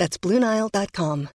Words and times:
That's 0.00 0.16
BlueNile.com. 0.16 1.28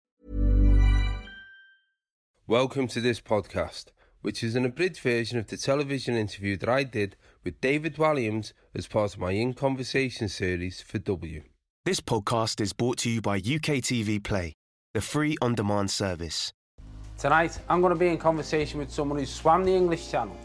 Welcome 2.47 2.89
to 2.89 3.01
this 3.03 3.21
podcast, 3.21 3.89
which 4.23 4.43
is 4.43 4.57
an 4.57 4.65
abridged 4.65 5.01
version 5.01 5.39
of 5.39 5.49
the 5.49 5.59
television 5.59 6.17
interview 6.17 6.57
that 6.57 6.69
I 6.71 6.83
did 6.85 7.15
with 7.45 7.61
David 7.61 7.97
Walliams 7.97 8.55
as 8.75 8.87
part 8.87 9.13
of 9.13 9.21
my 9.21 9.33
In 9.33 9.53
Conversation 9.53 10.31
series 10.31 10.81
for 10.81 10.99
W. 10.99 11.43
This 11.85 12.01
podcast 12.01 12.59
is 12.63 12.73
brought 12.73 12.97
to 13.01 13.11
you 13.11 13.21
by 13.21 13.37
UK 13.37 13.85
TV 13.85 14.23
Play, 14.25 14.55
the 14.95 15.03
free 15.03 15.37
on 15.43 15.55
demand 15.55 15.91
service. 15.91 16.55
Tonight, 17.19 17.59
I'm 17.69 17.83
going 17.83 17.93
to 17.93 17.99
be 17.99 18.09
in 18.09 18.17
conversation 18.17 18.79
with 18.79 18.91
someone 18.91 19.19
who 19.19 19.27
swam 19.27 19.65
the 19.65 19.75
English 19.75 20.11
Channel. 20.11 20.39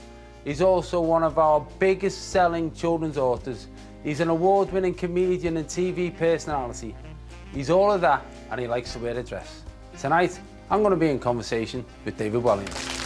He's 0.43 0.61
also 0.61 0.99
one 0.99 1.23
of 1.23 1.37
our 1.37 1.65
biggest 1.79 2.31
selling 2.31 2.73
children's 2.73 3.17
authors. 3.17 3.67
He's 4.03 4.19
an 4.19 4.27
award 4.27 4.73
winning 4.73 4.93
comedian 4.93 5.55
and 5.55 5.67
TV 5.67 6.17
personality. 6.17 6.93
He's 7.53 7.69
all 7.69 7.91
of 7.91 8.01
that 8.01 8.25
and 8.51 8.59
he 8.59 8.67
likes 8.67 8.93
to 8.93 8.99
wear 8.99 9.17
a 9.17 9.23
dress. 9.23 9.63
Tonight, 9.97 10.39
I'm 10.69 10.81
going 10.81 10.91
to 10.91 10.97
be 10.97 11.09
in 11.09 11.19
conversation 11.19 11.83
with 12.05 12.17
David 12.17 12.41
Walliams. 12.41 12.98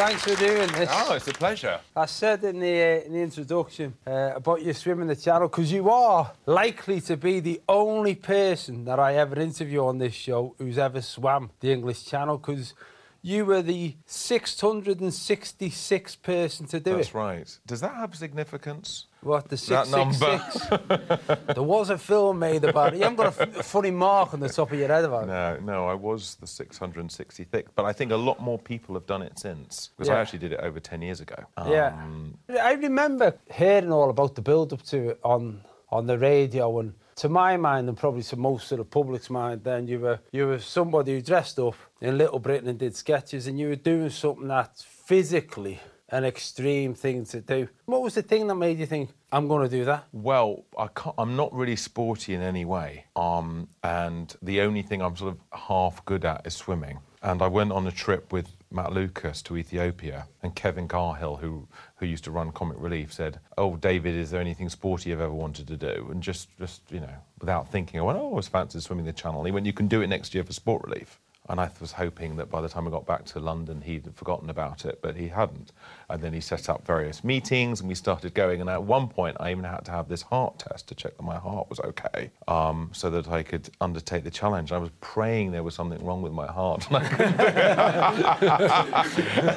Thanks 0.00 0.22
for 0.22 0.34
doing 0.34 0.72
this. 0.72 0.88
Oh, 0.90 1.12
it's 1.12 1.28
a 1.28 1.32
pleasure. 1.34 1.78
I 1.94 2.06
said 2.06 2.42
in 2.44 2.58
the, 2.58 2.72
uh, 2.72 3.04
in 3.04 3.12
the 3.12 3.18
introduction 3.18 3.92
uh, 4.06 4.32
about 4.36 4.62
your 4.62 4.72
swimming 4.72 5.08
the 5.08 5.14
channel 5.14 5.46
because 5.46 5.70
you 5.70 5.90
are 5.90 6.32
likely 6.46 7.02
to 7.02 7.18
be 7.18 7.40
the 7.40 7.60
only 7.68 8.14
person 8.14 8.86
that 8.86 8.98
I 8.98 9.16
ever 9.16 9.38
interview 9.38 9.84
on 9.84 9.98
this 9.98 10.14
show 10.14 10.54
who's 10.56 10.78
ever 10.78 11.02
swam 11.02 11.50
the 11.60 11.70
English 11.70 12.06
Channel 12.06 12.38
because 12.38 12.72
you 13.20 13.44
were 13.44 13.60
the 13.60 13.94
666th 14.08 16.22
person 16.22 16.66
to 16.68 16.80
do 16.80 16.84
That's 16.84 16.94
it. 16.94 16.96
That's 16.96 17.14
right. 17.14 17.58
Does 17.66 17.82
that 17.82 17.94
have 17.94 18.14
significance? 18.14 19.04
What, 19.22 19.48
the 19.48 19.56
That 19.56 19.86
666? 19.86 21.46
there 21.54 21.62
was 21.62 21.90
a 21.90 21.98
film 21.98 22.38
made 22.38 22.64
about 22.64 22.94
it. 22.94 22.96
You 22.96 23.02
haven't 23.02 23.16
got 23.16 23.38
a, 23.38 23.42
f- 23.42 23.56
a 23.58 23.62
funny 23.62 23.90
mark 23.90 24.32
on 24.32 24.40
the 24.40 24.48
top 24.48 24.72
of 24.72 24.78
your 24.78 24.88
head 24.88 25.04
about 25.04 25.24
it. 25.24 25.26
No, 25.26 25.58
no, 25.60 25.88
I 25.88 25.94
was 25.94 26.36
the 26.36 26.46
666th, 26.46 27.66
but 27.74 27.84
I 27.84 27.92
think 27.92 28.12
a 28.12 28.16
lot 28.16 28.40
more 28.40 28.58
people 28.58 28.94
have 28.94 29.06
done 29.06 29.22
it 29.22 29.38
since 29.38 29.90
because 29.96 30.08
I 30.08 30.18
actually 30.20 30.38
did 30.38 30.52
it 30.52 30.60
over 30.60 30.80
10 30.80 31.02
years 31.02 31.20
ago. 31.20 31.36
Yeah. 31.68 31.88
Um, 31.88 32.38
I 32.60 32.72
remember 32.72 33.36
hearing 33.52 33.92
all 33.92 34.08
about 34.08 34.34
the 34.34 34.42
build 34.42 34.72
up 34.72 34.82
to 34.84 35.10
it 35.10 35.20
on 35.22 35.62
on 35.92 36.06
the 36.06 36.16
radio 36.16 36.78
and 36.78 36.94
to 37.16 37.28
my 37.28 37.56
mind 37.56 37.88
and 37.88 37.98
probably 37.98 38.22
to 38.22 38.36
most 38.36 38.70
of 38.70 38.78
the 38.78 38.84
public's 38.84 39.28
mind 39.28 39.64
then 39.64 39.88
you 39.88 39.98
were 39.98 40.20
you 40.30 40.46
were 40.46 40.58
somebody 40.60 41.12
who 41.14 41.20
dressed 41.20 41.58
up 41.58 41.74
in 42.00 42.16
Little 42.16 42.38
Britain 42.38 42.68
and 42.68 42.78
did 42.78 42.94
sketches 42.94 43.48
and 43.48 43.58
you 43.58 43.68
were 43.68 43.74
doing 43.76 44.08
something 44.08 44.46
that 44.48 44.78
physically 44.78 45.80
an 46.10 46.24
extreme 46.24 46.94
thing 46.94 47.24
to 47.26 47.40
do. 47.40 47.68
What 47.86 48.02
was 48.02 48.14
the 48.14 48.22
thing 48.22 48.46
that 48.48 48.54
made 48.54 48.78
you 48.78 48.86
think 48.86 49.10
I'm 49.32 49.48
going 49.48 49.68
to 49.68 49.76
do 49.76 49.84
that? 49.84 50.04
Well, 50.12 50.64
I 50.78 50.88
I'm 51.16 51.36
not 51.36 51.52
really 51.52 51.76
sporty 51.76 52.34
in 52.34 52.42
any 52.42 52.64
way, 52.64 53.04
um, 53.16 53.68
and 53.82 54.34
the 54.42 54.60
only 54.62 54.82
thing 54.82 55.02
I'm 55.02 55.16
sort 55.16 55.34
of 55.34 55.60
half 55.68 56.04
good 56.04 56.24
at 56.24 56.46
is 56.46 56.54
swimming. 56.54 56.98
And 57.22 57.42
I 57.42 57.48
went 57.48 57.70
on 57.70 57.86
a 57.86 57.92
trip 57.92 58.32
with 58.32 58.48
Matt 58.70 58.92
Lucas 58.92 59.42
to 59.42 59.56
Ethiopia, 59.56 60.26
and 60.42 60.54
Kevin 60.54 60.88
Cahill, 60.88 61.36
who 61.36 61.68
who 61.96 62.06
used 62.06 62.24
to 62.24 62.30
run 62.30 62.50
Comic 62.52 62.78
Relief, 62.80 63.12
said, 63.12 63.40
"Oh, 63.58 63.76
David, 63.76 64.14
is 64.14 64.30
there 64.30 64.40
anything 64.40 64.68
sporty 64.68 65.10
you've 65.10 65.20
ever 65.20 65.32
wanted 65.32 65.68
to 65.68 65.76
do?" 65.76 66.08
And 66.10 66.22
just 66.22 66.48
just 66.58 66.82
you 66.90 67.00
know, 67.00 67.14
without 67.40 67.70
thinking, 67.70 68.00
I 68.00 68.02
went, 68.02 68.18
"Oh, 68.18 68.22
I 68.22 68.24
always 68.24 68.48
fancy 68.48 68.80
swimming 68.80 69.06
the 69.06 69.12
Channel." 69.12 69.44
He 69.44 69.52
went, 69.52 69.66
"You 69.66 69.72
can 69.72 69.88
do 69.88 70.00
it 70.00 70.06
next 70.06 70.34
year 70.34 70.44
for 70.44 70.52
Sport 70.52 70.82
Relief." 70.84 71.20
And 71.48 71.58
I 71.60 71.70
was 71.80 71.92
hoping 71.92 72.36
that 72.36 72.50
by 72.50 72.60
the 72.60 72.68
time 72.68 72.86
I 72.86 72.90
got 72.90 73.06
back 73.06 73.24
to 73.26 73.40
London, 73.40 73.80
he'd 73.80 74.14
forgotten 74.14 74.50
about 74.50 74.84
it, 74.84 75.00
but 75.02 75.16
he 75.16 75.28
hadn't. 75.28 75.72
And 76.08 76.22
then 76.22 76.32
he 76.32 76.40
set 76.40 76.68
up 76.68 76.86
various 76.86 77.24
meetings, 77.24 77.80
and 77.80 77.88
we 77.88 77.94
started 77.94 78.34
going. 78.34 78.60
And 78.60 78.68
at 78.70 78.82
one 78.82 79.08
point, 79.08 79.36
I 79.40 79.50
even 79.50 79.64
had 79.64 79.84
to 79.86 79.90
have 79.90 80.08
this 80.08 80.22
heart 80.22 80.58
test 80.58 80.86
to 80.88 80.94
check 80.94 81.16
that 81.16 81.22
my 81.22 81.38
heart 81.38 81.68
was 81.68 81.80
okay, 81.80 82.30
um, 82.46 82.90
so 82.92 83.10
that 83.10 83.28
I 83.28 83.42
could 83.42 83.68
undertake 83.80 84.22
the 84.22 84.30
challenge. 84.30 84.70
I 84.70 84.78
was 84.78 84.90
praying 85.00 85.50
there 85.50 85.62
was 85.62 85.74
something 85.74 86.04
wrong 86.04 86.22
with 86.22 86.32
my 86.32 86.46
heart, 86.46 86.86
and 86.90 86.98
I 86.98 87.06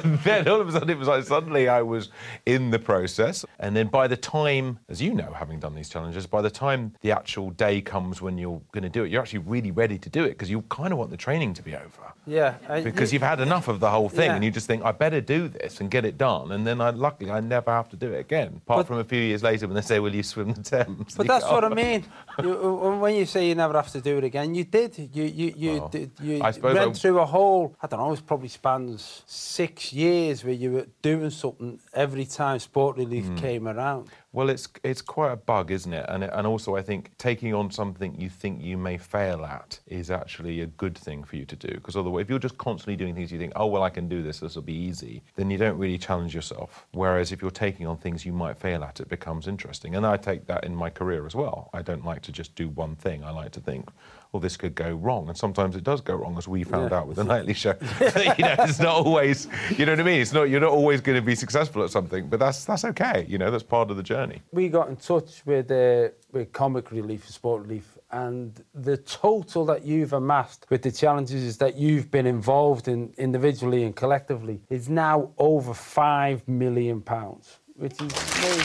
and 0.02 0.18
then 0.20 0.48
all 0.48 0.60
of 0.60 0.68
a 0.68 0.72
sudden, 0.72 0.90
it 0.90 0.98
was 0.98 1.08
like 1.08 1.24
suddenly 1.24 1.68
I 1.68 1.82
was 1.82 2.10
in 2.46 2.70
the 2.70 2.78
process. 2.78 3.44
And 3.60 3.76
then 3.76 3.88
by 3.88 4.08
the 4.08 4.16
time, 4.16 4.78
as 4.88 5.00
you 5.00 5.14
know, 5.14 5.32
having 5.32 5.60
done 5.60 5.74
these 5.74 5.88
challenges, 5.88 6.26
by 6.26 6.42
the 6.42 6.50
time 6.50 6.94
the 7.02 7.12
actual 7.12 7.50
day 7.50 7.80
comes 7.80 8.20
when 8.22 8.38
you're 8.38 8.60
going 8.72 8.82
to 8.82 8.88
do 8.88 9.04
it, 9.04 9.10
you're 9.10 9.22
actually 9.22 9.40
really 9.40 9.70
ready 9.70 9.98
to 9.98 10.10
do 10.10 10.24
it 10.24 10.30
because 10.30 10.50
you 10.50 10.62
kind 10.62 10.92
of 10.92 10.98
want 10.98 11.10
the 11.10 11.16
training 11.16 11.54
to 11.54 11.62
be 11.62 11.73
over 11.74 12.12
Yeah, 12.26 12.54
I- 12.68 12.80
because 12.82 13.12
you've 13.12 13.22
had 13.22 13.40
enough 13.40 13.68
of 13.68 13.80
the 13.80 13.90
whole 13.90 14.08
thing 14.08 14.26
Yeah. 14.30 14.34
and 14.36 14.44
you 14.44 14.50
just 14.50 14.66
think 14.66 14.82
I 14.84 14.92
better 14.92 15.20
do 15.20 15.48
this 15.48 15.80
and 15.80 15.90
get 15.90 16.04
it 16.04 16.16
done 16.16 16.52
and 16.52 16.66
then 16.66 16.80
I 16.80 16.90
luckily 16.90 17.30
I 17.30 17.40
never 17.40 17.70
have 17.70 17.88
to 17.90 17.96
do 17.96 18.12
it 18.12 18.20
again 18.20 18.60
apart 18.64 18.78
But- 18.78 18.86
from 18.86 18.98
a 18.98 19.04
few 19.04 19.20
years 19.20 19.42
later 19.42 19.66
when 19.66 19.74
they 19.74 19.82
say 19.82 19.98
will 20.00 20.14
you 20.14 20.22
swim 20.22 20.52
the 20.52 20.62
Thames 20.62 21.14
But 21.16 21.26
that's 21.26 21.44
what 21.44 21.64
I 21.64 21.68
mean. 21.84 22.04
You, 22.42 22.52
uh, 22.52 22.98
when 22.98 23.14
you 23.14 23.26
say 23.26 23.46
you 23.48 23.54
never 23.54 23.74
have 23.74 23.90
to 23.92 24.00
do 24.00 24.18
it 24.18 24.24
again, 24.24 24.54
you 24.54 24.64
did. 24.64 24.98
You 24.98 25.24
you 25.24 25.52
you 25.56 25.72
Well, 25.80 25.88
did, 25.88 26.10
you 26.20 26.36
I 26.42 26.50
went 26.50 26.78
I- 26.78 26.92
through 26.92 27.18
a 27.20 27.26
whole. 27.26 27.74
I 27.82 27.86
don't 27.86 28.00
know. 28.00 28.12
It 28.12 28.26
probably 28.26 28.48
spans 28.48 29.22
six 29.26 29.92
years 29.92 30.44
where 30.44 30.52
you 30.62 30.72
were 30.72 30.86
doing 31.02 31.30
something 31.30 31.78
every 31.92 32.24
time 32.26 32.58
Sport 32.58 32.96
Relief 32.96 33.26
Hmm. 33.26 33.36
came 33.36 33.68
around. 33.68 34.08
Well, 34.34 34.50
it's 34.50 34.66
it's 34.82 35.00
quite 35.00 35.30
a 35.30 35.36
bug, 35.36 35.70
isn't 35.70 35.92
it? 35.92 36.06
And 36.08 36.24
and 36.24 36.44
also, 36.44 36.74
I 36.74 36.82
think 36.82 37.16
taking 37.18 37.54
on 37.54 37.70
something 37.70 38.20
you 38.20 38.28
think 38.28 38.60
you 38.60 38.76
may 38.76 38.98
fail 38.98 39.44
at 39.44 39.78
is 39.86 40.10
actually 40.10 40.60
a 40.62 40.66
good 40.66 40.98
thing 40.98 41.22
for 41.22 41.36
you 41.36 41.44
to 41.44 41.54
do. 41.54 41.68
Because 41.68 41.96
otherwise, 41.96 42.22
if 42.22 42.30
you're 42.30 42.40
just 42.40 42.58
constantly 42.58 42.96
doing 42.96 43.14
things 43.14 43.30
you 43.30 43.38
think, 43.38 43.52
oh 43.54 43.66
well, 43.66 43.84
I 43.84 43.90
can 43.90 44.08
do 44.08 44.24
this, 44.24 44.40
this 44.40 44.56
will 44.56 44.62
be 44.62 44.74
easy, 44.74 45.22
then 45.36 45.52
you 45.52 45.56
don't 45.56 45.78
really 45.78 45.98
challenge 45.98 46.34
yourself. 46.34 46.84
Whereas 46.90 47.30
if 47.30 47.42
you're 47.42 47.52
taking 47.52 47.86
on 47.86 47.96
things 47.96 48.26
you 48.26 48.32
might 48.32 48.58
fail 48.58 48.82
at, 48.82 48.98
it 48.98 49.08
becomes 49.08 49.46
interesting. 49.46 49.94
And 49.94 50.04
I 50.04 50.16
take 50.16 50.48
that 50.48 50.64
in 50.64 50.74
my 50.74 50.90
career 50.90 51.26
as 51.26 51.36
well. 51.36 51.70
I 51.72 51.82
don't 51.82 52.04
like 52.04 52.22
to 52.22 52.32
just 52.32 52.56
do 52.56 52.68
one 52.68 52.96
thing. 52.96 53.22
I 53.22 53.30
like 53.30 53.52
to 53.52 53.60
think, 53.60 53.88
well, 54.34 54.40
this 54.40 54.56
could 54.56 54.74
go 54.74 54.90
wrong, 54.94 55.28
and 55.28 55.38
sometimes 55.38 55.76
it 55.76 55.84
does 55.84 56.00
go 56.00 56.12
wrong, 56.16 56.36
as 56.36 56.48
we 56.48 56.64
found 56.64 56.90
Yeah. 56.90 56.98
out 56.98 57.06
with 57.06 57.18
the 57.18 57.24
nightly 57.34 57.54
show. 57.54 57.74
you 58.00 58.44
know, 58.44 58.56
it's 58.58 58.80
not 58.80 59.06
always, 59.06 59.46
you 59.78 59.86
know 59.86 59.92
what 59.92 60.00
I 60.00 60.02
mean. 60.02 60.20
It's 60.20 60.32
not 60.32 60.50
you're 60.50 60.60
not 60.60 60.72
always 60.72 61.00
going 61.00 61.14
to 61.14 61.22
be 61.22 61.36
successful 61.36 61.84
at 61.84 61.90
something, 61.90 62.26
but 62.26 62.40
that's 62.40 62.64
that's 62.64 62.84
okay. 62.84 63.24
You 63.28 63.38
know, 63.38 63.52
that's 63.52 63.62
part 63.62 63.92
of 63.92 63.96
the 63.96 64.02
journey. 64.02 64.42
We 64.50 64.68
got 64.68 64.88
in 64.88 64.96
touch 64.96 65.46
with 65.46 65.70
uh, 65.70 66.08
with 66.32 66.52
Comic 66.52 66.90
Relief, 66.90 67.24
and 67.26 67.32
Sport 67.32 67.62
Relief, 67.62 67.96
and 68.10 68.60
the 68.74 68.96
total 68.96 69.64
that 69.66 69.84
you've 69.84 70.14
amassed 70.14 70.66
with 70.68 70.82
the 70.82 70.90
challenges 70.90 71.56
that 71.58 71.76
you've 71.76 72.10
been 72.10 72.26
involved 72.26 72.88
in 72.88 73.14
individually 73.16 73.84
and 73.84 73.94
collectively 73.94 74.60
is 74.68 74.88
now 74.88 75.30
over 75.38 75.72
five 75.74 76.42
million 76.48 77.00
pounds, 77.00 77.60
which 77.76 77.92
is 77.92 78.00
amazing. 78.00 78.64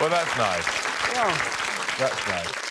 Well, 0.00 0.10
that's 0.10 0.36
nice. 0.38 0.66
Well, 1.16 1.34
That's 1.98 2.28
nice. 2.28 2.65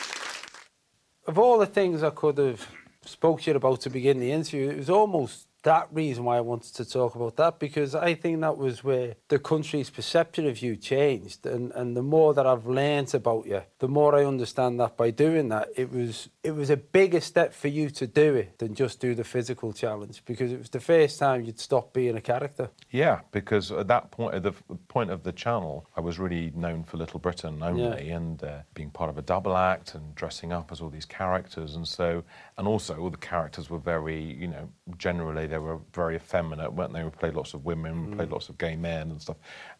Of 1.28 1.38
all 1.38 1.58
the 1.58 1.66
things 1.66 2.03
I 2.03 2.12
could 2.12 2.38
have 2.38 2.68
spoke 3.06 3.41
to 3.41 3.52
you 3.52 3.58
about 3.58 3.81
to 3.81 3.90
begin 3.90 4.19
the 4.19 4.31
interview, 4.31 4.69
it 4.69 4.78
was 4.78 4.90
almost 4.90 5.47
that 5.65 5.87
reason 5.91 6.23
why 6.23 6.38
I 6.38 6.41
wanted 6.41 6.75
to 6.75 6.85
talk 6.85 7.15
about 7.15 7.35
that 7.38 7.59
because 7.59 7.95
I 7.95 8.13
think 8.13 8.39
that 8.41 8.56
was 8.56 8.83
where 8.83 9.15
the 9.29 9.39
country's 9.39 9.89
perception 9.89 10.47
of 10.47 10.62
you 10.62 10.75
changed, 10.75 11.45
and, 11.45 11.71
and 11.73 11.97
the 11.97 12.03
more 12.03 12.33
that 12.35 12.45
I've 12.45 12.67
learnt 12.67 13.15
about 13.15 13.47
you, 13.47 13.63
the 13.79 13.88
more 13.88 14.15
I 14.15 14.25
understand 14.25 14.79
that 14.79 14.95
by 14.95 15.09
doing 15.09 15.50
that, 15.50 15.69
it 15.75 15.91
was 15.91 16.29
it 16.44 16.51
was 16.51 16.69
a 16.69 16.77
bigger 16.77 17.19
step 17.19 17.53
for 17.53 17.67
you 17.67 17.89
to 17.89 18.06
do 18.06 18.35
it 18.35 18.59
than 18.59 18.75
just 18.75 19.00
do 19.00 19.15
the 19.15 19.23
physical 19.23 19.73
challenge 19.73 20.21
because 20.25 20.51
it 20.51 20.59
was 20.59 20.69
the 20.69 20.79
first 20.79 21.17
time 21.17 21.44
you'd 21.44 21.59
stop 21.59 21.91
being 21.91 22.15
a 22.15 22.21
character. 22.21 22.69
Yeah, 22.91 23.21
because 23.31 23.71
at 23.71 23.88
that 23.88 24.11
point, 24.11 24.35
at 24.35 24.44
the 24.44 24.53
point 24.88 25.09
of 25.09 25.23
the 25.23 25.31
channel, 25.31 25.89
I 25.97 26.01
was 26.01 26.19
really 26.19 26.51
known 26.56 26.83
for 26.83 26.97
Little 26.97 27.19
Britain 27.19 27.63
only, 27.63 28.11
and 28.11 28.44
uh, 28.44 28.59
being 28.75 28.91
part 28.91 29.09
of 29.09 29.18
a 29.18 29.23
double 29.23 29.57
act 29.57 29.95
and 29.95 30.13
dressing 30.13 30.53
up 30.53 30.71
as 30.71 30.79
all 30.79 30.89
these 30.89 31.06
characters, 31.06 31.75
and 31.75 31.88
so, 31.88 32.23
and 32.59 32.68
also 32.68 32.97
all 32.97 33.09
the 33.09 33.18
characters 33.18 33.71
were 33.71 33.79
very, 33.79 34.21
you 34.21 34.47
know, 34.47 34.69
generally 34.97 35.47
they 35.56 35.60
were 35.60 35.80
very 35.94 36.18
effeminate, 36.18 36.74
weren't 36.74 36.92
they? 36.92 37.04
We 37.04 37.10
played 37.10 37.34
lots 37.34 37.54
of 37.54 37.63
women, 37.63 38.10
we 38.10 38.16
played 38.18 38.30
lots 38.30 38.50
of 38.50 38.57
gay 38.57 38.75
men 38.75 39.10
and 39.12 39.22
stuff, 39.22 39.38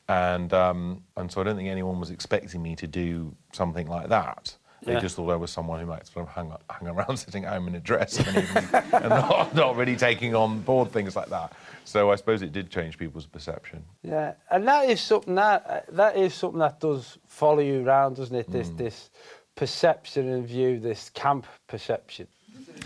and 0.08 0.54
um, 0.54 1.04
and 1.18 1.30
so 1.30 1.42
I 1.42 1.44
don't 1.44 1.58
think 1.58 1.68
anyone 1.68 2.00
was 2.00 2.12
expecting 2.12 2.62
me 2.64 2.76
to 2.78 2.88
do 2.88 3.36
something 3.52 3.88
like 3.88 4.08
that. 4.08 4.56
They 4.84 4.94
Yeah. 4.94 5.00
just 5.00 5.16
thought 5.16 5.30
I 5.32 5.36
was 5.36 5.52
someone 5.52 5.80
who 5.82 5.86
might 5.88 6.06
sort 6.08 6.28
of 6.28 6.34
hang, 6.34 6.54
hang 6.70 6.88
around 6.88 7.18
sitting 7.26 7.44
at 7.44 7.52
home 7.54 7.68
in 7.68 7.76
a 7.76 7.80
dress 7.80 8.20
and, 8.20 8.38
even, 8.38 8.70
and 8.94 9.10
not, 9.10 9.56
not 9.64 9.76
really 9.76 9.96
taking 9.96 10.36
on 10.36 10.60
board 10.62 10.92
things 10.92 11.16
like 11.16 11.30
that. 11.30 11.54
So 11.86 12.12
I 12.12 12.16
suppose 12.16 12.42
it 12.44 12.52
did 12.52 12.70
change 12.70 12.98
people's 12.98 13.26
perception. 13.26 13.84
Yeah, 14.04 14.34
and 14.52 14.66
that 14.68 14.88
is 14.90 15.02
something 15.02 15.36
that 15.36 15.86
that 15.94 16.16
is 16.16 16.34
something 16.34 16.60
that 16.60 16.80
does 16.80 17.18
follow 17.28 17.60
you 17.62 17.84
around, 17.86 18.16
doesn't 18.16 18.36
it? 18.36 18.50
This 18.50 18.70
this 18.70 19.10
perception 19.56 20.30
and 20.30 20.48
view, 20.48 20.80
this 20.80 21.10
camp 21.10 21.46
perception. 21.68 22.28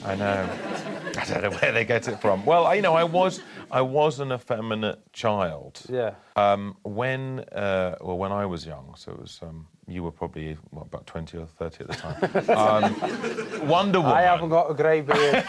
I 0.05 0.15
know. 0.15 0.49
I 1.17 1.25
don't 1.25 1.41
know 1.43 1.49
where 1.51 1.71
they 1.71 1.85
get 1.85 2.07
it 2.07 2.21
from. 2.21 2.45
Well, 2.45 2.65
I- 2.67 2.75
you 2.75 2.81
know, 2.81 2.93
I 2.95 3.03
was 3.03 3.41
I 3.71 3.81
was 3.81 4.19
an 4.19 4.31
effeminate 4.31 5.11
child. 5.13 5.81
Yeah. 5.89 6.13
Um, 6.35 6.77
when 6.83 7.41
uh, 7.51 7.95
well, 8.01 8.17
when 8.17 8.31
I 8.31 8.45
was 8.45 8.65
young, 8.65 8.93
so 8.97 9.11
it 9.11 9.19
was 9.19 9.39
um, 9.43 9.67
you 9.87 10.03
were 10.03 10.11
probably 10.11 10.57
what, 10.71 10.85
about 10.87 11.05
twenty 11.05 11.37
or 11.37 11.45
thirty 11.45 11.83
at 11.83 11.87
the 11.89 11.95
time. 11.95 12.49
Um, 13.59 13.67
Wonder 13.67 13.99
Woman. 13.99 14.15
I 14.15 14.21
haven't 14.21 14.49
got 14.49 14.71
a 14.71 14.73
grey 14.73 15.01
beard. 15.01 15.43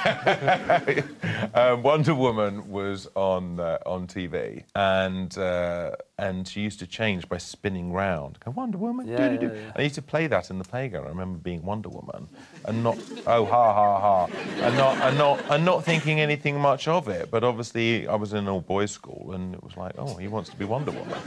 um, 1.55 1.82
Wonder 1.82 2.14
Woman 2.14 2.69
was 2.70 3.06
on 3.14 3.61
uh, 3.61 3.79
on 3.87 4.06
TV, 4.06 4.64
and 4.75 5.37
uh, 5.38 5.93
and 6.20 6.46
she 6.46 6.61
used 6.61 6.78
to 6.81 6.87
change 6.87 7.28
by 7.28 7.38
spinning 7.38 7.93
round. 7.93 8.38
Go 8.44 8.50
Wonder 8.52 8.78
Woman, 8.78 9.08
Yeah, 9.08 9.32
yeah, 9.32 9.40
yeah. 9.40 9.72
I 9.75 9.82
used 9.82 9.94
to 9.96 10.02
play 10.02 10.26
that 10.26 10.50
in 10.50 10.58
the 10.58 10.64
playground. 10.64 11.06
I 11.06 11.08
remember 11.08 11.38
being 11.38 11.62
Wonder 11.62 11.88
Woman, 11.88 12.28
and 12.67 12.82
not 12.82 12.99
oh 13.26 13.44
ha 13.46 13.72
ha 13.72 14.00
ha, 14.00 14.26
and 14.67 14.76
not 14.76 14.96
and 14.99 15.19
not 15.19 15.44
and 15.50 15.64
not 15.64 15.84
thinking 15.84 16.20
anything 16.20 16.61
much 16.61 16.87
of 16.88 17.08
it. 17.08 17.31
But 17.31 17.43
obviously, 17.44 18.06
I 18.06 18.14
was 18.14 18.32
in 18.32 18.38
an 18.38 18.49
all 18.49 18.61
boys 18.61 18.90
school, 18.90 19.32
and 19.34 19.55
it 19.55 19.62
was 19.62 19.76
like, 19.76 19.94
oh, 19.99 20.17
he 20.17 20.28
wants 20.28 20.50
to 20.50 20.56
be 20.56 20.64
Wonder 20.64 20.93
Woman. 20.93 21.19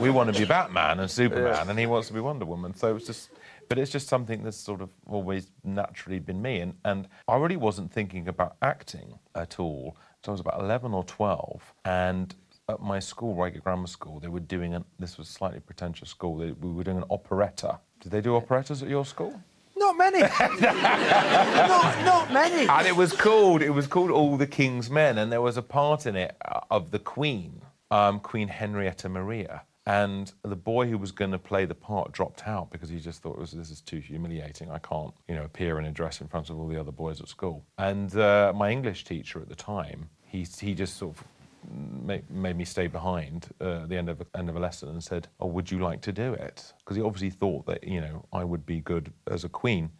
We 0.00 0.10
want 0.10 0.32
to 0.32 0.38
be 0.38 0.46
Batman 0.46 1.00
and 1.00 1.10
Superman, 1.10 1.68
and 1.68 1.78
he 1.78 1.86
wants 1.86 2.08
to 2.08 2.14
be 2.14 2.20
Wonder 2.20 2.46
Woman. 2.46 2.74
So 2.74 2.96
it's 2.96 3.06
just. 3.06 3.30
But 3.68 3.78
it's 3.78 3.92
just 3.92 4.08
something 4.08 4.44
that's 4.44 4.56
sort 4.56 4.80
of 4.80 4.88
always 5.06 5.50
naturally 5.62 6.20
been 6.20 6.40
me. 6.40 6.60
And, 6.60 6.72
and 6.86 7.06
I 7.28 7.36
really 7.36 7.58
wasn't 7.58 7.92
thinking 7.92 8.26
about 8.26 8.56
acting 8.62 9.18
at 9.34 9.60
all. 9.60 9.94
So 10.24 10.32
I 10.32 10.32
was 10.32 10.40
about 10.40 10.58
11 10.60 10.94
or 10.94 11.04
12. 11.04 11.74
And 11.84 12.34
at 12.68 12.80
my 12.80 12.98
school, 12.98 13.34
Reigate 13.34 13.64
Grammar 13.64 13.86
School, 13.86 14.20
they 14.20 14.28
were 14.28 14.40
doing, 14.40 14.74
an, 14.74 14.84
this 14.98 15.16
was 15.16 15.28
a 15.28 15.32
slightly 15.32 15.60
pretentious 15.60 16.10
school, 16.10 16.36
they, 16.36 16.52
we 16.52 16.70
were 16.70 16.84
doing 16.84 16.98
an 16.98 17.04
operetta. 17.10 17.78
Did 18.00 18.12
they 18.12 18.20
do 18.20 18.36
operettas 18.36 18.82
at 18.82 18.88
your 18.88 19.04
school? 19.04 19.40
not 19.76 19.96
many. 19.96 20.20
not, 20.20 22.04
not 22.04 22.32
many. 22.32 22.68
and 22.68 22.86
it 22.86 22.96
was 22.96 23.12
called 23.12 23.62
it 23.62 23.70
was 23.70 23.86
called 23.86 24.10
All 24.10 24.36
the 24.36 24.46
King's 24.46 24.90
Men, 24.90 25.18
and 25.18 25.30
there 25.30 25.40
was 25.40 25.56
a 25.56 25.62
part 25.62 26.04
in 26.04 26.16
it 26.16 26.36
uh, 26.44 26.60
of 26.70 26.90
the 26.90 26.98
Queen, 26.98 27.62
um, 27.90 28.20
Queen 28.20 28.48
Henrietta 28.48 29.08
Maria. 29.08 29.62
And 29.86 30.30
the 30.42 30.56
boy 30.56 30.88
who 30.88 30.98
was 30.98 31.12
going 31.12 31.30
to 31.30 31.38
play 31.38 31.64
the 31.64 31.74
part 31.74 32.12
dropped 32.12 32.46
out 32.46 32.70
because 32.70 32.90
he 32.90 32.98
just 32.98 33.22
thought 33.22 33.38
this 33.38 33.54
is 33.54 33.80
too 33.80 34.00
humiliating. 34.00 34.70
I 34.70 34.78
can't, 34.78 35.14
you 35.28 35.34
know, 35.34 35.44
appear 35.44 35.78
in 35.78 35.86
a 35.86 35.90
dress 35.90 36.20
in 36.20 36.26
front 36.28 36.50
of 36.50 36.58
all 36.58 36.68
the 36.68 36.78
other 36.78 36.92
boys 36.92 37.22
at 37.22 37.28
school. 37.28 37.64
And 37.78 38.14
uh, 38.14 38.52
my 38.54 38.70
English 38.70 39.04
teacher 39.04 39.40
at 39.40 39.48
the 39.48 39.54
time, 39.54 40.10
he 40.26 40.46
he 40.60 40.74
just 40.74 40.98
sort 40.98 41.16
of 41.16 41.24
made, 41.70 42.30
made 42.30 42.56
me 42.56 42.64
stay 42.64 42.86
behind 42.86 43.48
uh, 43.60 43.82
at 43.82 43.88
the 43.88 43.96
end 43.96 44.08
of 44.08 44.22
end 44.34 44.48
of 44.48 44.56
a 44.56 44.60
lesson 44.60 44.88
and 44.88 45.02
said, 45.02 45.28
"Oh, 45.40 45.46
would 45.46 45.70
you 45.70 45.78
like 45.78 46.00
to 46.02 46.12
do 46.12 46.32
it?" 46.34 46.72
Because 46.78 46.96
he 46.96 47.02
obviously 47.02 47.30
thought 47.30 47.66
that 47.66 47.84
you 47.84 48.00
know 48.00 48.24
I 48.32 48.44
would 48.44 48.64
be 48.66 48.80
good 48.80 49.12
as 49.30 49.44
a 49.44 49.48
queen, 49.48 49.90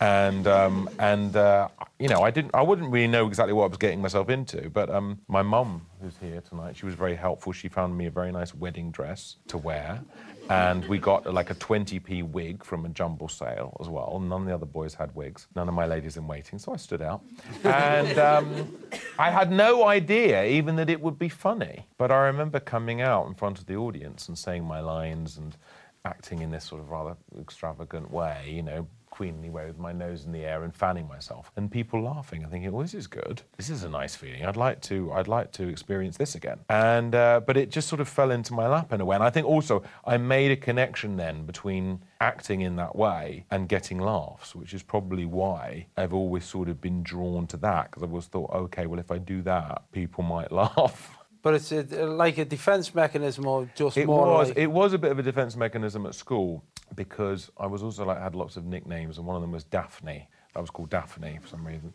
and 0.00 0.46
um, 0.46 0.88
and 0.98 1.34
uh, 1.36 1.68
you 1.98 2.08
know 2.08 2.22
I 2.22 2.30
didn't 2.30 2.54
I 2.54 2.62
wouldn't 2.62 2.90
really 2.90 3.08
know 3.08 3.26
exactly 3.26 3.52
what 3.52 3.64
I 3.64 3.68
was 3.68 3.78
getting 3.78 4.00
myself 4.00 4.28
into. 4.28 4.70
But 4.70 4.90
um, 4.90 5.20
my 5.28 5.42
mum, 5.42 5.86
who's 6.00 6.16
here 6.18 6.40
tonight, 6.40 6.76
she 6.76 6.86
was 6.86 6.94
very 6.94 7.16
helpful. 7.16 7.52
She 7.52 7.68
found 7.68 7.96
me 7.96 8.06
a 8.06 8.10
very 8.10 8.32
nice 8.32 8.54
wedding 8.54 8.90
dress 8.90 9.36
to 9.48 9.58
wear. 9.58 10.02
And 10.50 10.84
we 10.86 10.98
got 10.98 11.32
like 11.32 11.50
a 11.50 11.54
20p 11.54 12.22
wig 12.22 12.64
from 12.64 12.84
a 12.84 12.88
jumble 12.90 13.28
sale 13.28 13.76
as 13.80 13.88
well. 13.88 14.20
None 14.20 14.42
of 14.42 14.46
the 14.46 14.54
other 14.54 14.66
boys 14.66 14.94
had 14.94 15.14
wigs. 15.14 15.46
None 15.56 15.68
of 15.68 15.74
my 15.74 15.86
ladies 15.86 16.16
in 16.16 16.26
waiting, 16.26 16.58
so 16.58 16.72
I 16.72 16.76
stood 16.76 17.02
out. 17.02 17.22
And 17.64 18.18
um, 18.18 18.76
I 19.18 19.30
had 19.30 19.50
no 19.50 19.86
idea 19.86 20.44
even 20.44 20.76
that 20.76 20.90
it 20.90 21.00
would 21.00 21.18
be 21.18 21.28
funny. 21.28 21.86
But 21.96 22.10
I 22.10 22.26
remember 22.26 22.60
coming 22.60 23.00
out 23.00 23.26
in 23.26 23.34
front 23.34 23.58
of 23.58 23.66
the 23.66 23.76
audience 23.76 24.28
and 24.28 24.38
saying 24.38 24.64
my 24.64 24.80
lines 24.80 25.38
and 25.38 25.56
acting 26.04 26.40
in 26.40 26.50
this 26.50 26.64
sort 26.64 26.82
of 26.82 26.90
rather 26.90 27.16
extravagant 27.40 28.10
way, 28.10 28.50
you 28.54 28.62
know, 28.62 28.86
queenly 29.14 29.48
way 29.48 29.64
with 29.64 29.78
my 29.78 29.92
nose 29.92 30.24
in 30.24 30.32
the 30.32 30.44
air 30.44 30.64
and 30.64 30.74
fanning 30.74 31.06
myself, 31.06 31.52
and 31.54 31.70
people 31.70 32.02
laughing 32.02 32.42
and 32.42 32.50
thinking, 32.50 32.72
"Well, 32.72 32.82
this 32.82 32.94
is 32.94 33.06
good. 33.06 33.42
This 33.56 33.70
is 33.70 33.84
a 33.84 33.88
nice 33.88 34.16
feeling. 34.16 34.44
I'd 34.44 34.56
like 34.56 34.80
to. 34.82 35.12
I'd 35.12 35.28
like 35.28 35.52
to 35.52 35.68
experience 35.68 36.16
this 36.16 36.34
again." 36.34 36.58
And 36.68 37.14
uh, 37.14 37.40
but 37.46 37.56
it 37.56 37.70
just 37.70 37.86
sort 37.88 38.00
of 38.00 38.08
fell 38.08 38.32
into 38.32 38.52
my 38.52 38.66
lap 38.66 38.92
in 38.92 39.00
a 39.00 39.04
way. 39.04 39.14
And 39.14 39.22
I 39.22 39.30
think 39.30 39.46
also 39.46 39.84
I 40.04 40.16
made 40.16 40.50
a 40.50 40.56
connection 40.56 41.16
then 41.16 41.46
between 41.46 42.00
acting 42.20 42.62
in 42.62 42.74
that 42.76 42.96
way 42.96 43.44
and 43.52 43.68
getting 43.68 43.98
laughs, 44.00 44.54
which 44.56 44.74
is 44.74 44.82
probably 44.82 45.26
why 45.26 45.86
I've 45.96 46.12
always 46.14 46.44
sort 46.44 46.68
of 46.68 46.80
been 46.80 47.04
drawn 47.04 47.46
to 47.48 47.56
that 47.58 47.90
because 47.90 48.02
I've 48.02 48.10
always 48.10 48.26
thought, 48.26 48.50
okay, 48.52 48.86
well, 48.86 48.98
if 48.98 49.12
I 49.12 49.18
do 49.18 49.42
that, 49.42 49.84
people 49.92 50.24
might 50.24 50.50
laugh. 50.62 51.18
But 51.42 51.54
it's 51.54 51.70
a, 51.72 51.82
like 52.06 52.38
a 52.38 52.46
defence 52.46 52.94
mechanism 52.94 53.46
or 53.46 53.68
just 53.74 53.98
It 53.98 54.06
more 54.06 54.26
was. 54.26 54.48
like... 54.48 54.58
It 54.58 54.70
was 54.70 54.94
a 54.94 54.98
bit 54.98 55.12
of 55.12 55.18
a 55.18 55.22
defence 55.22 55.54
mechanism 55.56 56.06
at 56.06 56.14
school 56.14 56.64
because 56.94 57.50
I 57.58 57.66
was 57.66 57.82
also 57.82 58.04
like 58.04 58.20
had 58.20 58.34
lots 58.34 58.56
of 58.56 58.64
nicknames, 58.64 59.18
and 59.18 59.26
one 59.26 59.36
of 59.36 59.42
them 59.42 59.52
was 59.52 59.64
Daphne. 59.64 60.28
I 60.56 60.60
was 60.60 60.70
called 60.70 60.90
Daphne 60.90 61.38
for 61.42 61.48
some 61.48 61.66
reason, 61.66 61.92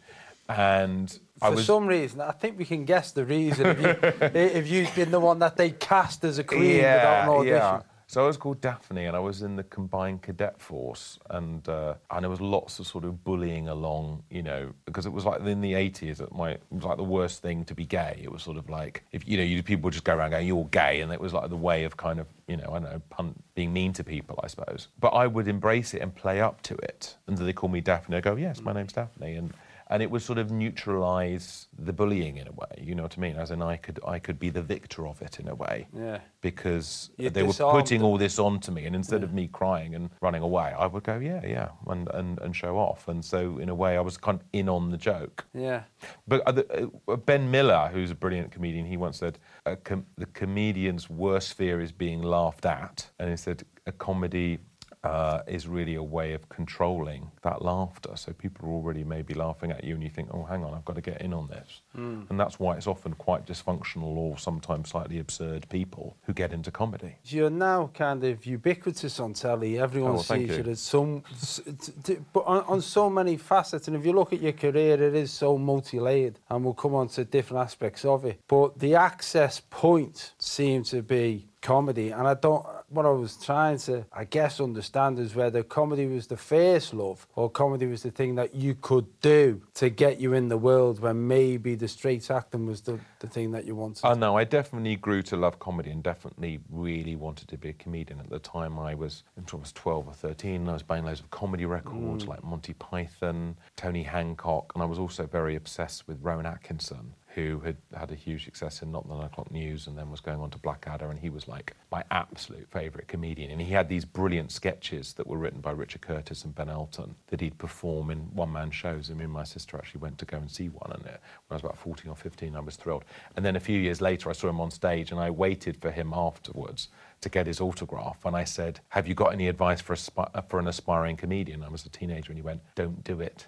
and 0.49 1.17
I 1.41 1.49
For 1.49 1.55
was. 1.55 1.65
some 1.65 1.87
reason, 1.87 2.21
I 2.21 2.31
think 2.31 2.57
we 2.57 2.65
can 2.65 2.85
guess 2.85 3.11
the 3.11 3.23
reason. 3.25 3.65
If, 3.67 3.81
you, 3.81 4.09
if 4.33 4.67
you've 4.67 4.95
been 4.95 5.11
the 5.11 5.19
one 5.19 5.39
that 5.39 5.55
they 5.57 5.71
cast 5.71 6.23
as 6.23 6.39
a 6.39 6.43
queen 6.43 6.77
without 6.77 7.23
an 7.23 7.29
audition. 7.29 7.89
So 8.09 8.23
I 8.23 8.25
was 8.25 8.37
called 8.37 8.59
Daphne, 8.59 9.05
and 9.05 9.15
I 9.15 9.19
was 9.19 9.43
in 9.43 9.55
the 9.55 9.61
combined 9.61 10.23
cadet 10.23 10.59
force, 10.59 11.19
and 11.29 11.69
uh, 11.69 11.93
and 12.09 12.23
there 12.23 12.29
was 12.31 12.41
lots 12.41 12.79
of 12.79 12.87
sort 12.87 13.03
of 13.03 13.23
bullying 13.23 13.67
along, 13.67 14.23
you 14.31 14.41
know, 14.41 14.73
because 14.85 15.05
it 15.05 15.11
was 15.11 15.25
like 15.25 15.41
in 15.41 15.61
the 15.61 15.75
eighties, 15.75 16.19
it 16.19 16.33
might 16.33 16.53
it 16.53 16.61
was 16.71 16.85
like 16.85 16.97
the 16.97 17.03
worst 17.03 17.43
thing 17.43 17.63
to 17.65 17.75
be 17.75 17.85
gay. 17.85 18.19
It 18.23 18.31
was 18.31 18.41
sort 18.41 18.57
of 18.57 18.67
like 18.67 19.03
if 19.11 19.27
you 19.27 19.37
know, 19.37 19.43
you 19.43 19.61
people 19.61 19.83
would 19.83 19.93
just 19.93 20.05
go 20.05 20.15
around 20.15 20.31
going, 20.31 20.47
"You're 20.47 20.65
gay," 20.65 21.01
and 21.01 21.13
it 21.13 21.21
was 21.21 21.33
like 21.33 21.51
the 21.51 21.55
way 21.55 21.83
of 21.83 21.97
kind 21.97 22.19
of 22.19 22.25
you 22.47 22.57
know, 22.57 22.71
I 22.73 22.79
don't 22.79 23.03
know, 23.19 23.35
being 23.53 23.71
mean 23.71 23.93
to 23.93 24.03
people, 24.03 24.39
I 24.43 24.47
suppose. 24.47 24.87
But 24.99 25.09
I 25.09 25.27
would 25.27 25.47
embrace 25.47 25.93
it 25.93 26.01
and 26.01 26.15
play 26.15 26.41
up 26.41 26.63
to 26.63 26.73
it, 26.77 27.15
and 27.27 27.37
so 27.37 27.43
they 27.43 27.53
call 27.53 27.69
me 27.69 27.79
Daphne. 27.79 28.17
I 28.17 28.21
go, 28.21 28.35
"Yes, 28.35 28.59
my 28.59 28.73
name's 28.73 28.93
Daphne," 28.93 29.35
and 29.35 29.53
and 29.89 30.03
it 30.03 30.11
would 30.11 30.21
sort 30.21 30.37
of 30.37 30.51
neutralise 30.51 31.67
the 31.77 31.93
bullying 31.93 32.37
in 32.37 32.47
a 32.47 32.51
way. 32.51 32.81
You 32.81 32.95
know 32.95 33.03
what 33.03 33.15
I 33.17 33.21
mean? 33.21 33.35
As 33.37 33.51
in, 33.51 33.61
I 33.61 33.77
could 33.77 33.99
I 34.05 34.19
could 34.19 34.39
be 34.39 34.49
the 34.49 34.61
victor 34.61 35.07
of 35.07 35.21
it 35.21 35.39
in 35.39 35.47
a 35.47 35.55
way 35.55 35.87
Yeah. 35.95 36.19
because 36.41 37.09
You 37.17 37.29
they 37.29 37.43
were 37.43 37.53
putting 37.53 37.99
them. 37.99 38.07
all 38.07 38.17
this 38.17 38.39
onto 38.39 38.71
me, 38.71 38.85
and 38.85 38.95
instead 38.95 39.23
of 39.23 39.33
me 39.33 39.47
crying 39.47 39.95
and 39.95 40.09
running 40.21 40.41
away, 40.43 40.73
I 40.77 40.85
would 40.87 41.03
go, 41.03 41.17
yeah, 41.19 41.45
yeah, 41.45 41.69
and, 41.87 42.07
and, 42.13 42.39
and 42.39 42.55
show 42.55 42.77
off. 42.77 43.07
And 43.07 43.23
so, 43.23 43.57
in 43.59 43.69
a 43.69 43.75
way, 43.75 43.97
I 43.97 44.01
was 44.01 44.17
kind 44.17 44.39
of 44.39 44.45
in 44.53 44.69
on 44.69 44.91
the 44.91 44.97
joke. 44.97 45.45
Yeah. 45.53 45.83
But 46.27 46.41
uh, 46.47 46.87
uh, 47.07 47.15
Ben 47.17 47.49
Miller, 47.49 47.89
who's 47.91 48.11
a 48.11 48.15
brilliant 48.15 48.51
comedian, 48.51 48.85
he 48.85 48.97
once 48.97 49.17
said, 49.17 49.39
a 49.65 49.75
com- 49.75 50.05
the 50.17 50.25
comedian's 50.27 51.09
worst 51.09 51.53
fear 51.53 51.81
is 51.81 51.91
being 51.91 52.21
laughed 52.21 52.65
at. 52.65 53.09
And 53.19 53.29
he 53.29 53.37
said, 53.37 53.63
a 53.87 53.91
comedy 53.91 54.59
uh, 55.03 55.39
is 55.47 55.65
really 55.67 55.95
a 55.95 56.03
way 56.03 56.33
of 56.33 56.49
controlling 56.49 57.31
that 57.41 57.61
laughter. 57.63 58.11
So 58.15 58.33
people 58.33 58.67
are 58.67 58.71
already 58.73 59.03
maybe 59.05 59.33
laughing 59.33 59.71
at 59.71 59.83
you, 59.83 59.93
and 59.93 60.03
you 60.03 60.09
think, 60.09 60.29
oh, 60.33 60.43
hang 60.43 60.63
on, 60.63 60.73
I've 60.73 60.83
got 60.83 60.95
to 60.95 61.01
get 61.01 61.21
in 61.21 61.33
on 61.33 61.47
this. 61.47 61.81
And 61.95 62.39
that's 62.39 62.59
why 62.59 62.75
it's 62.77 62.87
often 62.87 63.13
quite 63.13 63.45
dysfunctional 63.45 64.15
or 64.15 64.37
sometimes 64.37 64.89
slightly 64.89 65.19
absurd 65.19 65.67
people 65.69 66.15
who 66.23 66.33
get 66.33 66.53
into 66.53 66.71
comedy. 66.71 67.15
You're 67.25 67.49
now 67.49 67.91
kind 67.93 68.23
of 68.23 68.45
ubiquitous 68.45 69.19
on 69.19 69.33
telly. 69.33 69.79
Everyone 69.79 70.11
Oh, 70.11 70.13
well, 70.15 70.23
sees 70.23 70.49
you. 70.49 70.63
you. 70.63 70.75
Some, 70.75 71.23
s- 71.31 71.61
t- 71.65 71.91
t- 72.03 72.17
but 72.33 72.41
on, 72.45 72.63
on 72.65 72.81
so 72.81 73.09
many 73.09 73.35
facets. 73.37 73.87
And 73.87 73.97
if 73.97 74.05
you 74.05 74.13
look 74.13 74.31
at 74.33 74.41
your 74.41 74.53
career, 74.53 75.01
it 75.01 75.15
is 75.15 75.31
so 75.31 75.57
multi-layered, 75.57 76.39
and 76.49 76.63
we'll 76.63 76.73
come 76.73 76.93
on 76.95 77.07
to 77.09 77.25
different 77.25 77.63
aspects 77.63 78.05
of 78.05 78.25
it. 78.25 78.39
But 78.47 78.79
the 78.79 78.95
access 78.95 79.61
point 79.69 80.33
seems 80.39 80.89
to 80.91 81.01
be 81.01 81.47
comedy, 81.61 82.11
and 82.11 82.27
I 82.27 82.33
don't. 82.33 82.65
What 82.89 83.05
I 83.05 83.09
was 83.09 83.37
trying 83.37 83.77
to, 83.79 84.05
I 84.11 84.23
guess, 84.23 84.59
understand 84.59 85.19
is 85.19 85.35
whether 85.35 85.63
comedy 85.63 86.07
was 86.07 86.27
the 86.27 86.37
first 86.37 86.93
love, 86.93 87.27
or 87.35 87.49
comedy 87.49 87.85
was 87.85 88.03
the 88.03 88.11
thing 88.11 88.35
that 88.35 88.55
you 88.55 88.75
could 88.75 89.05
do 89.21 89.61
to 89.75 89.89
get 89.89 90.19
you 90.19 90.33
in 90.33 90.49
the 90.49 90.57
world, 90.57 90.99
when 90.99 91.27
maybe 91.27 91.75
the 91.75 91.87
straight 91.87 92.29
acting 92.31 92.65
was 92.65 92.81
the, 92.81 92.99
the 93.19 93.27
thing 93.27 93.51
that 93.51 93.65
you 93.65 93.75
wanted. 93.75 94.05
Oh 94.05 94.13
no, 94.13 94.37
I 94.37 94.43
definitely 94.43 94.95
grew 94.95 95.21
to 95.23 95.37
love 95.37 95.59
comedy 95.59 95.91
and 95.91 96.01
definitely 96.01 96.59
really 96.69 97.15
wanted 97.15 97.47
to 97.49 97.57
be 97.57 97.69
a 97.69 97.73
comedian. 97.73 98.19
At 98.19 98.29
the 98.29 98.39
time, 98.39 98.79
I 98.79 98.95
was, 98.95 99.23
I 99.37 99.55
was 99.55 99.71
12 99.71 100.07
or 100.07 100.13
13, 100.13 100.55
and 100.55 100.69
I 100.69 100.73
was 100.73 100.83
buying 100.83 101.05
loads 101.05 101.19
of 101.19 101.29
comedy 101.29 101.65
records 101.65 102.25
mm. 102.25 102.27
like 102.27 102.43
Monty 102.43 102.73
Python, 102.73 103.55
Tony 103.75 104.03
Hancock, 104.03 104.71
and 104.73 104.81
I 104.81 104.85
was 104.85 104.99
also 104.99 105.25
very 105.25 105.55
obsessed 105.55 106.07
with 106.07 106.17
Rowan 106.21 106.45
Atkinson, 106.45 107.13
who 107.35 107.59
had 107.59 107.77
had 107.95 108.11
a 108.11 108.15
huge 108.15 108.45
success 108.45 108.81
in 108.81 108.91
Not 108.91 109.07
the 109.07 109.13
Nine 109.13 109.25
O'Clock 109.25 109.51
News 109.51 109.87
and 109.87 109.97
then 109.97 110.09
was 110.09 110.19
going 110.19 110.39
on 110.39 110.49
to 110.49 110.57
Blackadder, 110.57 111.11
and 111.11 111.19
he 111.19 111.29
was 111.29 111.47
like 111.47 111.75
my 111.91 112.03
absolute 112.09 112.67
favourite 112.69 113.07
comedian. 113.07 113.51
And 113.51 113.61
he 113.61 113.71
had 113.71 113.87
these 113.87 114.03
brilliant 114.03 114.51
sketches 114.51 115.13
that 115.13 115.27
were 115.27 115.37
written 115.37 115.61
by 115.61 115.71
Richard 115.71 116.01
Curtis 116.01 116.43
and 116.43 116.55
Ben 116.55 116.69
Elton 116.69 117.15
that 117.27 117.39
he'd 117.39 117.57
perform 117.57 118.09
in 118.09 118.19
one-man 118.33 118.71
shows. 118.71 119.09
And 119.09 119.19
me 119.19 119.25
and 119.25 119.33
my 119.33 119.43
sister 119.43 119.77
actually 119.77 120.01
went 120.01 120.17
to 120.19 120.25
go 120.25 120.37
and 120.37 120.49
see 120.49 120.69
one, 120.69 120.91
and 120.91 121.03
when 121.03 121.13
I 121.51 121.53
was 121.53 121.61
about 121.61 121.77
14 121.77 122.09
or 122.09 122.15
15, 122.15 122.55
I 122.55 122.59
was 122.59 122.75
thrilled. 122.75 123.05
And 123.35 123.45
then 123.45 123.55
a 123.55 123.59
few 123.59 123.79
years 123.79 124.01
later, 124.01 124.29
I 124.29 124.33
saw 124.33 124.49
him 124.49 124.59
on 124.59 124.71
stage, 124.71 125.11
and 125.11 125.19
I 125.19 125.29
waited 125.29 125.77
for 125.77 125.91
him 125.91 126.13
afterwards 126.13 126.89
to 127.21 127.29
get 127.29 127.45
his 127.45 127.61
autograph. 127.61 128.25
And 128.25 128.35
I 128.35 128.43
said, 128.43 128.79
"Have 128.89 129.07
you 129.07 129.13
got 129.13 129.33
any 129.33 129.47
advice 129.47 129.81
for 129.81 129.93
a, 130.33 130.41
for 130.43 130.59
an 130.59 130.67
aspiring 130.67 131.15
comedian?" 131.15 131.63
I 131.63 131.69
was 131.69 131.85
a 131.85 131.89
teenager, 131.89 132.31
and 132.31 132.37
he 132.37 132.43
went, 132.43 132.61
"Don't 132.75 133.03
do 133.03 133.21
it." 133.21 133.47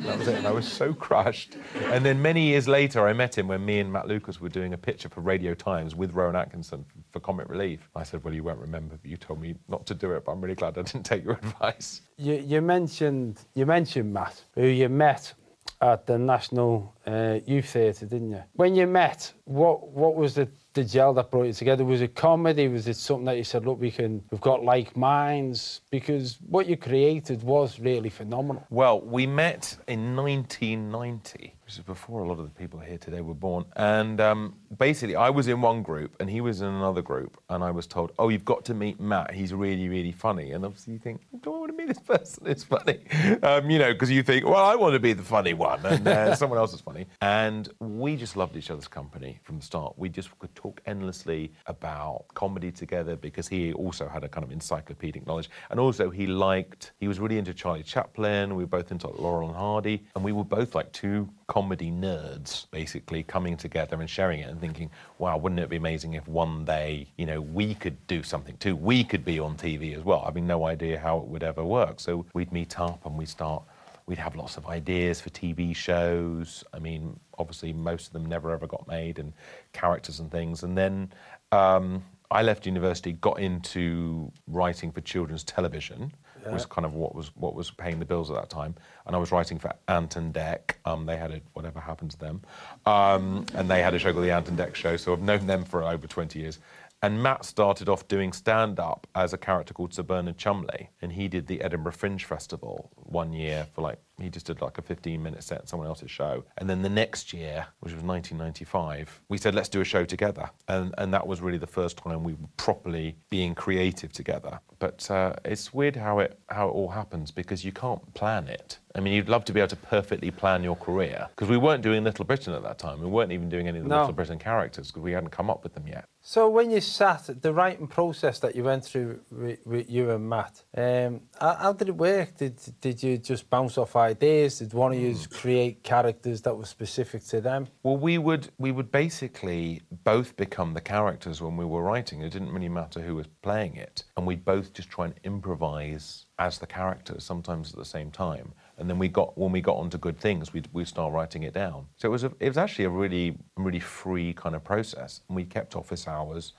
That 0.00 0.18
was 0.18 0.28
it. 0.28 0.36
And 0.36 0.46
I 0.46 0.50
was 0.50 0.70
so 0.70 0.92
crushed. 0.92 1.56
And 1.84 2.04
then 2.04 2.20
many 2.20 2.42
years 2.42 2.68
later, 2.68 3.06
I 3.06 3.12
met 3.12 3.36
him 3.36 3.48
when 3.48 3.64
me 3.64 3.80
and 3.80 3.92
Matt 3.92 4.08
Lucas 4.08 4.40
were 4.40 4.48
doing 4.48 4.72
a 4.72 4.78
picture 4.78 5.08
for 5.08 5.20
Radio 5.20 5.54
Times 5.54 5.94
with 5.94 6.12
Rowan 6.12 6.36
Atkinson 6.36 6.84
for 7.12 7.20
Comic 7.20 7.48
Relief. 7.48 7.88
I 7.94 8.02
said, 8.02 8.22
Well, 8.24 8.34
you 8.34 8.42
won't 8.42 8.58
remember, 8.58 8.98
but 9.00 9.10
you 9.10 9.16
told 9.16 9.40
me 9.40 9.54
not 9.68 9.86
to 9.86 9.94
do 9.94 10.12
it, 10.12 10.24
but 10.24 10.32
I'm 10.32 10.40
really 10.40 10.54
glad 10.54 10.78
I 10.78 10.82
didn't 10.82 11.04
take 11.04 11.24
your 11.24 11.34
advice. 11.42 12.02
You, 12.16 12.34
you 12.34 12.60
mentioned 12.60 13.40
you 13.54 13.66
mentioned 13.66 14.12
Matt, 14.12 14.42
who 14.54 14.66
you 14.66 14.88
met 14.88 15.32
at 15.80 16.06
the 16.06 16.18
National 16.18 16.94
uh, 17.06 17.38
Youth 17.46 17.70
Theatre, 17.70 18.06
didn't 18.06 18.30
you? 18.30 18.42
When 18.54 18.74
you 18.74 18.86
met, 18.86 19.32
what 19.44 19.88
what 19.88 20.14
was 20.14 20.34
the 20.34 20.48
the 20.76 21.22
brought 21.30 21.46
you 21.46 21.52
together? 21.52 21.84
Was 21.84 22.02
it 22.02 22.14
comedy? 22.14 22.68
Was 22.68 22.86
it 22.86 22.96
something 22.96 23.24
that 23.26 23.36
you 23.36 23.44
said, 23.44 23.66
look, 23.66 23.80
we 23.80 23.90
can, 23.90 24.22
we've 24.30 24.40
got 24.40 24.62
like 24.62 24.96
minds? 24.96 25.80
Because 25.90 26.38
what 26.46 26.66
you 26.66 26.76
created 26.76 27.42
was 27.42 27.80
really 27.80 28.10
phenomenal. 28.10 28.64
Well, 28.70 29.00
we 29.00 29.26
met 29.26 29.76
in 29.88 30.14
1990 30.14 31.55
which 31.66 31.78
is 31.78 31.82
before 31.82 32.20
a 32.22 32.28
lot 32.28 32.38
of 32.38 32.44
the 32.44 32.60
people 32.60 32.78
here 32.78 32.96
today 32.96 33.20
were 33.20 33.34
born. 33.34 33.64
And 33.74 34.20
um, 34.20 34.54
basically, 34.78 35.16
I 35.16 35.30
was 35.30 35.48
in 35.48 35.60
one 35.60 35.82
group 35.82 36.14
and 36.20 36.30
he 36.30 36.40
was 36.40 36.60
in 36.60 36.68
another 36.68 37.02
group, 37.02 37.36
and 37.50 37.64
I 37.64 37.72
was 37.72 37.88
told, 37.88 38.12
"Oh, 38.20 38.28
you've 38.28 38.44
got 38.44 38.64
to 38.66 38.74
meet 38.74 39.00
Matt. 39.00 39.32
He's 39.32 39.52
really, 39.52 39.88
really 39.88 40.12
funny." 40.12 40.52
And 40.52 40.64
obviously, 40.64 40.92
you 40.92 41.00
think, 41.00 41.22
"Do 41.42 41.52
I 41.52 41.58
want 41.58 41.72
to 41.72 41.76
meet 41.76 41.88
this 41.88 41.98
person? 42.14 42.46
It's 42.46 42.62
funny," 42.62 43.00
um, 43.42 43.68
you 43.68 43.80
know, 43.80 43.92
because 43.92 44.12
you 44.12 44.22
think, 44.22 44.44
"Well, 44.44 44.64
I 44.64 44.76
want 44.76 44.94
to 44.94 45.00
be 45.00 45.12
the 45.12 45.24
funny 45.24 45.54
one, 45.54 45.84
and 45.84 46.06
uh, 46.06 46.34
someone 46.40 46.58
else 46.60 46.72
is 46.72 46.80
funny." 46.80 47.06
And 47.20 47.68
we 47.80 48.14
just 48.14 48.36
loved 48.36 48.56
each 48.56 48.70
other's 48.70 48.86
company 48.86 49.40
from 49.42 49.58
the 49.58 49.64
start. 49.64 49.94
We 49.96 50.08
just 50.08 50.38
could 50.38 50.54
talk 50.54 50.80
endlessly 50.86 51.50
about 51.66 52.26
comedy 52.34 52.70
together 52.70 53.16
because 53.16 53.48
he 53.48 53.72
also 53.72 54.06
had 54.06 54.22
a 54.22 54.28
kind 54.28 54.44
of 54.44 54.52
encyclopedic 54.52 55.26
knowledge, 55.26 55.50
and 55.70 55.80
also 55.80 56.10
he 56.10 56.28
liked. 56.28 56.92
He 57.00 57.08
was 57.08 57.18
really 57.18 57.38
into 57.38 57.52
Charlie 57.52 57.82
Chaplin. 57.82 58.54
We 58.54 58.62
were 58.62 58.68
both 58.68 58.92
into 58.92 59.08
Laurel 59.08 59.48
and 59.48 59.56
Hardy, 59.56 60.04
and 60.14 60.22
we 60.22 60.30
were 60.30 60.44
both 60.44 60.76
like 60.76 60.92
two 60.92 61.28
comedy 61.48 61.90
nerds 61.90 62.66
basically 62.70 63.22
coming 63.22 63.56
together 63.56 64.00
and 64.00 64.10
sharing 64.10 64.40
it 64.40 64.48
and 64.48 64.60
thinking, 64.60 64.90
wow, 65.18 65.36
wouldn't 65.36 65.60
it 65.60 65.68
be 65.68 65.76
amazing 65.76 66.14
if 66.14 66.26
one 66.26 66.64
day, 66.64 67.06
you 67.16 67.26
know, 67.26 67.40
we 67.40 67.74
could 67.74 68.04
do 68.06 68.22
something 68.22 68.56
too? 68.58 68.74
We 68.74 69.04
could 69.04 69.24
be 69.24 69.38
on 69.38 69.56
TV 69.56 69.96
as 69.96 70.02
well. 70.02 70.24
I 70.26 70.32
mean, 70.32 70.46
no 70.46 70.66
idea 70.66 70.98
how 70.98 71.18
it 71.18 71.26
would 71.26 71.42
ever 71.42 71.64
work. 71.64 72.00
So 72.00 72.26
we'd 72.34 72.52
meet 72.52 72.78
up 72.80 73.06
and 73.06 73.16
we'd 73.16 73.28
start, 73.28 73.62
we'd 74.06 74.18
have 74.18 74.34
lots 74.34 74.56
of 74.56 74.66
ideas 74.66 75.20
for 75.20 75.30
TV 75.30 75.74
shows. 75.74 76.64
I 76.72 76.80
mean, 76.80 77.18
obviously, 77.38 77.72
most 77.72 78.08
of 78.08 78.12
them 78.12 78.26
never 78.26 78.50
ever 78.50 78.66
got 78.66 78.86
made 78.88 79.18
and 79.18 79.32
characters 79.72 80.18
and 80.20 80.30
things. 80.30 80.64
And 80.64 80.76
then, 80.76 81.12
um, 81.52 82.02
I 82.30 82.42
left 82.42 82.66
university, 82.66 83.12
got 83.12 83.38
into 83.38 84.32
writing 84.48 84.90
for 84.90 85.00
children's 85.00 85.44
television, 85.44 86.12
yeah. 86.46 86.52
was 86.52 86.66
kind 86.66 86.84
of 86.84 86.94
what 86.94 87.14
was 87.14 87.30
what 87.36 87.54
was 87.54 87.70
paying 87.70 87.98
the 87.98 88.04
bills 88.04 88.30
at 88.30 88.36
that 88.36 88.50
time. 88.50 88.74
And 89.06 89.14
I 89.14 89.18
was 89.18 89.32
writing 89.32 89.58
for 89.58 89.72
Ant 89.88 90.16
and 90.16 90.32
Dec. 90.32 90.74
Um, 90.84 91.06
they 91.06 91.16
had 91.16 91.30
a 91.30 91.40
whatever 91.52 91.80
happened 91.80 92.12
to 92.12 92.18
them, 92.18 92.42
um, 92.86 93.46
and 93.54 93.70
they 93.70 93.82
had 93.82 93.94
a 93.94 93.98
show 93.98 94.12
called 94.12 94.24
the 94.24 94.32
Ant 94.32 94.48
and 94.48 94.58
Dec 94.58 94.74
Show. 94.74 94.96
So 94.96 95.12
I've 95.12 95.22
known 95.22 95.46
them 95.46 95.64
for 95.64 95.82
over 95.82 96.06
20 96.06 96.38
years. 96.38 96.58
And 97.02 97.22
Matt 97.22 97.44
started 97.44 97.88
off 97.88 98.08
doing 98.08 98.32
stand 98.32 98.80
up 98.80 99.06
as 99.14 99.32
a 99.32 99.38
character 99.38 99.74
called 99.74 99.92
Sir 99.92 100.02
Bernard 100.02 100.38
Chumley. 100.38 100.90
And 101.02 101.12
he 101.12 101.28
did 101.28 101.46
the 101.46 101.60
Edinburgh 101.60 101.92
Fringe 101.92 102.24
Festival 102.24 102.90
one 102.94 103.32
year 103.32 103.66
for 103.74 103.82
like, 103.82 103.98
he 104.18 104.30
just 104.30 104.46
did 104.46 104.62
like 104.62 104.78
a 104.78 104.82
15 104.82 105.22
minute 105.22 105.42
set 105.44 105.60
in 105.60 105.66
someone 105.66 105.86
else's 105.86 106.10
show. 106.10 106.44
And 106.56 106.70
then 106.70 106.82
the 106.82 106.88
next 106.88 107.34
year, 107.34 107.66
which 107.80 107.92
was 107.92 108.02
1995, 108.02 109.20
we 109.28 109.36
said, 109.36 109.54
let's 109.54 109.68
do 109.68 109.82
a 109.82 109.84
show 109.84 110.04
together. 110.04 110.48
And, 110.68 110.94
and 110.96 111.12
that 111.12 111.26
was 111.26 111.42
really 111.42 111.58
the 111.58 111.66
first 111.66 111.98
time 111.98 112.24
we 112.24 112.32
were 112.32 112.48
properly 112.56 113.16
being 113.28 113.54
creative 113.54 114.12
together. 114.12 114.58
But 114.78 115.10
uh, 115.10 115.34
it's 115.44 115.74
weird 115.74 115.96
how 115.96 116.20
it, 116.20 116.38
how 116.48 116.68
it 116.68 116.72
all 116.72 116.88
happens 116.88 117.30
because 117.30 117.64
you 117.64 117.72
can't 117.72 118.14
plan 118.14 118.48
it. 118.48 118.78
I 118.94 119.00
mean, 119.00 119.12
you'd 119.12 119.28
love 119.28 119.44
to 119.44 119.52
be 119.52 119.60
able 119.60 119.68
to 119.68 119.76
perfectly 119.76 120.30
plan 120.30 120.64
your 120.64 120.76
career 120.76 121.28
because 121.28 121.50
we 121.50 121.58
weren't 121.58 121.82
doing 121.82 122.02
Little 122.02 122.24
Britain 122.24 122.54
at 122.54 122.62
that 122.62 122.78
time. 122.78 123.00
We 123.00 123.06
weren't 123.06 123.32
even 123.32 123.50
doing 123.50 123.68
any 123.68 123.78
of 123.78 123.84
the 123.84 123.90
no. 123.90 124.00
Little 124.00 124.14
Britain 124.14 124.38
characters 124.38 124.88
because 124.88 125.02
we 125.02 125.12
hadn't 125.12 125.30
come 125.30 125.50
up 125.50 125.62
with 125.62 125.74
them 125.74 125.86
yet. 125.86 126.06
So 126.28 126.48
when 126.48 126.72
you 126.72 126.80
sat, 126.80 127.40
the 127.40 127.52
writing 127.54 127.86
process 127.86 128.40
that 128.40 128.56
you 128.56 128.64
went 128.64 128.84
through 128.84 129.20
with, 129.30 129.64
with 129.64 129.88
you 129.88 130.10
and 130.10 130.28
Matt, 130.28 130.64
um, 130.76 131.20
how, 131.40 131.54
how, 131.54 131.72
did 131.72 131.88
it 131.88 131.96
work? 131.96 132.36
Did 132.36 132.58
did 132.80 133.00
you 133.00 133.16
just 133.16 133.48
bounce 133.48 133.78
off 133.78 133.94
ideas? 133.94 134.58
Did 134.58 134.74
one 134.74 134.92
of 134.92 134.98
you 134.98 135.14
hmm. 135.14 135.32
create 135.32 135.84
characters 135.84 136.42
that 136.42 136.56
were 136.56 136.64
specific 136.64 137.24
to 137.26 137.40
them? 137.40 137.68
Well, 137.84 137.96
we 137.96 138.18
would 138.18 138.48
we 138.58 138.72
would 138.72 138.90
basically 138.90 139.82
both 140.02 140.36
become 140.36 140.74
the 140.74 140.80
characters 140.80 141.40
when 141.40 141.56
we 141.56 141.64
were 141.64 141.84
writing. 141.84 142.22
It 142.22 142.32
didn't 142.32 142.50
really 142.50 142.68
matter 142.68 143.00
who 143.02 143.14
was 143.14 143.28
playing 143.42 143.76
it, 143.76 144.02
and 144.16 144.26
we'd 144.26 144.44
both 144.44 144.72
just 144.72 144.90
try 144.90 145.04
and 145.04 145.14
improvise 145.22 146.26
as 146.40 146.58
the 146.58 146.66
characters, 146.66 147.22
sometimes 147.22 147.70
at 147.70 147.78
the 147.78 147.84
same 147.84 148.10
time 148.10 148.52
and 148.78 148.88
then 148.88 148.98
we 148.98 149.08
got 149.08 149.36
when 149.38 149.52
we 149.52 149.60
got 149.60 149.76
onto 149.76 149.98
good 149.98 150.18
things, 150.18 150.52
we 150.52 150.62
we 150.72 150.84
start 150.84 151.12
writing 151.12 151.44
it 151.44 151.54
down. 151.54 151.86
So 151.96 152.08
it 152.08 152.12
was 152.12 152.24
a, 152.24 152.32
it 152.40 152.48
was 152.48 152.58
actually 152.58 152.84
a 152.84 152.90
really 152.90 153.36
really 153.56 153.80
free 153.80 154.32
kind 154.32 154.54
of 154.54 154.64
process, 154.64 155.22
and 155.28 155.36
we 155.36 155.44
kept 155.44 155.76
office 155.76 156.06
hours. 156.06 156.52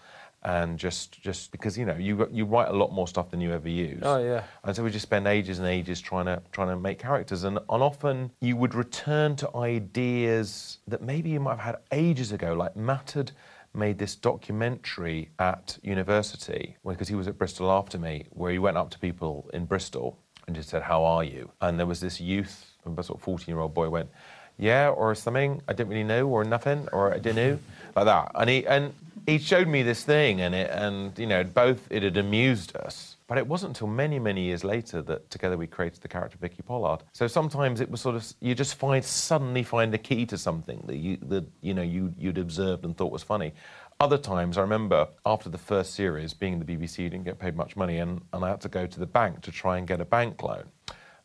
And 0.44 0.78
just, 0.78 1.20
just 1.20 1.52
because 1.52 1.78
you 1.78 1.86
know, 1.86 1.96
you 1.96 2.30
you 2.32 2.46
write 2.46 2.70
a 2.70 2.74
lot 2.74 2.94
more 2.94 3.08
stuff 3.08 3.32
than 3.32 3.42
you 3.42 3.52
ever 3.52 3.68
use. 3.68 4.04
Oh 4.04 4.20
yeah. 4.24 4.44
And 4.64 4.76
so 4.76 4.84
we 4.84 4.92
just 4.92 5.04
spend 5.04 5.28
ages 5.28 5.58
and 5.58 5.68
ages 5.68 6.00
trying 6.00 6.26
to 6.26 6.42
trying 6.52 6.70
to 6.70 6.78
make 6.78 7.00
characters, 7.00 7.44
and, 7.44 7.58
and 7.58 7.84
often 7.84 8.32
you 8.40 8.56
would 8.56 8.76
return 8.76 9.36
to 9.38 9.58
ideas 9.58 10.78
that 10.88 11.02
maybe 11.02 11.32
you 11.32 11.40
might 11.40 11.58
have 11.60 11.66
had 11.66 11.78
ages 11.92 12.32
ago. 12.32 12.54
Like 12.54 12.78
Matt 12.78 13.12
had 13.12 13.32
made 13.74 13.98
this 13.98 14.16
documentary 14.16 15.32
at 15.40 15.78
university 15.82 16.78
because 16.86 17.08
he 17.08 17.16
was 17.16 17.28
at 17.28 17.38
Bristol 17.38 17.72
after 17.72 17.98
me, 17.98 18.26
where 18.30 18.52
he 18.52 18.60
went 18.60 18.78
up 18.78 18.90
to 18.92 19.00
people 19.00 19.50
in 19.54 19.66
Bristol 19.66 20.18
and 20.48 20.56
just 20.56 20.70
said, 20.70 20.82
How 20.82 21.04
are 21.04 21.24
you? 21.24 21.51
And 21.62 21.77
there 21.77 21.86
was 21.86 22.00
this 22.00 22.20
youth, 22.20 22.66
a 22.86 23.04
sort 23.04 23.20
of 23.20 23.24
14 23.24 23.54
year 23.54 23.60
old 23.60 23.74
boy 23.74 23.89
went, 23.89 24.10
Yeah, 24.58 24.89
or 24.89 25.13
something, 25.13 25.62
I 25.68 25.74
didn't 25.74 25.89
really 25.89 26.04
know, 26.04 26.27
or 26.27 26.44
nothing, 26.44 26.88
or 26.92 27.13
I 27.13 27.20
didn't 27.20 27.36
know, 27.36 27.60
like 27.96 28.06
that. 28.06 28.32
And 28.34 28.50
he, 28.50 28.66
and 28.66 28.94
he 29.25 29.38
showed 29.38 29.68
me 29.68 29.84
this 29.84 30.04
thing, 30.04 30.42
and, 30.42 30.56
it, 30.56 30.72
and, 30.72 31.18
you 31.20 31.27
know, 31.27 31.44
both 31.44 31.86
it 31.92 32.01
had 32.01 32.18
amused 32.18 32.75
us. 32.77 33.18
But 33.27 33.38
it 33.38 33.46
wasn't 33.46 33.72
until 33.72 33.88
many, 33.88 34.20
many 34.20 34.44
years 34.44 34.63
later 34.63 35.01
that 35.01 35.30
together 35.30 35.58
we 35.58 35.68
created 35.68 36.01
the 36.01 36.08
character 36.08 36.38
Vicky 36.39 36.62
Pollard. 36.62 37.00
So 37.12 37.27
sometimes 37.27 37.82
it 37.82 37.92
was 37.92 38.00
sort 38.00 38.16
of 38.16 38.25
you 38.39 38.56
just 38.56 38.75
find 38.75 39.04
suddenly 39.04 39.63
find 39.63 39.94
a 39.94 39.98
key 39.98 40.25
to 40.27 40.38
something 40.38 40.82
that 40.88 40.96
you 40.96 41.18
that 41.24 41.44
you 41.60 41.74
know 41.74 41.82
you 41.82 42.13
you'd 42.18 42.38
observed 42.38 42.86
and 42.86 42.96
thought 42.96 43.12
was 43.12 43.24
funny. 43.24 43.51
Other 44.00 44.20
times, 44.20 44.60
I 44.60 44.62
remember 44.62 45.08
after 45.25 45.50
the 45.50 45.58
first 45.58 45.96
series, 45.96 46.32
being 46.36 46.54
in 46.54 46.60
the 46.60 46.66
BBC, 46.66 47.00
you 47.00 47.10
didn't 47.10 47.25
get 47.25 47.39
paid 47.39 47.56
much 47.56 47.75
money, 47.75 47.98
and, 47.98 48.22
and 48.32 48.46
I 48.46 48.50
had 48.50 48.62
to 48.62 48.70
go 48.70 48.86
to 48.86 49.00
the 49.00 49.08
bank 49.08 49.42
to 49.42 49.51
try 49.51 49.80
and 49.80 49.88
get 49.88 50.00
a 50.00 50.06
bank 50.06 50.44
loan. 50.44 50.66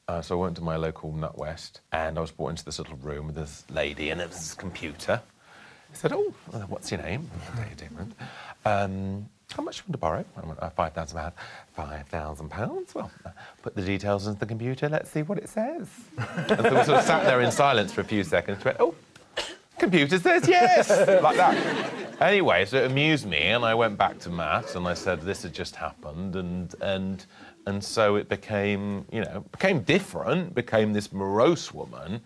Uh, 0.09 0.23
so 0.23 0.41
I 0.41 0.45
went 0.45 0.57
to 0.57 0.63
my 0.63 0.77
local 0.77 1.13
NatWest, 1.13 1.81
and 1.93 2.17
I 2.17 2.21
was 2.23 2.31
brought 2.31 2.49
into 2.49 2.65
this 2.65 2.79
little 2.79 2.97
room 2.97 3.27
with 3.27 3.37
this 3.37 3.65
lady, 3.71 4.09
and 4.09 4.21
this 4.21 4.55
computer. 4.55 5.21
I 5.93 5.95
said, 5.95 6.13
"Oh, 6.15 6.33
what's 6.69 6.91
your 6.91 7.03
name?" 7.03 7.31
Um, 8.65 9.29
how 9.53 9.65
much 9.65 9.79
do 9.79 9.81
you 9.81 9.85
want 9.89 9.93
to 9.93 9.99
borrow? 9.99 10.25
I 10.37 10.47
went, 10.47 10.63
uh, 10.63 10.71
five 10.71 10.93
thousand 10.93 11.19
pounds. 11.19 11.35
Five 11.75 12.07
thousand 12.07 12.49
pounds. 12.49 12.95
Well, 12.95 13.11
uh, 13.27 13.31
put 13.61 13.75
the 13.75 13.83
details 13.83 14.29
into 14.29 14.39
the 14.39 14.47
computer. 14.47 14.89
Let's 14.89 15.11
see 15.11 15.23
what 15.23 15.39
it 15.39 15.49
says. 15.49 15.89
and 16.17 16.49
so 16.49 16.63
we 16.63 16.85
sort 16.85 16.99
of 16.99 17.05
sat 17.05 17.25
there 17.25 17.41
in 17.41 17.51
silence 17.51 17.93
for 17.93 18.03
a 18.03 18.05
few 18.05 18.23
seconds. 18.23 18.65
Went, 18.65 18.77
oh, 18.79 18.95
computer 19.79 20.19
says 20.19 20.47
yes, 20.47 20.89
like 21.23 21.37
that. 21.37 22.02
Anyway, 22.23 22.65
so 22.65 22.77
it 22.77 22.89
amused 22.89 23.27
me, 23.27 23.39
and 23.39 23.65
I 23.65 23.75
went 23.75 23.99
back 23.99 24.21
to 24.21 24.31
Matt 24.31 24.77
and 24.77 24.87
I 24.87 24.95
said, 24.95 25.23
"This 25.23 25.43
had 25.43 25.53
just 25.53 25.75
happened," 25.75 26.37
and 26.37 26.73
and 26.81 27.27
and 27.67 27.83
so 27.83 28.15
it 28.15 28.29
became, 28.29 29.05
you 29.11 29.23
know, 29.23 29.45
became 29.51 29.81
different. 29.83 30.55
Became 30.55 30.93
this 30.93 31.13
morose 31.13 31.75
woman 31.75 32.21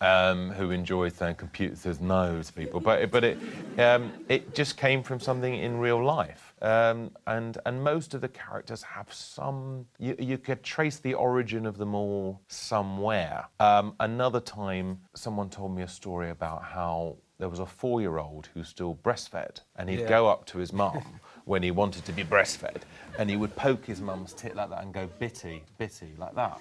um, 0.00 0.50
who 0.50 0.70
enjoyed 0.70 1.14
saying 1.14 1.34
computers 1.36 2.00
no 2.00 2.40
to 2.40 2.52
people, 2.52 2.78
but 2.78 3.10
but 3.10 3.24
it 3.24 3.38
um, 3.80 4.12
it 4.28 4.54
just 4.54 4.76
came 4.76 5.02
from 5.02 5.18
something 5.18 5.56
in 5.56 5.76
real 5.78 6.04
life. 6.04 6.54
Um, 6.62 7.10
and 7.26 7.58
and 7.66 7.82
most 7.82 8.14
of 8.14 8.20
the 8.20 8.28
characters 8.28 8.84
have 8.84 9.12
some. 9.12 9.86
You, 9.98 10.14
you 10.20 10.38
could 10.38 10.62
trace 10.62 10.98
the 11.00 11.14
origin 11.14 11.66
of 11.66 11.78
them 11.78 11.96
all 11.96 12.40
somewhere. 12.46 13.48
Um, 13.58 13.96
another 13.98 14.40
time, 14.40 15.00
someone 15.14 15.50
told 15.50 15.74
me 15.74 15.82
a 15.82 15.88
story 15.88 16.30
about 16.30 16.62
how 16.62 17.16
there 17.42 17.48
was 17.48 17.58
a 17.58 17.66
four-year-old 17.66 18.48
who 18.54 18.62
still 18.62 18.94
breastfed, 19.02 19.62
and 19.74 19.90
he'd 19.90 19.98
yeah. 19.98 20.08
go 20.08 20.28
up 20.28 20.46
to 20.46 20.58
his 20.58 20.72
mum 20.72 21.02
when 21.44 21.60
he 21.60 21.72
wanted 21.72 22.04
to 22.04 22.12
be 22.12 22.22
breastfed, 22.22 22.82
and 23.18 23.28
he 23.28 23.34
would 23.34 23.56
poke 23.56 23.84
his 23.84 24.00
mum's 24.00 24.32
tit 24.32 24.54
like 24.54 24.70
that 24.70 24.84
and 24.84 24.94
go 24.94 25.08
bitty, 25.18 25.64
bitty, 25.76 26.12
like 26.18 26.36
that. 26.36 26.60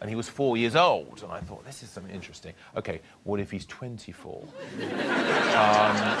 and 0.00 0.08
he 0.08 0.14
was 0.14 0.28
four 0.28 0.56
years 0.56 0.76
old. 0.76 1.20
And 1.24 1.32
I 1.32 1.40
thought, 1.40 1.66
this 1.66 1.82
is 1.82 1.90
something 1.90 2.14
interesting. 2.14 2.54
Okay, 2.76 3.00
what 3.24 3.40
if 3.40 3.50
he's 3.50 3.66
24? 3.66 4.40
um, 5.56 6.14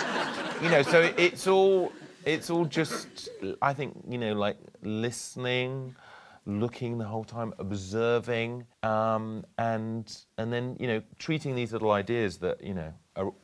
you 0.60 0.70
know, 0.70 0.82
so 0.82 1.12
it's 1.16 1.46
all, 1.46 1.92
it's 2.26 2.50
all 2.50 2.64
just, 2.64 3.28
I 3.62 3.72
think, 3.72 3.96
you 4.08 4.18
know, 4.18 4.32
like 4.32 4.56
listening, 4.82 5.94
looking 6.46 6.98
the 6.98 7.04
whole 7.04 7.22
time, 7.24 7.54
observing, 7.60 8.66
um, 8.82 9.44
and 9.58 10.24
and 10.38 10.52
then 10.52 10.76
you 10.80 10.86
know 10.86 11.02
treating 11.18 11.54
these 11.54 11.72
little 11.72 11.92
ideas 11.92 12.38
that 12.38 12.62
you 12.62 12.74
know 12.74 12.92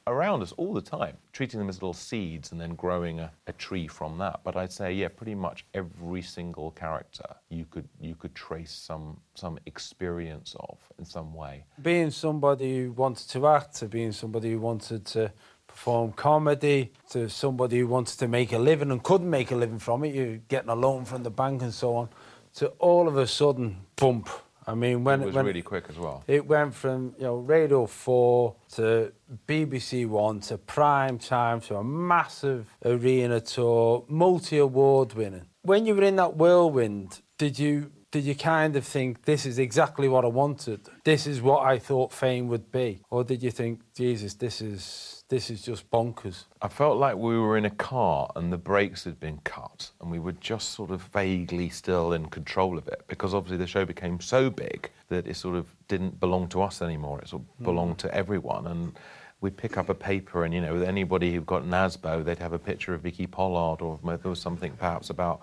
around 0.06 0.42
us 0.42 0.52
all 0.52 0.72
the 0.72 0.80
time, 0.80 1.16
treating 1.32 1.58
them 1.58 1.68
as 1.68 1.76
little 1.76 1.92
seeds, 1.92 2.52
and 2.52 2.60
then 2.60 2.74
growing 2.74 3.20
a, 3.20 3.30
a 3.46 3.52
tree 3.52 3.86
from 3.88 4.18
that. 4.18 4.40
But 4.44 4.56
I'd 4.56 4.72
say, 4.72 4.92
yeah, 4.92 5.08
pretty 5.08 5.34
much 5.34 5.64
every 5.74 6.22
single 6.22 6.70
character 6.72 7.24
you 7.48 7.66
could 7.70 7.88
you 8.00 8.14
could 8.14 8.34
trace 8.34 8.72
some 8.72 9.20
some 9.34 9.58
experience 9.66 10.54
of 10.60 10.78
in 10.98 11.04
some 11.04 11.34
way. 11.34 11.64
Being 11.82 12.10
somebody 12.10 12.84
who 12.84 12.92
wanted 12.92 13.28
to 13.30 13.46
act, 13.46 13.76
to 13.76 13.86
being 13.86 14.12
somebody 14.12 14.52
who 14.52 14.60
wanted 14.60 15.04
to 15.06 15.32
perform 15.66 16.12
comedy, 16.12 16.92
to 17.10 17.28
somebody 17.28 17.80
who 17.80 17.86
wanted 17.86 18.18
to 18.18 18.28
make 18.28 18.52
a 18.52 18.58
living 18.58 18.90
and 18.90 19.02
couldn't 19.02 19.28
make 19.28 19.50
a 19.50 19.56
living 19.56 19.78
from 19.78 20.04
it, 20.04 20.14
you're 20.14 20.38
getting 20.48 20.70
a 20.70 20.74
loan 20.74 21.04
from 21.04 21.22
the 21.22 21.30
bank 21.30 21.62
and 21.62 21.74
so 21.74 21.96
on 21.96 22.08
to 22.54 22.68
all 22.78 23.06
of 23.06 23.16
a 23.18 23.26
sudden 23.26 23.76
bump. 23.96 24.30
I 24.66 24.74
mean, 24.74 25.04
when 25.04 25.22
it 25.22 25.26
was 25.26 25.34
when 25.34 25.46
really 25.46 25.62
quick 25.62 25.84
as 25.88 25.96
well. 25.96 26.24
It 26.26 26.46
went 26.46 26.74
from 26.74 27.14
you 27.18 27.24
know 27.24 27.36
Radio 27.36 27.86
Four 27.86 28.56
to 28.72 29.12
BBC 29.46 30.06
One 30.08 30.40
to 30.40 30.58
prime 30.58 31.18
time 31.18 31.60
to 31.62 31.76
a 31.76 31.84
massive 31.84 32.66
arena 32.84 33.40
tour, 33.40 34.04
multi 34.08 34.58
award 34.58 35.14
winning. 35.14 35.46
When 35.62 35.86
you 35.86 35.94
were 35.94 36.02
in 36.02 36.16
that 36.16 36.36
whirlwind, 36.36 37.20
did 37.38 37.58
you 37.58 37.92
did 38.16 38.24
you 38.24 38.34
kind 38.34 38.76
of 38.76 38.86
think 38.86 39.26
this 39.26 39.44
is 39.44 39.58
exactly 39.58 40.08
what 40.08 40.24
I 40.24 40.28
wanted? 40.28 40.80
This 41.04 41.26
is 41.26 41.42
what 41.42 41.66
I 41.66 41.78
thought 41.78 42.14
fame 42.14 42.48
would 42.48 42.72
be, 42.72 43.00
or 43.10 43.24
did 43.24 43.42
you 43.42 43.50
think, 43.50 43.80
Jesus, 43.94 44.32
this 44.32 44.62
is 44.62 45.22
this 45.28 45.50
is 45.50 45.60
just 45.60 45.90
bonkers. 45.90 46.44
I 46.62 46.68
felt 46.68 46.96
like 46.96 47.16
we 47.16 47.36
were 47.38 47.58
in 47.58 47.66
a 47.66 47.70
car 47.90 48.30
and 48.34 48.50
the 48.50 48.56
brakes 48.56 49.04
had 49.04 49.20
been 49.20 49.38
cut 49.44 49.90
and 50.00 50.10
we 50.10 50.18
were 50.18 50.32
just 50.32 50.70
sort 50.70 50.90
of 50.90 51.02
vaguely 51.02 51.68
still 51.68 52.14
in 52.14 52.26
control 52.26 52.78
of 52.78 52.88
it 52.88 53.02
because 53.06 53.34
obviously 53.34 53.58
the 53.58 53.66
show 53.66 53.84
became 53.84 54.18
so 54.18 54.48
big 54.48 54.88
that 55.08 55.26
it 55.26 55.34
sort 55.34 55.56
of 55.56 55.66
didn't 55.88 56.18
belong 56.18 56.48
to 56.48 56.62
us 56.62 56.80
anymore. 56.80 57.20
It 57.20 57.28
sort 57.28 57.42
of 57.42 57.48
hmm. 57.58 57.64
belonged 57.64 57.98
to 57.98 58.14
everyone. 58.14 58.66
And 58.68 58.96
we'd 59.40 59.56
pick 59.56 59.76
up 59.76 59.88
a 59.88 59.94
paper 59.94 60.44
and, 60.44 60.54
you 60.54 60.60
know, 60.60 60.74
with 60.74 60.84
anybody 60.84 61.34
who'd 61.34 61.44
got 61.44 61.64
NASBO, 61.64 62.24
they'd 62.24 62.38
have 62.38 62.52
a 62.52 62.58
picture 62.58 62.94
of 62.94 63.02
Vicky 63.02 63.26
Pollard 63.26 63.82
or 63.82 63.98
there 64.02 64.30
was 64.30 64.40
something 64.40 64.72
perhaps 64.72 65.10
about 65.10 65.42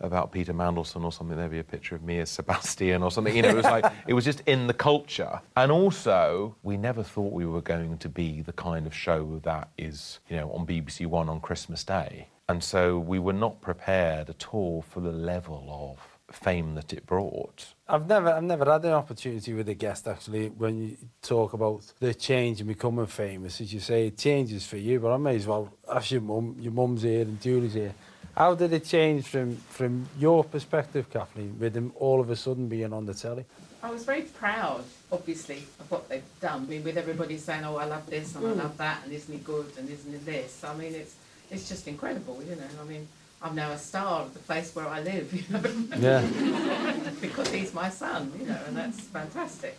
about 0.00 0.32
Peter 0.32 0.52
Mandelson 0.52 1.04
or 1.04 1.12
something. 1.12 1.36
There'd 1.36 1.50
be 1.50 1.58
a 1.58 1.64
picture 1.64 1.94
of 1.94 2.02
me 2.02 2.18
as 2.20 2.30
Sebastian 2.30 3.02
or 3.02 3.10
something. 3.10 3.34
You 3.34 3.42
know, 3.42 3.50
it 3.50 3.56
was 3.56 3.64
like 3.64 3.84
it 4.06 4.14
was 4.14 4.24
just 4.24 4.40
in 4.46 4.66
the 4.66 4.74
culture. 4.74 5.40
And 5.56 5.70
also, 5.70 6.56
we 6.62 6.76
never 6.76 7.02
thought 7.02 7.32
we 7.32 7.46
were 7.46 7.62
going 7.62 7.98
to 7.98 8.08
be 8.08 8.42
the 8.42 8.52
kind 8.52 8.86
of 8.86 8.94
show 8.94 9.40
that 9.44 9.70
is, 9.78 10.20
you 10.28 10.36
know, 10.36 10.50
on 10.52 10.66
BBC 10.66 11.06
One 11.06 11.28
on 11.28 11.40
Christmas 11.40 11.84
Day. 11.84 12.28
And 12.48 12.64
so 12.64 12.98
we 12.98 13.18
were 13.18 13.32
not 13.32 13.60
prepared 13.60 14.28
at 14.28 14.52
all 14.52 14.82
for 14.82 15.00
the 15.00 15.12
level 15.12 15.66
of 15.68 16.34
fame 16.34 16.74
that 16.74 16.92
it 16.92 17.06
brought. 17.06 17.74
I've 17.88 18.06
never, 18.06 18.28
I've 18.28 18.42
never 18.42 18.70
had 18.70 18.84
an 18.84 18.92
opportunity 18.92 19.52
with 19.52 19.68
a 19.68 19.74
guest 19.74 20.06
actually 20.06 20.48
when 20.48 20.78
you 20.82 20.96
talk 21.22 21.52
about 21.52 21.92
the 21.98 22.14
change 22.14 22.60
and 22.60 22.68
becoming 22.68 23.06
famous. 23.06 23.60
As 23.60 23.72
you 23.72 23.80
say, 23.80 24.08
it 24.08 24.18
changes 24.18 24.66
for 24.66 24.76
you, 24.76 25.00
but 25.00 25.12
I 25.12 25.16
may 25.16 25.36
as 25.36 25.46
well 25.46 25.72
ask 25.92 26.10
your 26.10 26.20
mum. 26.20 26.56
Your 26.58 26.72
mum's 26.72 27.02
here 27.02 27.22
and 27.22 27.40
Julie's 27.40 27.74
here. 27.74 27.94
How 28.36 28.54
did 28.54 28.72
it 28.72 28.84
change 28.84 29.26
from, 29.26 29.56
from 29.56 30.08
your 30.18 30.44
perspective, 30.44 31.10
Kathleen, 31.10 31.56
with 31.58 31.74
them 31.74 31.92
all 31.96 32.20
of 32.20 32.30
a 32.30 32.36
sudden 32.36 32.68
being 32.68 32.92
on 32.92 33.06
the 33.06 33.14
telly? 33.14 33.44
I 33.82 33.90
was 33.90 34.04
very 34.04 34.22
proud, 34.22 34.84
obviously, 35.10 35.64
of 35.78 35.90
what 35.90 36.08
they've 36.08 36.22
done. 36.40 36.62
I 36.62 36.66
mean, 36.66 36.84
with 36.84 36.98
everybody 36.98 37.38
saying, 37.38 37.64
"Oh, 37.64 37.76
I 37.76 37.86
love 37.86 38.06
this 38.06 38.34
and 38.34 38.44
mm. 38.44 38.50
I 38.50 38.52
love 38.64 38.76
that, 38.76 39.00
and 39.04 39.12
isn't 39.12 39.34
it 39.34 39.42
good 39.42 39.72
and 39.78 39.88
isn't 39.88 40.14
it 40.14 40.26
this?" 40.26 40.62
I 40.64 40.74
mean, 40.74 40.94
it's 40.94 41.14
it's 41.50 41.68
just 41.68 41.88
incredible, 41.88 42.42
you 42.42 42.56
know. 42.56 42.62
I 42.80 42.84
mean, 42.84 43.08
I'm 43.42 43.54
now 43.54 43.70
a 43.70 43.78
star 43.78 44.22
of 44.22 44.34
the 44.34 44.40
place 44.40 44.74
where 44.74 44.86
I 44.86 45.00
live, 45.00 45.32
you 45.32 45.44
know. 45.50 45.62
Yeah. 45.98 47.00
because 47.20 47.48
he's 47.50 47.72
my 47.72 47.88
son, 47.88 48.32
you 48.38 48.46
know, 48.46 48.58
and 48.66 48.76
that's 48.76 49.00
fantastic. 49.00 49.78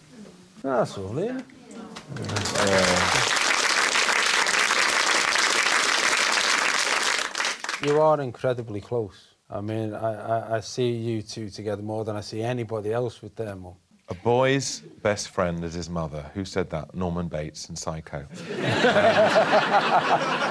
That's 0.64 0.98
all, 0.98 1.20
yeah. 1.20 1.42
Yeah. 2.66 3.38
You 7.84 8.00
are 8.00 8.22
incredibly 8.22 8.80
close. 8.80 9.30
I 9.50 9.60
mean, 9.60 9.94
I, 9.94 10.14
I, 10.14 10.56
I, 10.58 10.60
see 10.60 10.92
you 10.92 11.22
two 11.22 11.50
together 11.50 11.82
more 11.82 12.06
than 12.06 12.16
I 12.16 12.22
see 12.22 12.42
anybody 12.42 12.94
else 12.94 13.22
with 13.22 13.36
their 13.36 13.56
mum. 13.56 13.74
A 14.08 14.14
boy's 14.14 14.82
best 15.02 15.30
friend 15.30 15.64
is 15.64 15.74
his 15.74 15.90
mother. 15.90 16.30
Who 16.34 16.46
said 16.46 16.70
that? 16.70 16.94
Norman 16.94 17.28
Bates 17.28 17.70
in 17.70 17.76
Psycho. 17.76 18.26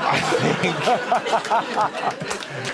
I 0.08 0.20
think. 0.40 0.74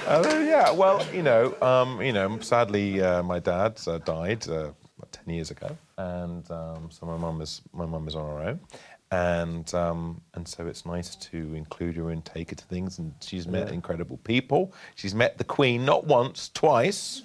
uh, 0.06 0.38
yeah. 0.44 0.70
Well, 0.70 1.04
you 1.12 1.22
know, 1.22 1.54
um, 1.60 2.00
you 2.00 2.12
know. 2.12 2.38
Sadly, 2.40 3.02
uh, 3.02 3.22
my 3.24 3.40
dad 3.40 3.80
uh, 3.86 3.98
died 3.98 4.48
uh, 4.48 4.70
ten 5.12 5.34
years 5.34 5.50
ago, 5.50 5.76
and 5.98 6.48
um, 6.50 6.88
so 6.90 7.04
my 7.04 7.16
mum 7.16 7.40
is 7.40 7.62
my 7.72 7.84
mum 7.84 8.06
is 8.08 8.14
on 8.14 8.26
her 8.28 8.48
own, 8.48 8.60
and 9.10 9.72
um, 9.74 10.20
and 10.34 10.46
so 10.46 10.66
it's 10.66 10.84
nice 10.84 11.14
to 11.16 11.54
include 11.54 11.96
her 11.96 12.10
and 12.10 12.24
take 12.24 12.50
her 12.50 12.56
to 12.56 12.64
things. 12.64 12.98
And 12.98 13.14
she's 13.20 13.46
met 13.46 13.68
yeah. 13.68 13.74
incredible 13.74 14.18
people. 14.18 14.72
She's 14.94 15.14
met 15.14 15.38
the 15.38 15.44
Queen 15.44 15.84
not 15.84 16.06
once, 16.06 16.50
twice. 16.52 17.22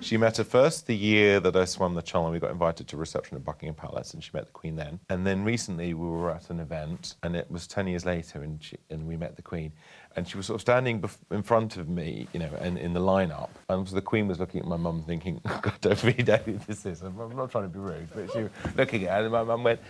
She 0.00 0.16
met 0.16 0.36
her 0.36 0.44
first 0.44 0.86
the 0.86 0.96
year 0.96 1.40
that 1.40 1.56
I 1.56 1.64
swam 1.64 1.94
the 1.94 2.02
Channel. 2.02 2.30
We 2.30 2.38
got 2.38 2.52
invited 2.52 2.86
to 2.88 2.96
a 2.96 2.98
reception 3.00 3.36
at 3.36 3.44
Buckingham 3.44 3.74
Palace, 3.74 4.14
and 4.14 4.22
she 4.22 4.30
met 4.32 4.46
the 4.46 4.52
Queen 4.52 4.76
then. 4.76 5.00
And 5.10 5.26
then 5.26 5.42
recently 5.42 5.92
we 5.92 6.08
were 6.08 6.30
at 6.30 6.50
an 6.50 6.60
event, 6.60 7.16
and 7.24 7.34
it 7.34 7.50
was 7.50 7.66
ten 7.66 7.88
years 7.88 8.06
later, 8.06 8.42
and 8.42 8.62
she, 8.62 8.76
and 8.90 9.06
we 9.08 9.16
met 9.16 9.34
the 9.34 9.42
Queen. 9.42 9.72
And 10.14 10.26
she 10.26 10.36
was 10.36 10.46
sort 10.46 10.56
of 10.56 10.60
standing 10.60 11.00
bef- 11.00 11.18
in 11.32 11.42
front 11.42 11.76
of 11.76 11.88
me, 11.88 12.28
you 12.32 12.38
know, 12.38 12.50
and 12.60 12.78
in 12.78 12.92
the 12.92 13.00
lineup. 13.00 13.50
And 13.68 13.88
so 13.88 13.96
the 13.96 14.02
Queen 14.02 14.28
was 14.28 14.38
looking 14.38 14.60
at 14.60 14.66
my 14.66 14.76
mum, 14.76 15.02
thinking, 15.02 15.40
"God, 15.62 15.74
don't 15.80 16.02
really 16.04 16.22
know 16.22 16.36
who 16.36 16.58
this 16.68 16.86
is." 16.86 17.02
I'm 17.02 17.16
not 17.36 17.50
trying 17.50 17.64
to 17.64 17.68
be 17.68 17.80
rude, 17.80 18.08
but 18.14 18.32
she 18.32 18.42
was 18.44 18.50
looking 18.76 19.04
at 19.04 19.20
it, 19.20 19.24
and 19.24 19.32
my 19.32 19.42
mum 19.42 19.64
went. 19.64 19.80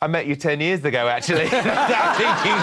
I 0.00 0.06
met 0.08 0.26
you 0.26 0.36
10 0.36 0.60
years 0.60 0.84
ago, 0.84 1.08
actually. 1.08 1.46
thinking, 1.48 1.64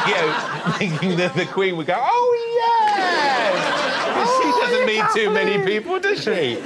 you 0.08 0.14
know, 0.14 0.34
thinking 0.78 1.18
that 1.18 1.34
the 1.36 1.46
Queen 1.46 1.76
would 1.78 1.88
go, 1.88 1.96
oh, 1.98 2.54
yes! 2.56 4.14
Oh, 4.16 4.42
she 4.44 4.52
doesn't 4.62 4.86
meet 4.86 5.04
too 5.16 5.32
many 5.32 5.58
people, 5.66 6.00
does 6.00 6.24
she? 6.24 6.58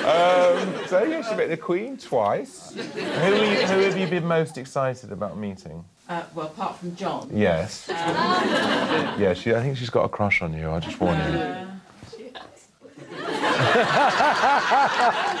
Um, 0.00 0.74
so, 0.88 1.04
yeah, 1.04 1.22
she 1.22 1.36
met 1.36 1.48
the 1.48 1.56
Queen 1.56 1.96
twice. 1.96 2.74
Who, 2.74 2.80
you, 2.80 3.66
who, 3.66 3.82
have 3.82 3.96
you 3.96 4.08
been 4.08 4.26
most 4.26 4.58
excited 4.58 5.12
about 5.12 5.38
meeting? 5.38 5.84
Uh, 6.08 6.24
well, 6.34 6.46
apart 6.46 6.76
from 6.76 6.96
John. 6.96 7.30
Yes. 7.32 7.88
Um... 7.88 7.94
yeah, 7.96 9.32
she, 9.32 9.54
I 9.54 9.62
think 9.62 9.76
she's 9.76 9.90
got 9.90 10.04
a 10.04 10.08
crush 10.08 10.42
on 10.42 10.52
you, 10.54 10.68
I'll 10.68 10.80
just 10.80 10.98
warn 11.00 11.18
you. 11.18 11.66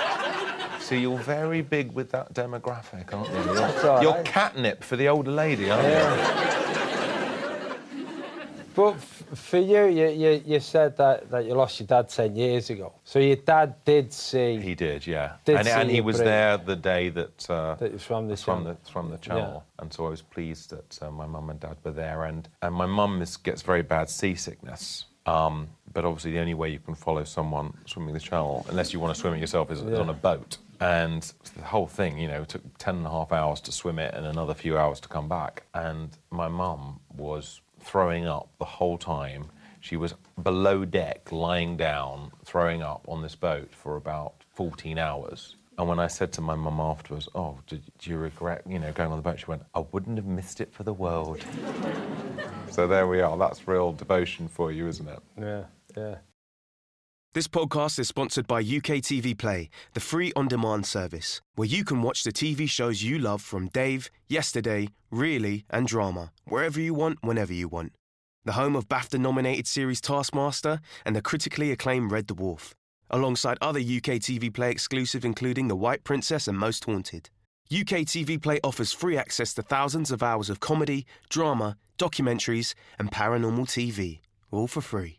So 0.86 0.94
you're 0.94 1.18
very 1.18 1.62
big 1.62 1.90
with 1.90 2.12
that 2.12 2.32
demographic, 2.32 3.12
aren't 3.12 3.28
you? 3.30 3.54
You're, 3.54 4.02
you're 4.02 4.22
catnip 4.22 4.84
for 4.84 4.94
the 4.94 5.08
older 5.08 5.32
lady, 5.32 5.68
aren't 5.68 5.82
yeah. 5.82 6.50
you? 6.52 7.76
But 8.72 8.92
for 9.00 9.58
you, 9.58 9.86
you, 9.86 10.08
you, 10.10 10.42
you, 10.46 10.60
said 10.60 10.96
that, 10.98 11.28
that 11.32 11.44
you 11.44 11.54
lost 11.54 11.80
your 11.80 11.88
dad 11.88 12.08
10 12.08 12.36
years 12.36 12.70
ago. 12.70 12.92
So 13.02 13.18
your 13.18 13.34
dad 13.34 13.74
did 13.84 14.12
see... 14.12 14.60
He 14.60 14.76
did, 14.76 15.04
yeah. 15.04 15.32
Did 15.44 15.56
and, 15.56 15.66
and 15.66 15.90
he 15.90 16.00
was 16.00 16.18
there 16.18 16.56
the 16.56 16.76
day 16.76 17.08
that... 17.08 17.50
Uh, 17.50 17.74
that 17.74 17.92
was 17.92 18.04
from 18.04 18.28
the 18.28 18.36
from 18.36 18.62
the, 18.62 18.76
from 18.88 19.10
the 19.10 19.18
channel. 19.18 19.64
Yeah. 19.66 19.82
And 19.82 19.92
so 19.92 20.06
I 20.06 20.10
was 20.10 20.22
pleased 20.22 20.70
that 20.70 20.98
uh, 21.02 21.10
my 21.10 21.26
mum 21.26 21.50
and 21.50 21.58
dad 21.58 21.78
were 21.82 21.90
there. 21.90 22.26
And, 22.26 22.48
and 22.62 22.72
my 22.72 22.86
mum 22.86 23.24
gets 23.42 23.62
very 23.62 23.82
bad 23.82 24.08
seasickness. 24.08 25.06
Um, 25.26 25.68
but 25.92 26.04
obviously 26.04 26.30
the 26.30 26.38
only 26.38 26.54
way 26.54 26.70
you 26.70 26.78
can 26.78 26.94
follow 26.94 27.24
someone 27.24 27.72
swimming 27.86 28.14
the 28.14 28.20
channel, 28.20 28.64
unless 28.68 28.92
you 28.92 29.00
want 29.00 29.12
to 29.12 29.20
swim 29.20 29.34
it 29.34 29.40
yourself, 29.40 29.72
is, 29.72 29.82
yeah. 29.82 29.88
is 29.88 29.98
on 29.98 30.10
a 30.10 30.14
boat. 30.14 30.58
And 30.80 31.22
the 31.56 31.62
whole 31.62 31.86
thing, 31.86 32.18
you 32.18 32.28
know, 32.28 32.44
took 32.44 32.62
10 32.78 32.96
and 32.96 33.06
a 33.06 33.10
half 33.10 33.32
hours 33.32 33.60
to 33.62 33.72
swim 33.72 33.98
it 33.98 34.14
and 34.14 34.26
another 34.26 34.54
few 34.54 34.76
hours 34.76 35.00
to 35.00 35.08
come 35.08 35.28
back. 35.28 35.64
And 35.74 36.10
my 36.30 36.48
mum 36.48 37.00
was 37.16 37.60
throwing 37.80 38.26
up 38.26 38.48
the 38.58 38.64
whole 38.64 38.98
time. 38.98 39.46
She 39.80 39.96
was 39.96 40.14
below 40.42 40.84
deck, 40.84 41.30
lying 41.30 41.76
down, 41.76 42.32
throwing 42.44 42.82
up 42.82 43.04
on 43.08 43.22
this 43.22 43.34
boat 43.34 43.72
for 43.72 43.96
about 43.96 44.34
14 44.54 44.98
hours. 44.98 45.56
And 45.78 45.88
when 45.88 45.98
I 45.98 46.06
said 46.06 46.32
to 46.32 46.40
my 46.40 46.54
mum 46.54 46.80
afterwards, 46.80 47.28
"Oh, 47.34 47.58
did, 47.66 47.82
do 47.98 48.10
you 48.10 48.16
regret, 48.16 48.62
you 48.66 48.78
know, 48.78 48.92
going 48.92 49.10
on 49.12 49.18
the 49.18 49.22
boat?" 49.22 49.38
She 49.38 49.46
went, 49.46 49.62
"I 49.74 49.80
wouldn't 49.92 50.16
have 50.16 50.24
missed 50.24 50.62
it 50.62 50.72
for 50.72 50.84
the 50.84 50.92
world." 50.92 51.44
so 52.70 52.86
there 52.86 53.06
we 53.06 53.20
are. 53.20 53.36
That's 53.36 53.68
real 53.68 53.92
devotion 53.92 54.48
for 54.48 54.72
you, 54.72 54.88
isn't 54.88 55.06
it? 55.06 55.18
Yeah, 55.38 55.64
yeah. 55.94 56.14
This 57.36 57.48
podcast 57.48 57.98
is 57.98 58.08
sponsored 58.08 58.46
by 58.46 58.60
UK 58.60 59.04
TV 59.04 59.36
Play, 59.36 59.68
the 59.92 60.00
free 60.00 60.32
on 60.34 60.48
demand 60.48 60.86
service, 60.86 61.42
where 61.54 61.68
you 61.68 61.84
can 61.84 62.00
watch 62.00 62.24
the 62.24 62.32
TV 62.32 62.66
shows 62.66 63.02
you 63.02 63.18
love 63.18 63.42
from 63.42 63.68
Dave, 63.74 64.08
Yesterday, 64.26 64.88
Really, 65.10 65.66
and 65.68 65.86
Drama, 65.86 66.32
wherever 66.46 66.80
you 66.80 66.94
want, 66.94 67.18
whenever 67.20 67.52
you 67.52 67.68
want. 67.68 67.92
The 68.46 68.52
home 68.52 68.74
of 68.74 68.88
BAFTA 68.88 69.20
nominated 69.20 69.66
series 69.66 70.00
Taskmaster 70.00 70.80
and 71.04 71.14
the 71.14 71.20
critically 71.20 71.72
acclaimed 71.72 72.10
Red 72.10 72.26
Dwarf, 72.26 72.72
alongside 73.10 73.58
other 73.60 73.80
UK 73.80 74.16
TV 74.16 74.50
Play 74.50 74.70
exclusive 74.70 75.22
including 75.22 75.68
The 75.68 75.76
White 75.76 76.04
Princess 76.04 76.48
and 76.48 76.56
Most 76.56 76.86
Haunted. 76.86 77.28
UK 77.70 78.06
TV 78.06 78.40
Play 78.40 78.60
offers 78.64 78.94
free 78.94 79.18
access 79.18 79.52
to 79.52 79.62
thousands 79.62 80.10
of 80.10 80.22
hours 80.22 80.48
of 80.48 80.60
comedy, 80.60 81.04
drama, 81.28 81.76
documentaries, 81.98 82.72
and 82.98 83.12
paranormal 83.12 83.66
TV, 83.66 84.20
all 84.50 84.66
for 84.66 84.80
free. 84.80 85.18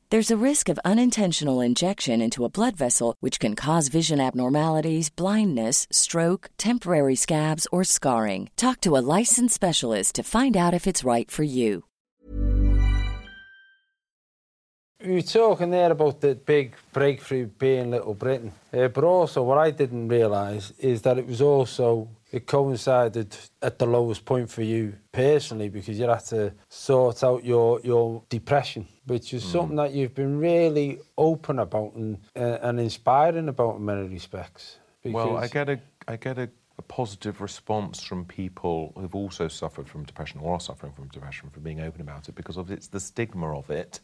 There's 0.11 0.29
a 0.29 0.45
risk 0.45 0.67
of 0.67 0.77
unintentional 0.83 1.61
injection 1.61 2.19
into 2.19 2.43
a 2.43 2.49
blood 2.49 2.75
vessel, 2.75 3.15
which 3.21 3.39
can 3.39 3.55
cause 3.55 3.87
vision 3.87 4.19
abnormalities, 4.19 5.09
blindness, 5.09 5.87
stroke, 5.89 6.49
temporary 6.57 7.15
scabs, 7.15 7.65
or 7.71 7.85
scarring. 7.85 8.49
Talk 8.57 8.81
to 8.81 8.97
a 8.97 9.05
licensed 9.17 9.55
specialist 9.55 10.15
to 10.15 10.23
find 10.23 10.57
out 10.57 10.73
if 10.73 10.85
it's 10.85 11.05
right 11.05 11.31
for 11.31 11.43
you. 11.43 11.85
You 15.01 15.13
were 15.13 15.21
talking 15.21 15.69
there 15.71 15.91
about 15.91 16.19
the 16.19 16.35
big 16.35 16.75
breakthrough 16.91 17.45
being 17.45 17.91
Little 17.91 18.13
Britain, 18.13 18.51
uh, 18.73 18.89
but 18.89 19.05
also 19.05 19.41
what 19.43 19.59
I 19.59 19.71
didn't 19.71 20.09
realise 20.09 20.73
is 20.77 21.03
that 21.03 21.19
it 21.19 21.25
was 21.25 21.41
also 21.41 22.09
it 22.31 22.47
coincided 22.47 23.35
at 23.61 23.77
the 23.77 23.85
lowest 23.85 24.23
point 24.23 24.49
for 24.49 24.61
you 24.61 24.93
personally 25.11 25.69
because 25.69 25.99
you 25.99 26.07
had 26.07 26.19
to 26.19 26.53
sort 26.69 27.23
out 27.23 27.43
your 27.43 27.81
your 27.81 28.23
depression, 28.29 28.87
which 29.05 29.33
is 29.33 29.43
mm. 29.43 29.51
something 29.51 29.75
that 29.75 29.93
you've 29.93 30.15
been 30.15 30.39
really 30.39 30.99
open 31.17 31.59
about 31.59 31.93
and 31.95 32.17
uh, 32.35 32.59
and 32.61 32.79
inspiring 32.79 33.49
about 33.49 33.77
in 33.77 33.85
many 33.85 34.07
respects. 34.07 34.77
Well, 35.03 35.37
I 35.37 35.47
get 35.47 35.69
a 35.69 35.79
I 36.07 36.15
get 36.15 36.37
a, 36.37 36.49
a, 36.77 36.81
positive 36.83 37.41
response 37.41 38.01
from 38.01 38.25
people 38.25 38.93
who've 38.95 39.15
also 39.15 39.47
suffered 39.47 39.89
from 39.89 40.03
depression 40.03 40.39
or 40.41 40.55
are 40.55 40.59
suffering 40.59 40.93
from 40.93 41.07
depression 41.09 41.49
for 41.49 41.59
being 41.59 41.81
open 41.81 42.01
about 42.01 42.29
it 42.29 42.35
because 42.35 42.57
of 42.57 42.71
it's 42.71 42.87
the 42.87 42.99
stigma 42.99 43.57
of 43.57 43.69
it 43.69 43.99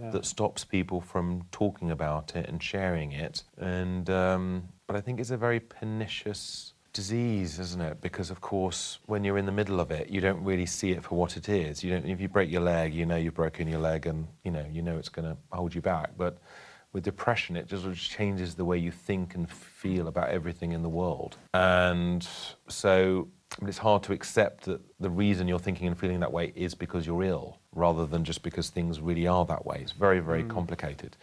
yeah. 0.00 0.10
that 0.10 0.24
stops 0.24 0.64
people 0.64 1.00
from 1.00 1.44
talking 1.50 1.90
about 1.90 2.34
it 2.36 2.48
and 2.48 2.62
sharing 2.62 3.12
it. 3.12 3.42
And 3.56 4.08
um, 4.08 4.68
but 4.86 4.96
I 4.96 5.00
think 5.00 5.20
it's 5.20 5.30
a 5.30 5.36
very 5.36 5.60
pernicious 5.60 6.72
disease, 6.98 7.60
isn't 7.60 7.80
it? 7.80 8.00
Because 8.00 8.28
of 8.28 8.40
course, 8.40 8.98
when 9.06 9.22
you're 9.22 9.38
in 9.38 9.46
the 9.46 9.58
middle 9.60 9.78
of 9.78 9.92
it, 9.92 10.10
you 10.10 10.20
don't 10.20 10.42
really 10.42 10.66
see 10.66 10.90
it 10.90 11.04
for 11.04 11.14
what 11.14 11.36
it 11.36 11.48
is. 11.48 11.84
You 11.84 11.90
don't. 11.92 12.06
If 12.06 12.20
you 12.20 12.28
break 12.28 12.50
your 12.50 12.64
leg, 12.74 12.92
you 12.92 13.06
know 13.06 13.14
you've 13.14 13.38
broken 13.44 13.68
your 13.68 13.78
leg, 13.90 14.06
and 14.06 14.26
you 14.44 14.50
know 14.50 14.66
you 14.76 14.82
know 14.82 14.96
it's 14.98 15.08
going 15.16 15.28
to 15.28 15.36
hold 15.52 15.76
you 15.76 15.80
back. 15.80 16.10
But 16.16 16.38
with 16.92 17.04
depression, 17.04 17.56
it 17.56 17.68
just 17.68 18.10
changes 18.10 18.56
the 18.56 18.64
way 18.64 18.78
you 18.78 18.90
think 18.90 19.36
and 19.36 19.48
feel 19.48 20.08
about 20.08 20.30
everything 20.30 20.72
in 20.72 20.82
the 20.82 20.88
world. 20.88 21.36
And 21.54 22.26
so 22.68 23.28
it's 23.62 23.78
hard 23.78 24.02
to 24.04 24.12
accept 24.12 24.64
that 24.64 24.80
the 24.98 25.10
reason 25.10 25.46
you're 25.46 25.64
thinking 25.68 25.86
and 25.86 25.96
feeling 25.96 26.18
that 26.20 26.32
way 26.32 26.52
is 26.56 26.74
because 26.74 27.06
you're 27.06 27.22
ill, 27.22 27.60
rather 27.74 28.06
than 28.06 28.24
just 28.24 28.42
because 28.42 28.70
things 28.70 29.00
really 29.00 29.28
are 29.28 29.44
that 29.44 29.64
way. 29.64 29.78
It's 29.82 29.92
very, 29.92 30.18
very 30.18 30.42
mm. 30.42 30.50
complicated. 30.50 31.16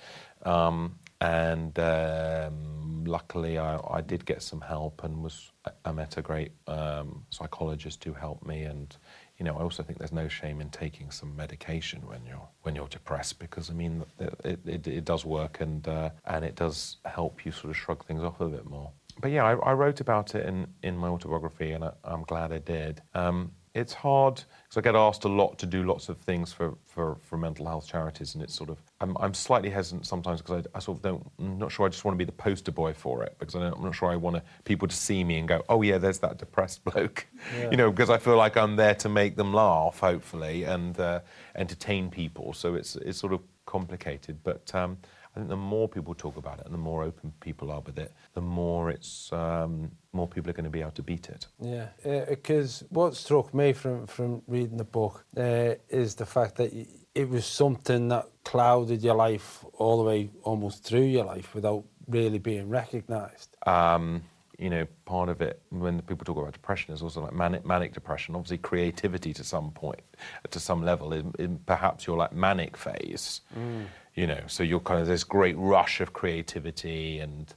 Um, 0.43 0.95
and 1.19 1.77
um, 1.79 2.84
luckily, 3.07 3.57
I, 3.57 3.79
I, 3.89 4.01
did 4.01 4.25
get 4.25 4.41
some 4.41 4.61
help 4.61 5.03
and 5.03 5.23
was 5.23 5.51
I 5.83 5.91
met 5.91 6.17
a 6.17 6.21
great 6.21 6.51
um, 6.67 7.25
psychologist 7.29 8.03
who 8.03 8.13
helped 8.13 8.45
me. 8.45 8.63
And 8.63 8.95
you 9.37 9.45
know, 9.45 9.55
I 9.57 9.61
also 9.61 9.83
think 9.83 9.99
there's 9.99 10.11
no 10.11 10.27
shame 10.27 10.61
in 10.61 10.69
taking 10.69 11.11
some 11.11 11.35
medication 11.35 12.01
when 12.07 12.25
you're 12.25 12.47
when 12.63 12.75
you're 12.75 12.87
depressed 12.87 13.39
because 13.39 13.69
I 13.69 13.73
mean, 13.73 14.03
it, 14.19 14.59
it, 14.65 14.87
it 14.87 15.05
does 15.05 15.25
work 15.25 15.61
and 15.61 15.87
uh, 15.87 16.09
and 16.25 16.43
it 16.43 16.55
does 16.55 16.97
help 17.05 17.45
you 17.45 17.51
sort 17.51 17.71
of 17.71 17.77
shrug 17.77 18.05
things 18.05 18.23
off 18.23 18.41
a 18.41 18.47
bit 18.47 18.65
more 18.65 18.91
but 19.21 19.31
yeah, 19.31 19.45
I, 19.45 19.53
I, 19.53 19.73
wrote 19.73 20.01
about 20.01 20.35
it 20.35 20.45
in, 20.45 20.67
in 20.83 20.97
my 20.97 21.07
autobiography, 21.07 21.71
and 21.71 21.85
I, 21.85 21.91
am 22.05 22.23
glad 22.23 22.51
I 22.51 22.57
did. 22.57 23.01
Um, 23.13 23.51
it's 23.75 23.93
hard 23.93 24.41
because 24.63 24.77
I 24.77 24.81
get 24.81 24.95
asked 24.95 25.25
a 25.25 25.29
lot 25.29 25.59
to 25.59 25.65
do 25.65 25.83
lots 25.83 26.07
of 26.07 26.17
things 26.17 26.53
for, 26.53 26.75
for, 26.85 27.17
for 27.21 27.37
mental 27.37 27.67
health 27.67 27.87
charities, 27.87 28.33
and 28.33 28.41
it's 28.41 28.55
sort 28.55 28.69
of 28.69 28.81
I'm, 29.01 29.17
I'm 29.17 29.33
slightly 29.33 29.69
hesitant 29.69 30.07
sometimes 30.07 30.41
because 30.41 30.65
I, 30.65 30.77
I, 30.77 30.79
sort 30.79 30.97
of 30.97 31.03
don't 31.03 31.31
I'm 31.37 31.59
not 31.59 31.71
sure 31.71 31.85
I 31.85 31.89
just 31.89 32.05
want 32.05 32.15
to 32.15 32.17
be 32.17 32.23
the 32.23 32.31
poster 32.31 32.71
boy 32.71 32.93
for 32.93 33.23
it 33.23 33.35
because 33.37 33.53
I 33.53 33.67
am 33.67 33.83
not 33.83 33.93
sure 33.93 34.09
I 34.09 34.15
want 34.15 34.37
to, 34.37 34.43
people 34.63 34.87
to 34.87 34.95
see 34.95 35.23
me 35.25 35.37
and 35.37 35.47
go, 35.47 35.61
oh 35.67 35.81
yeah, 35.81 35.97
there's 35.97 36.19
that 36.19 36.37
depressed 36.37 36.83
bloke, 36.85 37.27
yeah. 37.59 37.69
you 37.69 37.77
know, 37.77 37.91
because 37.91 38.09
I 38.09 38.17
feel 38.17 38.37
like 38.37 38.55
I'm 38.55 38.77
there 38.77 38.95
to 38.95 39.09
make 39.09 39.35
them 39.35 39.53
laugh, 39.53 39.99
hopefully, 39.99 40.63
and 40.63 40.97
uh, 40.97 41.19
entertain 41.55 42.09
people. 42.09 42.53
So 42.53 42.75
it's 42.75 42.95
it's 42.95 43.19
sort 43.19 43.33
of 43.33 43.41
complicated, 43.65 44.39
but. 44.43 44.73
Um, 44.73 44.97
I 45.35 45.39
think 45.39 45.49
the 45.49 45.57
more 45.57 45.89
people 45.89 46.15
talk 46.15 46.37
about 46.37 46.59
it 46.59 46.65
and 46.65 46.73
the 46.73 46.79
more 46.79 47.03
open 47.03 47.33
people 47.41 47.69
are 47.69 47.81
with 47.81 47.99
it, 47.99 48.13
the 48.33 48.41
more 48.41 48.89
it's 48.89 49.33
um, 49.33 49.91
more 50.13 50.27
people 50.27 50.49
are 50.49 50.53
going 50.53 50.63
to 50.63 50.69
be 50.69 50.79
able 50.79 50.91
to 50.91 51.03
beat 51.03 51.27
it. 51.27 51.47
Yeah, 51.61 51.87
because 52.29 52.83
uh, 52.83 52.85
what 52.89 53.15
struck 53.15 53.53
me 53.53 53.73
from 53.73 54.07
from 54.07 54.43
reading 54.47 54.77
the 54.77 54.85
book 54.85 55.25
uh, 55.35 55.75
is 55.89 56.15
the 56.15 56.25
fact 56.25 56.55
that 56.55 56.71
it 57.13 57.29
was 57.29 57.45
something 57.45 58.07
that 58.09 58.29
clouded 58.45 59.03
your 59.03 59.15
life 59.15 59.65
all 59.73 59.97
the 59.97 60.03
way 60.03 60.29
almost 60.43 60.85
through 60.85 61.01
your 61.01 61.25
life 61.25 61.53
without 61.53 61.83
really 62.07 62.39
being 62.39 62.69
recognised. 62.69 63.57
Um, 63.67 64.23
you 64.57 64.69
know, 64.69 64.87
part 65.03 65.27
of 65.27 65.41
it 65.41 65.61
when 65.69 66.01
people 66.03 66.23
talk 66.23 66.37
about 66.37 66.53
depression 66.53 66.93
is 66.93 67.01
also 67.01 67.21
like 67.21 67.33
manic, 67.33 67.65
manic 67.65 67.93
depression. 67.93 68.35
Obviously, 68.35 68.59
creativity 68.59 69.33
to 69.33 69.43
some 69.43 69.71
point, 69.71 70.01
to 70.49 70.61
some 70.61 70.81
level, 70.81 71.11
in, 71.11 71.33
in 71.39 71.57
perhaps 71.65 72.07
your 72.07 72.15
like 72.15 72.31
manic 72.31 72.77
phase. 72.77 73.41
Mm 73.57 73.87
you 74.15 74.25
know 74.25 74.39
so 74.47 74.63
you're 74.63 74.79
kind 74.79 74.99
of 74.99 75.07
this 75.07 75.23
great 75.23 75.55
rush 75.57 76.01
of 76.01 76.13
creativity 76.13 77.19
and 77.19 77.53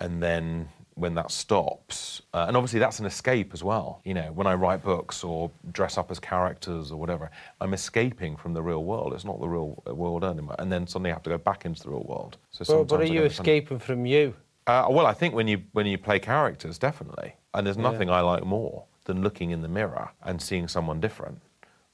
and 0.00 0.22
then 0.22 0.68
when 0.94 1.14
that 1.14 1.30
stops 1.30 2.22
uh, 2.34 2.46
and 2.48 2.56
obviously 2.56 2.80
that's 2.80 2.98
an 2.98 3.06
escape 3.06 3.52
as 3.52 3.62
well. 3.62 4.00
You 4.04 4.14
know 4.14 4.32
when 4.32 4.46
i 4.46 4.54
write 4.54 4.82
books 4.82 5.22
or 5.22 5.50
dress 5.72 5.98
up 5.98 6.10
as 6.10 6.18
characters 6.18 6.90
or 6.90 6.96
whatever 6.98 7.30
i'm 7.60 7.74
escaping 7.74 8.36
from 8.36 8.54
the 8.54 8.62
real 8.62 8.84
world. 8.84 9.12
It's 9.12 9.24
not 9.24 9.40
the 9.40 9.48
real 9.48 9.82
world 9.86 10.24
anymore. 10.24 10.56
And 10.58 10.72
then 10.72 10.86
suddenly 10.86 11.10
i 11.10 11.14
have 11.14 11.22
to 11.24 11.30
go 11.30 11.38
back 11.38 11.64
into 11.64 11.82
the 11.82 11.90
real 11.90 12.06
world. 12.08 12.36
So 12.50 12.84
but, 12.84 12.88
but 12.88 13.00
are 13.00 13.12
you 13.12 13.24
escaping 13.24 13.78
from 13.78 14.06
you? 14.06 14.34
Uh, 14.66 14.86
well 14.90 15.06
i 15.06 15.14
think 15.14 15.34
when 15.34 15.48
you 15.48 15.62
when 15.72 15.86
you 15.86 15.98
play 15.98 16.18
characters 16.18 16.78
definitely. 16.78 17.34
And 17.54 17.66
there's 17.66 17.78
nothing 17.78 18.08
yeah. 18.08 18.16
i 18.16 18.20
like 18.20 18.44
more 18.44 18.84
than 19.04 19.22
looking 19.22 19.50
in 19.50 19.62
the 19.62 19.68
mirror 19.68 20.10
and 20.22 20.40
seeing 20.40 20.68
someone 20.68 21.00
different 21.00 21.40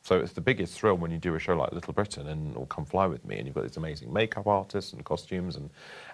so 0.05 0.19
it's 0.19 0.33
the 0.33 0.41
biggest 0.43 0.79
thrill 0.79 0.97
when 0.97 1.11
you 1.11 1.17
do 1.17 1.35
a 1.35 1.39
show 1.39 1.57
like 1.57 1.73
Little 1.73 1.95
Britain 1.95 2.29
and 2.29 2.55
or 2.57 2.67
Come 2.67 2.85
Fly 2.85 3.07
with 3.07 3.25
Me, 3.25 3.39
and 3.39 3.47
you've 3.47 3.55
got 3.55 3.63
these 3.63 3.79
amazing 3.79 4.13
makeup 4.13 4.47
artists 4.47 4.93
and 4.93 5.03
costumes, 5.03 5.57
and 5.57 5.71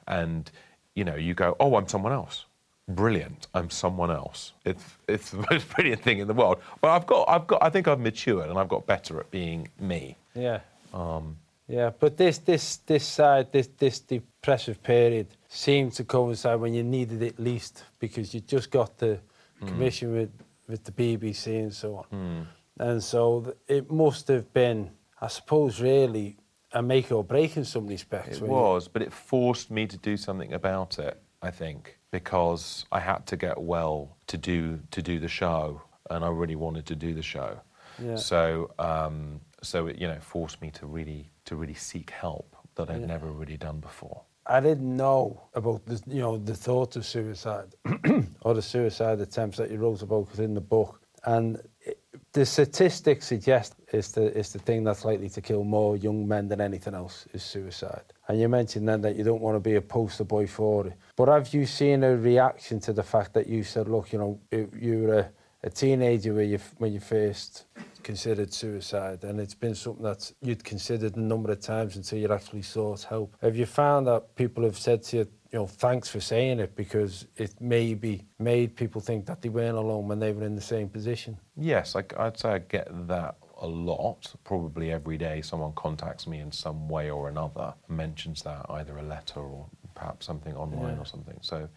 and 0.07 0.50
you 0.94 1.05
know 1.05 1.16
you 1.16 1.35
go, 1.35 1.57
oh, 1.59 1.74
I'm 1.74 1.88
someone 1.88 2.12
else. 2.12 2.46
Brilliant, 2.88 3.48
I'm 3.53 3.68
someone 3.68 4.12
else. 4.12 4.53
It's 4.64 4.85
it's 5.09 5.31
the 5.31 5.44
most 5.50 5.68
brilliant 5.70 6.03
thing 6.03 6.20
in 6.20 6.29
the 6.29 6.35
world. 6.35 6.61
But 6.81 6.90
I've 6.90 7.07
got 7.07 7.29
I've 7.29 7.48
got 7.48 7.62
I 7.62 7.68
think 7.68 7.88
I've 7.88 7.98
matured 7.98 8.48
and 8.48 8.59
I've 8.59 8.68
got 8.68 8.87
better 8.87 9.18
at 9.18 9.29
being 9.33 9.68
me. 9.81 10.16
Yeah. 10.35 10.61
Um, 10.94 11.37
yeah, 11.66 11.90
but 11.98 12.16
this 12.16 12.38
this 12.38 12.76
this 12.87 13.05
side 13.05 13.50
this 13.50 13.68
this 13.76 13.98
depressive 13.98 14.81
period 14.85 15.26
seemed 15.48 15.94
to 15.94 16.05
coincide 16.05 16.61
when 16.61 16.74
you 16.74 16.85
needed 16.85 17.22
it 17.22 17.40
least 17.40 17.83
because 17.98 18.33
you 18.35 18.40
just 18.40 18.70
got 18.70 18.98
the 18.98 19.18
mm. 19.61 19.66
commission 19.66 20.12
with 20.12 20.31
with 20.68 20.85
the 20.85 20.92
BBC 20.92 21.46
and 21.61 21.74
so 21.74 21.96
on. 21.96 22.05
Mm. 22.12 22.46
And 22.81 23.03
so 23.05 23.55
it 23.69 23.90
must 23.90 24.29
have 24.29 24.53
been, 24.55 24.90
I 25.21 25.29
suppose, 25.29 25.81
really 25.83 26.38
a 26.73 26.83
make 26.83 27.12
or 27.12 27.23
break 27.23 27.57
in 27.57 27.64
some 27.64 27.87
respects. 27.87 28.38
It 28.38 28.43
was, 28.43 28.88
but 28.88 29.03
it 29.03 29.12
forced 29.12 29.71
me 29.71 29.87
to 29.87 29.99
do 29.99 30.16
something 30.16 30.53
about 30.55 30.99
it. 30.99 31.21
I 31.43 31.51
think 31.51 31.99
because 32.11 32.87
I 32.90 33.01
had 33.01 33.27
to 33.27 33.37
get 33.37 33.57
well 33.59 34.16
to 34.27 34.37
do 34.38 34.81
to 34.90 35.03
do 35.03 35.19
the 35.19 35.29
show, 35.29 35.83
and 36.11 36.25
I 36.25 36.29
really 36.29 36.57
wanted 36.57 36.87
to 36.87 36.97
do 36.97 37.12
the 37.14 37.23
show. 37.23 37.61
Yeah. 38.03 38.16
So 38.16 38.71
um, 38.79 39.40
so 39.62 39.87
it 39.88 39.97
you 39.99 40.09
know 40.09 40.21
forced 40.21 40.61
me 40.62 40.71
to 40.73 40.87
really 40.87 41.31
to 41.45 41.57
really 41.57 41.75
seek 41.75 42.11
help 42.11 42.57
that 42.77 42.88
I'd 42.90 43.01
Yeah. 43.01 43.07
never 43.07 43.31
really 43.31 43.57
done 43.59 43.81
before. 43.81 44.23
I 44.47 44.61
didn't 44.61 44.97
know 44.97 45.43
about 45.55 45.85
the, 45.87 46.03
you 46.07 46.21
know, 46.21 46.38
the 46.38 46.55
thought 46.55 46.97
of 46.97 47.05
suicide 47.05 47.75
or 48.43 48.55
the 48.55 48.62
suicide 48.62 49.21
attempts 49.21 49.59
that 49.59 49.71
you 49.71 49.79
wrote 49.79 50.03
about 50.03 50.31
within 50.31 50.55
the 50.55 50.61
book. 50.62 51.01
And 51.25 51.61
it, 51.83 52.00
the 52.33 52.47
statistics 52.47 53.27
suggest 53.27 53.75
it's 53.88 54.12
the, 54.12 54.27
it's 54.38 54.53
the 54.53 54.59
thing 54.61 54.85
that's 54.85 55.05
likely 55.05 55.29
to 55.31 55.40
kill 55.40 55.64
more 55.64 55.97
young 55.97 56.27
men 56.29 56.47
than 56.49 56.61
anything 56.61 56.95
else 56.95 57.27
is 57.33 57.43
suicide. 57.43 58.05
And 58.29 58.40
you 58.40 58.49
mentioned 58.49 58.88
then 58.88 59.01
that 59.03 59.16
you 59.16 59.25
don't 59.25 59.40
want 59.40 59.57
to 59.57 59.61
be 59.61 59.75
a 59.75 59.81
poster 59.81 60.25
boy 60.25 60.47
for 60.47 60.87
it. 60.87 60.93
But 61.16 61.29
have 61.29 61.53
you 61.53 61.66
seen 61.66 62.05
a 62.05 62.16
reaction 62.16 62.79
to 62.81 62.93
the 62.93 63.03
fact 63.03 63.35
that 63.35 63.49
you 63.49 63.64
said, 63.64 63.88
look, 63.88 64.12
you 64.12 64.19
know, 64.19 64.40
you 64.79 64.99
were 65.03 65.19
a, 65.19 65.31
a 65.64 65.71
teenager 65.71 66.40
you, 66.40 66.59
when 66.79 66.93
you 66.93 67.01
first 67.01 67.66
considered 68.03 68.53
suicide 68.53 69.25
and 69.25 69.38
it's 69.40 69.55
been 69.55 69.75
something 69.75 70.05
that 70.05 70.33
you'd 70.40 70.64
considered 70.64 71.16
a 71.16 71.21
number 71.21 71.51
of 71.53 71.61
times 71.61 71.97
until 71.97 72.19
you 72.19 72.33
actually 72.33 72.62
sought 72.62 73.03
help. 73.03 73.37
Have 73.43 73.57
you 73.57 73.66
found 73.66 74.07
that 74.07 74.37
people 74.37 74.64
have 74.64 74.79
said 74.79 75.03
to 75.05 75.16
you, 75.19 75.29
you 75.53 75.59
know, 75.59 75.67
thanks 75.67 76.09
for 76.09 76.21
saying 76.21 76.61
it 76.61 76.77
because 76.77 77.27
it 77.37 77.55
maybe 77.61 78.25
made 78.39 78.77
people 78.77 79.01
think 79.01 79.27
that 79.27 79.43
they 79.43 79.49
weren't 79.49 79.77
alone 79.77 80.07
when 80.07 80.21
they 80.21 80.33
were 80.33 80.45
in 80.45 80.55
the 80.55 80.61
same 80.61 80.89
position? 80.89 81.37
Yes, 81.57 81.97
I, 81.97 82.05
I'd 82.19 82.39
say 82.39 82.51
I 82.51 82.59
get 82.59 82.89
that 83.09 83.37
a 83.61 83.67
lot. 83.67 84.33
Probably 84.45 84.93
every 84.93 85.19
day, 85.19 85.43
someone 85.43 85.73
contacts 85.73 86.27
me 86.27 86.39
in 86.39 86.53
some 86.53 86.89
way 86.89 87.11
or 87.11 87.29
another, 87.29 87.75
mentions 87.89 88.43
that 88.43 88.65
either 88.71 88.97
a 88.99 89.03
letter 89.03 89.41
or 89.41 89.67
perhaps 89.95 90.25
something 90.27 90.55
online 90.55 90.95
Yeah. 90.95 91.01
or 91.03 91.05
something. 91.05 91.39
So, 91.41 91.69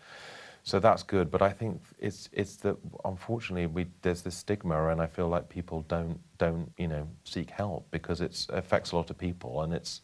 so 0.61 0.79
that's 0.79 1.03
good. 1.03 1.31
But 1.31 1.41
I 1.41 1.49
think 1.49 1.81
it's 1.99 2.29
it's 2.31 2.55
that 2.57 2.77
unfortunately 3.03 3.65
we 3.67 3.87
there's 4.03 4.21
this 4.21 4.35
stigma, 4.35 4.87
and 4.89 5.01
I 5.01 5.07
feel 5.07 5.27
like 5.27 5.49
people 5.49 5.81
don't 5.87 6.19
don't 6.37 6.71
you 6.77 6.87
know 6.87 7.07
seek 7.23 7.49
help 7.49 7.89
because 7.91 8.21
it 8.21 8.45
affects 8.49 8.91
a 8.91 8.95
lot 8.95 9.09
of 9.09 9.17
people, 9.17 9.63
and 9.63 9.73
it's 9.73 10.01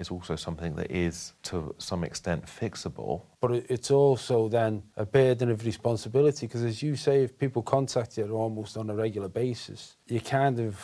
it's 0.00 0.10
also 0.10 0.34
something 0.34 0.74
that 0.76 0.90
is 0.90 1.34
to 1.42 1.74
some 1.78 2.02
extent 2.04 2.46
fixable. 2.46 3.20
But 3.40 3.52
it's 3.68 3.90
also 3.90 4.48
then 4.48 4.82
a 4.96 5.04
burden 5.04 5.50
of 5.50 5.64
responsibility 5.66 6.46
because, 6.46 6.64
as 6.64 6.82
you 6.82 6.96
say, 6.96 7.22
if 7.22 7.38
people 7.38 7.62
contact 7.62 8.16
you 8.16 8.26
almost 8.32 8.76
on 8.78 8.88
a 8.88 8.94
regular 8.94 9.28
basis, 9.28 9.96
you 10.08 10.20
kind 10.20 10.58
of 10.58 10.74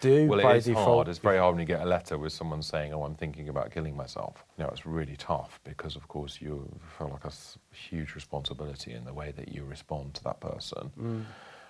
do 0.00 0.28
Well, 0.28 0.40
by 0.40 0.54
it 0.54 0.58
is 0.58 0.64
default. 0.66 0.86
hard. 0.86 1.08
It's 1.08 1.18
very 1.18 1.38
hard 1.38 1.54
when 1.56 1.60
you 1.60 1.66
get 1.66 1.80
a 1.82 1.84
letter 1.86 2.16
with 2.16 2.32
someone 2.32 2.62
saying, 2.62 2.94
"Oh, 2.94 3.02
I'm 3.02 3.16
thinking 3.16 3.48
about 3.48 3.72
killing 3.72 3.96
myself." 3.96 4.44
You 4.56 4.64
know, 4.64 4.70
it's 4.70 4.86
really 4.86 5.16
tough 5.16 5.58
because, 5.64 5.96
of 5.96 6.06
course, 6.06 6.40
you 6.40 6.68
feel 6.96 7.08
like 7.08 7.24
a 7.24 7.32
huge 7.74 8.14
responsibility 8.14 8.92
in 8.92 9.04
the 9.04 9.12
way 9.14 9.32
that 9.32 9.48
you 9.52 9.64
respond 9.64 10.14
to 10.14 10.24
that 10.24 10.38
person. 10.40 10.92
Mm. 10.98 11.24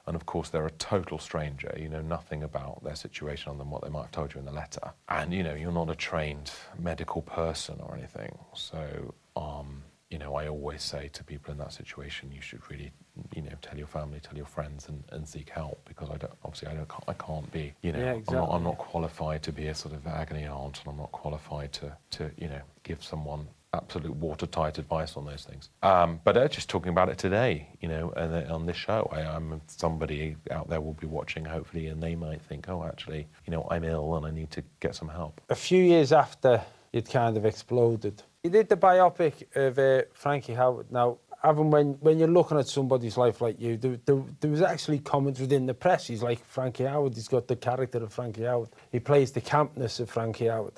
And 0.06 0.14
of 0.14 0.26
course, 0.26 0.50
they're 0.50 0.66
a 0.66 0.70
total 0.72 1.18
stranger. 1.18 1.74
You 1.78 1.88
know 1.88 2.02
nothing 2.02 2.42
about 2.42 2.82
their 2.84 2.94
situation 2.94 3.50
other 3.50 3.58
than 3.58 3.70
what 3.70 3.82
they 3.82 3.90
might 3.90 4.02
have 4.02 4.12
told 4.12 4.34
you 4.34 4.38
in 4.40 4.46
the 4.46 4.52
letter. 4.52 4.92
And 5.08 5.32
you 5.34 5.42
know, 5.42 5.54
you're 5.54 5.72
not 5.72 5.90
a 5.90 5.96
trained 5.96 6.52
medical 6.78 7.22
person 7.22 7.76
or 7.80 7.96
anything. 7.96 8.38
So, 8.54 9.14
um, 9.36 9.82
you 10.10 10.18
know, 10.18 10.36
I 10.36 10.46
always 10.46 10.82
say 10.82 11.10
to 11.14 11.24
people 11.24 11.50
in 11.50 11.58
that 11.58 11.72
situation, 11.72 12.30
you 12.32 12.40
should 12.40 12.60
really, 12.70 12.92
you 13.34 13.42
know, 13.42 13.50
tell 13.60 13.76
your 13.76 13.88
family, 13.88 14.20
tell 14.20 14.36
your 14.36 14.46
friends, 14.46 14.88
and, 14.88 15.02
and 15.10 15.26
seek 15.26 15.48
help 15.48 15.80
because 15.84 16.08
I 16.10 16.16
don't. 16.16 16.32
Obviously, 16.44 16.68
I 16.68 16.74
don't. 16.74 16.90
I 17.08 17.12
can't 17.14 17.50
be. 17.50 17.74
You 17.82 17.92
know, 17.92 17.98
Yeah, 17.98 18.12
I'm, 18.12 18.34
not, 18.34 18.48
I'm 18.50 18.62
not 18.62 18.78
qualified 18.78 19.42
to 19.42 19.52
be 19.52 19.66
a 19.66 19.74
sort 19.74 19.94
of 19.94 20.06
agony 20.06 20.44
aunt, 20.44 20.80
and 20.84 20.92
I'm 20.92 20.98
not 20.98 21.10
qualified 21.10 21.72
to, 21.74 21.96
to 22.12 22.30
you 22.38 22.48
know, 22.48 22.60
give 22.84 23.02
someone 23.02 23.48
absolute 23.72 24.14
watertight 24.14 24.78
advice 24.78 25.16
on 25.16 25.24
those 25.26 25.44
things. 25.44 25.70
Um, 25.82 26.20
but 26.24 26.36
uh, 26.36 26.48
just 26.48 26.68
talking 26.68 26.90
about 26.90 27.08
it 27.08 27.18
today, 27.18 27.68
you 27.80 27.88
know, 27.88 28.10
and 28.16 28.50
on 28.50 28.66
this 28.66 28.76
show, 28.76 29.08
I, 29.12 29.20
I'm 29.20 29.60
somebody 29.66 30.36
out 30.50 30.68
there 30.68 30.80
will 30.80 30.94
be 30.94 31.06
watching, 31.06 31.44
hopefully, 31.44 31.88
and 31.88 32.02
they 32.02 32.14
might 32.14 32.40
think, 32.42 32.68
oh, 32.68 32.84
actually, 32.84 33.26
you 33.46 33.50
know, 33.50 33.66
I'm 33.70 33.84
ill 33.84 34.16
and 34.16 34.26
I 34.26 34.30
need 34.30 34.50
to 34.52 34.62
get 34.80 34.94
some 34.94 35.08
help. 35.08 35.40
a 35.50 35.54
few 35.54 35.82
years 35.82 36.12
after 36.12 36.62
you'd 36.92 37.10
kind 37.10 37.36
of 37.36 37.44
exploded, 37.44 38.22
you 38.42 38.50
did 38.50 38.68
the 38.68 38.76
biopic 38.76 39.44
of 39.56 39.78
uh, 39.78 40.02
Frankie 40.12 40.54
Howerd. 40.54 40.90
Now, 40.90 41.18
having 41.42 41.70
when 41.70 41.94
when 42.00 42.18
you're 42.18 42.28
looking 42.28 42.58
at 42.58 42.66
somebody's 42.66 43.16
life 43.16 43.40
like 43.40 43.60
you, 43.60 43.76
there, 43.76 43.98
there, 44.04 44.22
there 44.40 44.50
was 44.50 44.62
actually 44.62 45.00
comments 45.00 45.40
within 45.40 45.66
the 45.66 45.74
press. 45.74 46.06
He's 46.06 46.22
like 46.22 46.44
Frankie 46.46 46.84
Howerd. 46.84 47.14
He's 47.14 47.28
got 47.28 47.48
the 47.48 47.56
character 47.56 47.98
of 47.98 48.12
Frankie 48.12 48.42
Howerd. 48.42 48.70
He 48.90 49.00
plays 49.00 49.32
the 49.32 49.40
campness 49.40 50.00
of 50.00 50.08
Frankie 50.08 50.46
Howerd. 50.46 50.76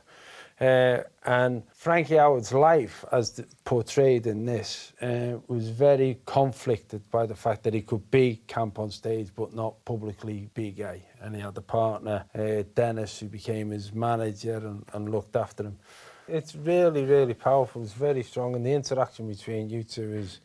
Uh, 0.60 1.02
and 1.24 1.62
Frankie 1.72 2.16
Howerd's 2.16 2.52
life, 2.52 3.04
as 3.12 3.30
th- 3.30 3.48
portrayed 3.64 4.26
in 4.26 4.44
this, 4.44 4.92
uh, 5.00 5.38
was 5.46 5.68
very 5.68 6.18
conflicted 6.26 7.08
by 7.10 7.26
the 7.26 7.34
fact 7.34 7.62
that 7.62 7.74
he 7.74 7.82
could 7.82 8.10
be 8.10 8.42
camp 8.48 8.80
on 8.80 8.90
stage 8.90 9.30
but 9.36 9.54
not 9.54 9.84
publicly 9.84 10.50
be 10.54 10.72
gay. 10.72 11.04
And 11.20 11.34
he 11.36 11.40
had 11.40 11.56
a 11.56 11.62
partner, 11.62 12.24
uh, 12.34 12.64
Dennis, 12.74 13.20
who 13.20 13.28
became 13.28 13.70
his 13.70 13.92
manager 13.92 14.56
and, 14.56 14.84
and 14.94 15.08
looked 15.10 15.36
after 15.36 15.62
him. 15.62 15.78
It's 16.26 16.56
really, 16.56 17.04
really 17.04 17.34
powerful. 17.34 17.82
It's 17.82 17.92
very 17.92 18.22
strong, 18.22 18.56
and 18.56 18.66
the 18.66 18.72
interaction 18.72 19.28
between 19.28 19.70
you 19.70 19.84
two 19.84 20.12
is 20.12 20.40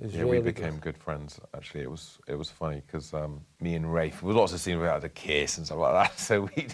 Yeah, 0.00 0.22
really 0.22 0.38
we 0.38 0.40
became 0.40 0.78
good 0.78 0.98
friends. 0.98 1.38
Actually, 1.54 1.82
it 1.82 1.90
was 1.90 2.18
it 2.26 2.34
was 2.34 2.50
funny 2.50 2.82
because 2.84 3.14
um, 3.14 3.40
me 3.60 3.76
and 3.76 3.92
Rafe, 3.92 4.20
there 4.20 4.26
was 4.26 4.36
lots 4.36 4.52
of 4.52 4.60
scenes 4.60 4.78
where 4.78 4.88
we 4.88 4.92
had 4.92 5.02
to 5.02 5.08
kiss 5.08 5.56
and 5.56 5.64
stuff 5.66 5.78
like 5.78 5.92
that. 5.92 6.18
So 6.24 6.42
we, 6.56 6.66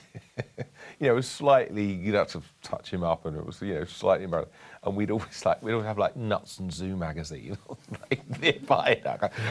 you 0.98 1.06
know, 1.06 1.12
it 1.12 1.16
was 1.16 1.28
slightly 1.28 1.84
you'd 1.84 2.14
have 2.14 2.28
to 2.28 2.40
touch 2.62 2.90
him 2.90 3.02
up, 3.02 3.26
and 3.26 3.36
it 3.36 3.44
was 3.44 3.60
you 3.60 3.74
know 3.74 3.84
slightly 3.84 4.24
embarrassing. 4.24 4.52
And 4.82 4.96
we'd 4.96 5.10
always 5.10 5.44
like 5.44 5.62
we'd 5.62 5.72
always 5.72 5.86
have 5.86 5.98
like 5.98 6.16
Nuts 6.16 6.60
and 6.60 6.72
Zoo 6.72 6.96
magazine, 6.96 7.58
like 8.10 8.40
nearby, 8.40 9.02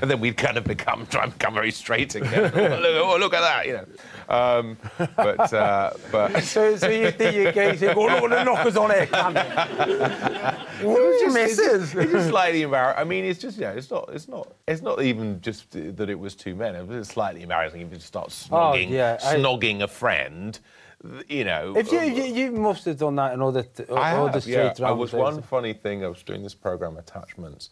and 0.01 0.09
then 0.09 0.19
we'd 0.19 0.37
kind 0.37 0.57
of 0.57 0.63
become 0.63 1.05
try 1.05 1.23
and 1.25 1.33
become 1.33 1.53
very 1.53 1.71
straight 1.71 2.15
again. 2.15 2.51
oh, 2.55 2.79
look, 2.81 3.05
oh, 3.05 3.17
look 3.19 3.33
at 3.35 3.41
that, 3.41 3.67
you 3.67 3.73
know. 3.73 4.35
Um, 4.35 4.77
but 5.15 5.53
uh, 5.53 5.91
but. 6.11 6.41
So, 6.41 6.75
so 6.75 6.89
you 6.89 7.11
think 7.11 7.35
you're 7.35 7.51
gay, 7.51 7.73
you 7.73 7.77
think, 7.77 7.95
oh, 7.95 8.05
look 8.05 8.31
the 8.31 8.43
knockers 8.43 8.77
on 8.77 8.89
it. 8.91 9.09
Ooh, 10.83 11.33
misses. 11.33 11.93
It's 11.95 12.11
just 12.11 12.29
slightly 12.29 12.61
embarrassing. 12.63 13.01
I 13.01 13.03
mean, 13.03 13.25
it's 13.25 13.39
just 13.39 13.57
you 13.57 13.63
know, 13.63 13.71
it's 13.71 13.89
not, 13.91 14.09
it's 14.13 14.27
not, 14.27 14.51
it's 14.67 14.81
not 14.81 15.01
even 15.01 15.41
just 15.41 15.71
that 15.71 16.09
it 16.09 16.19
was 16.19 16.35
two 16.35 16.55
men. 16.55 16.75
It 16.75 16.87
was 16.87 17.07
slightly 17.07 17.43
embarrassing 17.43 17.81
if 17.81 17.91
you 17.91 17.99
start 17.99 18.27
oh, 18.27 18.55
snogging, 18.55 18.89
Oh, 18.89 18.93
yeah, 18.93 19.17
snogging 19.17 19.81
a 19.81 19.87
friend. 19.87 20.59
You 21.29 21.45
know, 21.45 21.77
If 21.77 21.93
you, 21.93 21.99
um, 21.99 22.11
you, 22.11 22.23
you 22.23 22.51
must 22.51 22.83
have 22.83 22.97
done 22.97 23.15
that 23.15 23.33
in 23.33 23.41
other, 23.41 23.63
t- 23.63 23.85
I 23.89 24.17
other 24.17 24.31
have, 24.33 24.43
straight 24.43 24.79
yeah. 24.79 24.87
I 24.87 24.91
was 24.91 25.13
one 25.13 25.41
funny 25.41 25.71
thing. 25.71 26.03
I 26.03 26.09
was 26.09 26.23
doing 26.23 26.43
this 26.43 26.53
program, 26.53 26.97
Attachments, 26.97 27.69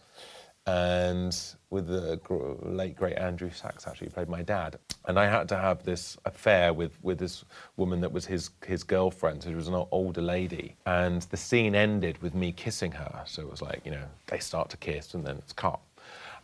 and 0.66 1.38
with 1.70 1.88
the 1.88 2.20
late 2.64 2.96
great 2.96 3.18
Andrew 3.18 3.52
Sachs, 3.52 3.88
actually 3.88 4.10
played 4.10 4.30
my 4.30 4.42
dad, 4.42 4.80
and 5.06 5.20
I 5.20 5.26
had 5.28 5.50
to 5.50 5.58
have 5.58 5.84
this 5.84 6.18
affair 6.26 6.74
with 6.74 6.98
with 7.02 7.20
this 7.20 7.44
woman 7.76 8.02
that 8.02 8.12
was 8.12 8.26
his 8.26 8.52
his 8.66 8.84
girlfriend, 8.84 9.44
who 9.44 9.56
was 9.56 9.68
an 9.68 9.86
older 9.92 10.22
lady, 10.22 10.76
and 10.86 11.22
the 11.24 11.38
scene 11.38 11.76
ended 11.76 12.22
with 12.22 12.34
me 12.34 12.52
kissing 12.52 12.92
her. 12.94 13.24
So 13.26 13.42
it 13.42 13.52
was 13.52 13.62
like 13.62 13.82
you 13.86 13.92
know 13.92 14.06
they 14.28 14.40
start 14.40 14.70
to 14.70 14.78
kiss 14.78 15.14
and 15.14 15.26
then 15.26 15.38
it's 15.38 15.54
cut, 15.54 15.80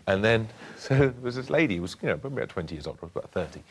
and 0.08 0.24
then 0.24 0.50
so 0.78 0.96
there 0.96 1.14
was 1.22 1.36
this 1.36 1.50
lady 1.50 1.78
who 1.78 1.84
was 1.84 1.96
you 2.02 2.10
know 2.10 2.18
probably 2.18 2.44
about 2.44 2.50
20 2.50 2.76
years 2.76 2.88
old, 2.88 3.02
was 3.02 3.12
about 3.12 3.32
30. 3.32 3.64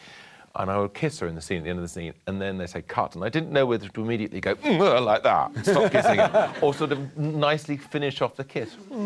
And 0.55 0.71
I 0.71 0.77
would 0.79 0.93
kiss 0.93 1.19
her 1.21 1.27
in 1.27 1.35
the 1.35 1.41
scene, 1.41 1.59
at 1.59 1.65
the 1.65 1.71
end 1.71 1.79
of 1.79 1.83
the 1.83 1.89
scene, 1.89 2.13
and 2.27 2.39
then 2.41 2.59
they 2.59 2.67
say 2.67 2.83
cut, 2.83 3.15
and 3.15 3.25
I 3.25 3.31
didn't 3.31 3.53
know 3.53 3.65
whether 3.65 3.89
to 3.89 4.03
immediately 4.03 4.39
go 4.41 4.55
"Mm, 4.57 4.81
uh," 4.81 5.01
like 5.01 5.23
that, 5.23 5.51
stop 5.65 5.91
kissing 5.91 6.19
her, 6.19 6.55
or 6.61 6.75
sort 6.75 6.93
of 6.93 7.17
nicely 7.17 7.79
finish 7.79 8.21
off 8.21 8.37
the 8.37 8.45
kiss. 8.45 8.77
I 8.93 8.97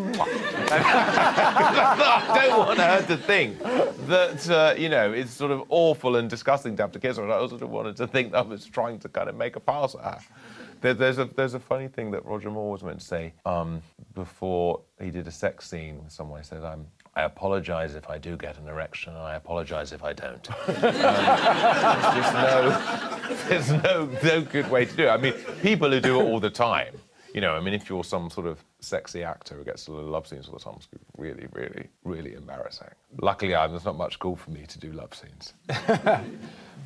don't 2.48 2.58
want 2.58 2.80
her 2.80 3.02
to 3.06 3.16
think 3.16 3.62
that 4.06 4.50
uh, 4.50 4.74
you 4.76 4.88
know 4.88 5.12
it's 5.12 5.30
sort 5.30 5.52
of 5.52 5.62
awful 5.68 6.16
and 6.16 6.28
disgusting 6.28 6.74
to 6.76 6.82
have 6.82 6.92
to 6.92 6.98
kiss 6.98 7.16
her. 7.16 7.22
And 7.22 7.32
I 7.32 7.36
also 7.36 7.64
wanted 7.66 7.96
to 7.98 8.06
think 8.08 8.32
that 8.32 8.38
I 8.38 8.42
was 8.42 8.64
trying 8.66 8.98
to 9.00 9.08
kind 9.08 9.28
of 9.28 9.36
make 9.36 9.54
a 9.56 9.60
pass 9.60 9.94
at 9.94 10.02
her. 10.02 10.18
There, 10.80 10.94
there's 10.94 11.18
a 11.18 11.26
there's 11.26 11.54
a 11.54 11.60
funny 11.60 11.88
thing 11.88 12.10
that 12.10 12.24
Roger 12.24 12.50
Moore 12.50 12.72
was 12.72 12.82
meant 12.82 13.00
to 13.00 13.06
say 13.06 13.32
um, 13.44 13.82
before 14.14 14.80
he 15.00 15.10
did 15.10 15.26
a 15.26 15.30
sex 15.30 15.68
scene 15.68 16.02
with 16.02 16.12
someone. 16.12 16.40
He 16.40 16.46
said, 16.46 16.64
"I'm." 16.64 16.86
I 17.16 17.22
apologise 17.22 17.94
if 17.94 18.10
I 18.10 18.18
do 18.18 18.36
get 18.36 18.58
an 18.58 18.68
erection, 18.68 19.14
and 19.14 19.22
I 19.22 19.36
apologise 19.36 19.90
if 19.92 20.04
I 20.04 20.12
don't. 20.12 20.48
Um, 23.48 23.48
there's 23.48 23.54
just 23.58 23.72
no, 23.72 23.80
there's 23.80 23.84
no, 23.84 24.10
no 24.22 24.40
good 24.42 24.70
way 24.70 24.84
to 24.84 24.96
do 24.96 25.04
it. 25.04 25.08
I 25.08 25.16
mean, 25.16 25.32
people 25.62 25.90
who 25.90 26.00
do 26.00 26.20
it 26.20 26.24
all 26.24 26.40
the 26.40 26.50
time, 26.50 26.94
you 27.34 27.40
know, 27.40 27.54
I 27.54 27.60
mean, 27.60 27.74
if 27.74 27.88
you're 27.88 28.04
some 28.04 28.30
sort 28.30 28.46
of 28.46 28.62
sexy 28.80 29.22
actor 29.22 29.56
who 29.56 29.64
gets 29.64 29.86
to 29.86 29.92
love 29.92 30.26
scenes 30.26 30.48
all 30.48 30.54
the 30.54 30.60
time, 30.60 30.74
it's 30.76 30.88
really, 31.16 31.46
really, 31.52 31.88
really 32.04 32.34
embarrassing. 32.34 32.88
Luckily, 33.20 33.54
I'm, 33.54 33.70
there's 33.70 33.84
not 33.84 33.96
much 33.96 34.14
school 34.14 34.36
for 34.36 34.50
me 34.50 34.64
to 34.66 34.78
do 34.78 34.92
love 34.92 35.14
scenes. 35.14 35.54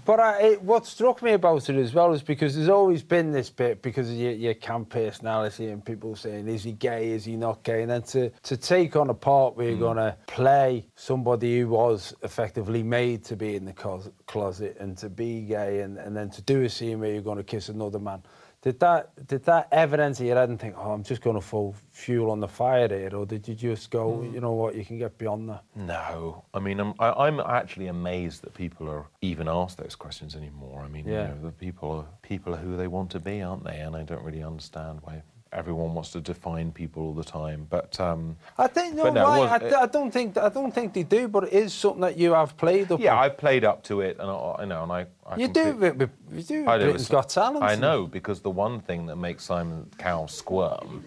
But 0.04 0.20
I, 0.20 0.42
it, 0.42 0.62
what 0.62 0.86
struck 0.86 1.22
me 1.22 1.32
about 1.32 1.68
it 1.68 1.76
as 1.76 1.92
well 1.94 2.12
is 2.12 2.22
because 2.22 2.56
there's 2.56 2.68
always 2.68 3.02
been 3.02 3.32
this 3.32 3.50
bit 3.50 3.82
because 3.82 4.10
of 4.10 4.16
your, 4.16 4.32
your 4.32 4.54
camp 4.54 4.90
personality 4.90 5.68
and 5.68 5.84
people 5.84 6.16
saying, 6.16 6.48
is 6.48 6.64
he 6.64 6.72
gay, 6.72 7.10
is 7.10 7.24
he 7.24 7.36
not 7.36 7.62
gay? 7.62 7.82
And 7.82 7.90
then 7.90 8.02
to, 8.02 8.30
to 8.30 8.56
take 8.56 8.96
on 8.96 9.10
a 9.10 9.14
part 9.14 9.56
where 9.56 9.68
you're 9.68 9.76
hmm. 9.76 9.82
going 9.82 9.96
to 9.96 10.16
play 10.26 10.86
somebody 10.96 11.60
who 11.60 11.68
was 11.68 12.14
effectively 12.22 12.82
made 12.82 13.24
to 13.24 13.36
be 13.36 13.56
in 13.56 13.64
the 13.64 13.72
closet 13.72 14.76
and 14.80 14.96
to 14.98 15.08
be 15.08 15.42
gay 15.42 15.80
and, 15.80 15.98
and 15.98 16.16
then 16.16 16.30
to 16.30 16.42
do 16.42 16.62
a 16.62 16.68
scene 16.68 17.00
where 17.00 17.12
you're 17.12 17.22
going 17.22 17.38
to 17.38 17.44
kiss 17.44 17.68
another 17.68 17.98
man. 17.98 18.22
Did 18.62 18.79
that 18.81 19.27
did 19.27 19.44
that 19.44 19.68
ever 19.73 19.99
enter 19.99 20.23
your 20.23 20.37
head 20.37 20.51
and 20.51 20.61
think, 20.61 20.75
oh, 20.77 20.90
I'm 20.92 21.03
just 21.03 21.23
going 21.23 21.35
to 21.37 21.40
throw 21.40 21.75
fuel 21.92 22.31
on 22.31 22.40
the 22.40 22.49
fire 22.49 22.88
here, 22.88 23.09
or 23.14 23.25
did 23.25 23.49
you 23.49 23.55
just 23.55 23.90
go, 23.90 24.18
Mm. 24.18 24.35
you 24.35 24.40
know 24.40 24.53
what, 24.53 24.75
you 24.75 24.85
can 24.85 24.99
get 24.99 25.16
beyond 25.16 25.49
that? 25.49 25.62
No, 25.75 26.44
I 26.53 26.59
mean, 26.61 26.79
I'm, 26.79 26.92
I, 26.99 27.27
I'm 27.27 27.40
actually 27.40 27.87
amazed 27.87 28.42
that 28.42 28.53
people 28.53 28.87
are 28.90 29.07
even 29.23 29.49
asked 29.49 29.79
those 29.79 29.96
questions 29.96 30.37
anymore. 30.37 30.83
I 30.85 30.88
mean, 30.88 31.07
Yeah. 31.09 31.29
you 31.29 31.35
know, 31.37 31.40
the 31.46 31.53
people 31.53 31.90
are 31.90 32.07
people 32.20 32.53
are 32.55 32.59
who 32.59 32.77
they 32.77 32.87
want 32.87 33.11
to 33.12 33.18
be, 33.18 33.40
aren't 33.40 33.64
they? 33.64 33.79
And 33.81 33.96
I 33.96 34.03
don't 34.03 34.23
really 34.23 34.42
understand 34.42 34.99
why 35.05 35.23
everyone 35.52 35.94
wants 35.94 36.10
to 36.12 36.20
define 36.20 36.70
people 36.72 37.02
all 37.02 37.12
the 37.14 37.24
time. 37.24 37.66
But 37.68 37.98
um, 38.00 38.36
I 38.58 38.66
think 38.66 38.94
no, 38.94 39.10
no, 39.10 39.24
right. 39.24 39.38
was- 39.40 39.50
I, 39.50 39.58
th- 39.58 39.72
I 39.74 39.86
don't 39.86 40.10
think 40.10 40.36
I 40.38 40.48
don't 40.48 40.72
think 40.72 40.92
they 40.94 41.02
do, 41.02 41.28
but 41.28 41.44
it 41.44 41.52
is 41.52 41.72
something 41.72 42.00
that 42.02 42.16
you 42.16 42.32
have 42.32 42.56
played 42.56 42.90
up. 42.92 43.00
yeah. 43.00 43.18
I 43.18 43.28
played 43.28 43.64
up 43.64 43.82
to 43.84 44.00
it, 44.00 44.18
and 44.20 44.30
I, 44.30 44.56
you 44.60 44.66
know, 44.66 44.82
and 44.84 44.92
I, 44.92 45.06
I 45.26 45.36
you 45.36 45.48
do. 45.48 45.64
complete- 45.70 45.96
with- 45.96 46.10
with- 46.30 46.50
You 46.50 46.62
do. 46.64 46.68
I. 46.68 46.78
Britain's 46.78 47.08
Got 47.08 47.28
Talent. 47.28 47.64
I 47.64 47.74
know 47.74 48.06
because 48.06 48.40
the 48.40 48.50
one 48.50 48.80
thing 48.80 49.06
that 49.06 49.16
makes 49.16 49.44
Simon 49.44 49.90
Cowell 49.98 50.28
squirm 50.28 51.04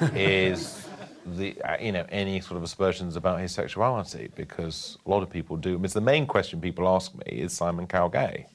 is 0.14 0.86
the 1.36 1.60
uh, 1.62 1.76
you 1.80 1.92
know 1.92 2.04
any 2.10 2.40
sort 2.40 2.56
of 2.56 2.62
aspersions 2.62 3.16
about 3.16 3.40
his 3.40 3.52
sexuality 3.52 4.28
because 4.34 4.98
a 5.06 5.10
lot 5.10 5.22
of 5.22 5.30
people 5.30 5.56
do. 5.56 5.70
I 5.70 5.76
mean, 5.76 5.84
it's 5.84 5.94
the 5.94 6.00
main 6.00 6.26
question 6.26 6.60
people 6.60 6.88
ask 6.88 7.14
me 7.14 7.24
is 7.26 7.52
Simon 7.52 7.86
Cowell 7.86 8.08
gay, 8.08 8.46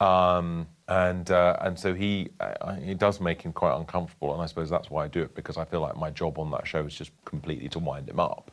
um, 0.00 0.66
and 0.88 1.30
uh, 1.30 1.56
and 1.60 1.78
so 1.78 1.94
he 1.94 2.28
uh, 2.40 2.76
it 2.80 2.98
does 2.98 3.20
make 3.20 3.42
him 3.42 3.52
quite 3.52 3.76
uncomfortable, 3.76 4.32
and 4.32 4.42
I 4.42 4.46
suppose 4.46 4.70
that's 4.70 4.90
why 4.90 5.04
I 5.04 5.08
do 5.08 5.22
it 5.22 5.34
because 5.34 5.56
I 5.56 5.64
feel 5.64 5.80
like 5.80 5.96
my 5.96 6.10
job 6.10 6.38
on 6.38 6.50
that 6.52 6.66
show 6.66 6.84
is 6.84 6.94
just 6.94 7.12
completely 7.24 7.68
to 7.70 7.78
wind 7.78 8.08
him 8.08 8.20
up. 8.20 8.50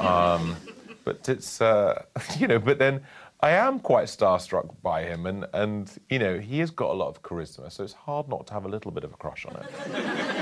Um, 0.00 0.56
but 1.04 1.28
it's 1.28 1.60
uh, 1.60 2.02
you 2.38 2.46
know, 2.46 2.58
but 2.58 2.78
then 2.78 3.02
I 3.40 3.50
am 3.50 3.80
quite 3.80 4.06
starstruck 4.06 4.70
by 4.82 5.02
him, 5.02 5.26
and 5.26 5.46
and 5.52 5.90
you 6.08 6.18
know 6.18 6.38
he 6.38 6.60
has 6.60 6.70
got 6.70 6.90
a 6.90 6.94
lot 6.94 7.08
of 7.08 7.22
charisma, 7.22 7.70
so 7.70 7.82
it's 7.84 7.92
hard 7.92 8.28
not 8.28 8.46
to 8.46 8.54
have 8.54 8.64
a 8.64 8.68
little 8.68 8.92
bit 8.92 9.04
of 9.04 9.12
a 9.12 9.16
crush 9.16 9.44
on 9.46 9.56
him. 9.56 10.36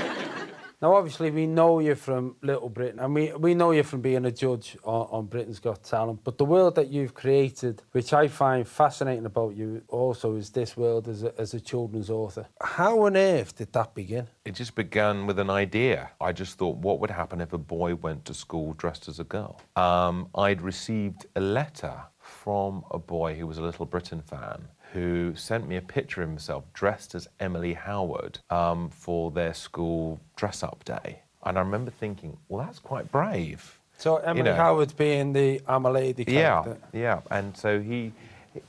Now, 0.81 0.95
obviously, 0.95 1.29
we 1.29 1.45
know 1.45 1.77
you 1.77 1.93
from 1.93 2.37
Little 2.41 2.67
Britain, 2.67 2.99
and 2.99 3.13
we, 3.13 3.31
we 3.33 3.53
know 3.53 3.69
you 3.69 3.83
from 3.83 4.01
being 4.01 4.25
a 4.25 4.31
judge 4.31 4.75
on, 4.83 5.07
on 5.11 5.25
Britain's 5.27 5.59
Got 5.59 5.83
Talent. 5.83 6.21
But 6.23 6.39
the 6.39 6.45
world 6.45 6.73
that 6.73 6.87
you've 6.87 7.13
created, 7.13 7.83
which 7.91 8.13
I 8.13 8.27
find 8.27 8.67
fascinating 8.67 9.27
about 9.27 9.55
you, 9.55 9.83
also 9.89 10.35
is 10.37 10.49
this 10.49 10.75
world 10.75 11.07
as 11.07 11.21
a, 11.21 11.39
as 11.39 11.53
a 11.53 11.59
children's 11.59 12.09
author. 12.09 12.47
How 12.59 13.03
on 13.05 13.15
earth 13.15 13.55
did 13.55 13.71
that 13.73 13.93
begin? 13.93 14.27
It 14.43 14.55
just 14.55 14.73
began 14.73 15.27
with 15.27 15.37
an 15.37 15.51
idea. 15.51 16.09
I 16.19 16.31
just 16.31 16.57
thought, 16.57 16.77
what 16.77 16.99
would 16.99 17.11
happen 17.11 17.41
if 17.41 17.53
a 17.53 17.59
boy 17.59 17.93
went 17.93 18.25
to 18.25 18.33
school 18.33 18.73
dressed 18.73 19.07
as 19.07 19.19
a 19.19 19.23
girl? 19.23 19.61
Um, 19.75 20.29
I'd 20.33 20.63
received 20.63 21.27
a 21.35 21.41
letter 21.41 21.93
from 22.17 22.83
a 22.89 22.97
boy 22.97 23.35
who 23.35 23.45
was 23.45 23.59
a 23.59 23.61
Little 23.61 23.85
Britain 23.85 24.23
fan 24.23 24.67
who 24.93 25.33
sent 25.35 25.67
me 25.67 25.77
a 25.77 25.81
picture 25.81 26.21
of 26.21 26.29
himself 26.29 26.63
dressed 26.73 27.15
as 27.15 27.27
Emily 27.39 27.73
Howard 27.73 28.39
um, 28.49 28.89
for 28.89 29.31
their 29.31 29.53
school 29.53 30.19
dress 30.35 30.63
up 30.63 30.83
day. 30.83 31.21
And 31.45 31.57
I 31.57 31.61
remember 31.61 31.91
thinking, 31.91 32.37
well, 32.49 32.65
that's 32.65 32.79
quite 32.79 33.11
brave. 33.11 33.79
So 33.97 34.17
Emily 34.17 34.39
You 34.39 34.43
know. 34.43 34.55
Howard 34.55 34.95
being 34.97 35.33
the 35.33 35.61
I'm 35.67 35.85
a 35.85 35.91
lady 35.91 36.25
Yeah, 36.27 36.73
yeah. 36.91 37.21
And 37.29 37.55
so 37.55 37.79
he, 37.79 38.11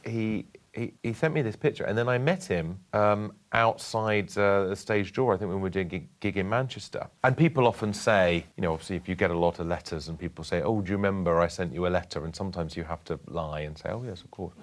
he, 0.04 0.46
he, 0.72 0.94
he 1.02 1.12
sent 1.12 1.34
me 1.34 1.42
this 1.42 1.56
picture, 1.56 1.84
and 1.84 1.98
then 1.98 2.08
I 2.08 2.18
met 2.18 2.44
him 2.44 2.78
um, 2.92 3.32
outside 3.52 4.36
uh, 4.38 4.66
the 4.68 4.76
stage 4.76 5.12
door. 5.12 5.34
I 5.34 5.36
think 5.36 5.48
when 5.48 5.58
we 5.58 5.64
were 5.64 5.70
doing 5.70 5.86
a 5.86 5.90
gig, 5.90 6.08
gig 6.20 6.36
in 6.38 6.48
Manchester. 6.48 7.08
And 7.24 7.36
people 7.36 7.66
often 7.66 7.92
say, 7.92 8.46
you 8.56 8.62
know, 8.62 8.72
obviously 8.72 8.96
if 8.96 9.08
you 9.08 9.14
get 9.14 9.30
a 9.30 9.38
lot 9.38 9.58
of 9.58 9.66
letters, 9.66 10.08
and 10.08 10.18
people 10.18 10.44
say, 10.44 10.62
"Oh, 10.62 10.80
do 10.80 10.90
you 10.90 10.96
remember 10.96 11.40
I 11.40 11.48
sent 11.48 11.74
you 11.74 11.86
a 11.86 11.90
letter?" 11.90 12.24
And 12.24 12.34
sometimes 12.34 12.76
you 12.76 12.84
have 12.84 13.04
to 13.04 13.18
lie 13.26 13.60
and 13.60 13.76
say, 13.76 13.90
"Oh, 13.90 14.02
yes, 14.06 14.22
of 14.22 14.30
course," 14.30 14.54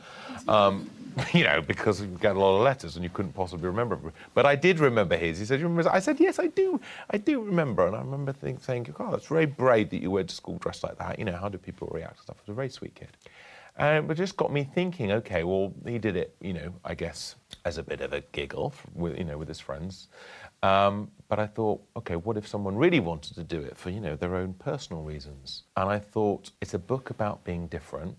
um, 0.48 0.90
you 1.34 1.44
know, 1.44 1.62
because 1.62 2.02
you 2.02 2.08
get 2.08 2.36
a 2.36 2.40
lot 2.40 2.58
of 2.58 2.62
letters 2.62 2.96
and 2.96 3.04
you 3.04 3.10
couldn't 3.10 3.34
possibly 3.34 3.68
remember. 3.68 4.00
But 4.34 4.46
I 4.46 4.56
did 4.56 4.80
remember 4.80 5.18
his. 5.18 5.40
He 5.40 5.46
said, 5.46 5.60
"You 5.60 5.68
remember?" 5.68 5.90
I 5.92 6.00
said, 6.00 6.20
"Yes, 6.20 6.40
I 6.40 6.48
do. 6.48 6.80
I 7.10 7.18
do 7.18 7.42
remember." 7.42 7.88
And 7.88 7.96
I 7.96 8.00
remember 8.00 8.34
think, 8.34 8.64
saying, 8.64 8.84
"God, 8.98 9.16
it's 9.16 9.28
very 9.28 9.46
brave 9.46 9.90
that 9.92 10.02
you 10.02 10.12
went 10.12 10.30
to 10.30 10.36
school 10.36 10.58
dressed 10.58 10.84
like 10.84 10.98
that. 10.98 11.20
You 11.20 11.26
know, 11.26 11.38
how 11.38 11.50
do 11.50 11.58
people 11.58 11.90
react 11.92 12.18
to 12.18 12.24
stuff?" 12.24 12.38
It 12.38 12.48
was 12.48 12.54
a 12.54 12.56
very 12.56 12.70
sweet 12.70 12.96
kid. 12.96 13.10
And 13.80 14.12
it 14.12 14.16
just 14.16 14.36
got 14.36 14.52
me 14.52 14.66
thinking, 14.66 15.10
okay, 15.14 15.46
well, 15.46 15.74
he 15.86 16.00
did 16.00 16.18
it, 16.18 16.36
you 16.42 16.52
know, 16.52 16.74
I 16.84 16.96
guess 16.96 17.36
as 17.64 17.78
a 17.78 17.84
bit 17.84 18.02
of 18.02 18.12
a 18.12 18.20
giggle, 18.34 18.74
with, 18.94 19.18
you 19.18 19.24
know, 19.24 19.38
with 19.38 19.48
his 19.48 19.62
friends. 19.62 20.10
Um, 20.62 21.10
but 21.30 21.40
I 21.40 21.48
thought, 21.48 21.82
okay, 21.96 22.18
what 22.18 22.36
if 22.36 22.46
someone 22.46 22.76
really 22.76 23.00
wanted 23.00 23.36
to 23.36 23.44
do 23.44 23.62
it 23.62 23.78
for, 23.78 23.90
you 23.90 24.02
know, 24.02 24.18
their 24.18 24.36
own 24.36 24.54
personal 24.56 25.04
reasons? 25.04 25.64
And 25.78 25.90
I 25.90 25.98
thought, 25.98 26.52
it's 26.60 26.74
a 26.74 26.80
book 26.80 27.10
about 27.10 27.46
being 27.46 27.68
different. 27.68 28.18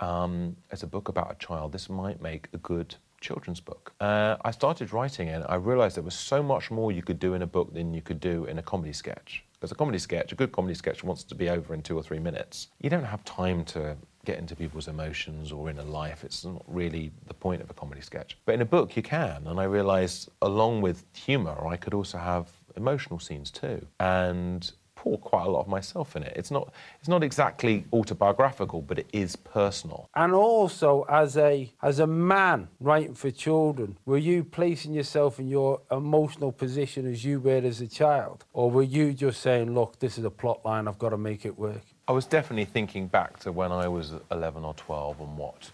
Um, 0.00 0.56
it's 0.70 0.82
a 0.82 0.86
book 0.86 1.08
about 1.08 1.32
a 1.32 1.34
child. 1.46 1.72
This 1.72 1.88
might 1.88 2.20
make 2.20 2.48
a 2.52 2.58
good 2.58 2.94
children's 3.20 3.60
book. 3.60 3.92
Uh, 4.00 4.36
I 4.44 4.50
started 4.50 4.92
writing 4.92 5.28
it. 5.28 5.44
I 5.48 5.56
realised 5.56 5.96
there 5.96 6.04
was 6.04 6.14
so 6.14 6.42
much 6.42 6.70
more 6.70 6.92
you 6.92 7.02
could 7.02 7.18
do 7.18 7.34
in 7.34 7.42
a 7.42 7.46
book 7.46 7.72
than 7.72 7.94
you 7.94 8.02
could 8.02 8.20
do 8.20 8.44
in 8.44 8.58
a 8.58 8.62
comedy 8.62 8.92
sketch. 8.92 9.44
Because 9.54 9.72
a 9.72 9.74
comedy 9.74 9.98
sketch, 9.98 10.30
a 10.32 10.34
good 10.34 10.52
comedy 10.52 10.74
sketch, 10.74 11.02
wants 11.02 11.24
to 11.24 11.34
be 11.34 11.48
over 11.48 11.72
in 11.72 11.82
two 11.82 11.96
or 11.96 12.02
three 12.02 12.18
minutes. 12.18 12.68
You 12.82 12.90
don't 12.90 13.04
have 13.04 13.24
time 13.24 13.64
to 13.66 13.96
get 14.26 14.38
into 14.38 14.54
people's 14.54 14.88
emotions 14.88 15.52
or 15.52 15.70
inner 15.70 15.82
life. 15.82 16.22
It's 16.22 16.44
not 16.44 16.62
really 16.66 17.12
the 17.26 17.34
point 17.34 17.62
of 17.62 17.70
a 17.70 17.74
comedy 17.74 18.02
sketch. 18.02 18.36
But 18.44 18.54
in 18.56 18.60
a 18.60 18.66
book, 18.66 18.96
you 18.96 19.02
can. 19.02 19.46
And 19.46 19.58
I 19.58 19.64
realised, 19.64 20.28
along 20.42 20.82
with 20.82 21.04
humour, 21.14 21.66
I 21.66 21.76
could 21.76 21.94
also 21.94 22.18
have 22.18 22.50
emotional 22.76 23.18
scenes 23.18 23.50
too. 23.50 23.86
And 24.00 24.70
quite 25.18 25.46
a 25.46 25.50
lot 25.50 25.60
of 25.60 25.68
myself 25.68 26.16
in 26.16 26.22
it. 26.22 26.32
It's 26.36 26.50
not, 26.50 26.72
it's 26.98 27.08
not 27.08 27.22
exactly 27.22 27.84
autobiographical, 27.92 28.82
but 28.82 28.98
it 28.98 29.06
is 29.12 29.36
personal. 29.36 30.08
And 30.14 30.32
also, 30.32 31.02
as 31.08 31.36
a 31.36 31.72
as 31.82 31.98
a 31.98 32.06
man 32.06 32.68
writing 32.80 33.14
for 33.14 33.30
children, 33.30 33.98
were 34.04 34.18
you 34.18 34.44
placing 34.44 34.94
yourself 34.94 35.38
in 35.38 35.48
your 35.48 35.80
emotional 35.90 36.52
position 36.52 37.06
as 37.10 37.24
you 37.24 37.40
were 37.40 37.62
as 37.64 37.80
a 37.80 37.86
child, 37.86 38.44
or 38.52 38.70
were 38.70 38.82
you 38.82 39.12
just 39.12 39.40
saying, 39.40 39.74
"Look, 39.74 39.98
this 39.98 40.18
is 40.18 40.24
a 40.24 40.30
plot 40.30 40.64
line. 40.64 40.88
I've 40.88 40.98
got 40.98 41.10
to 41.10 41.18
make 41.18 41.44
it 41.44 41.58
work"? 41.58 41.82
I 42.06 42.12
was 42.12 42.26
definitely 42.26 42.66
thinking 42.66 43.06
back 43.06 43.38
to 43.40 43.52
when 43.52 43.72
I 43.72 43.88
was 43.88 44.12
11 44.30 44.62
or 44.62 44.74
12 44.74 45.20
and 45.20 45.38
what 45.38 45.70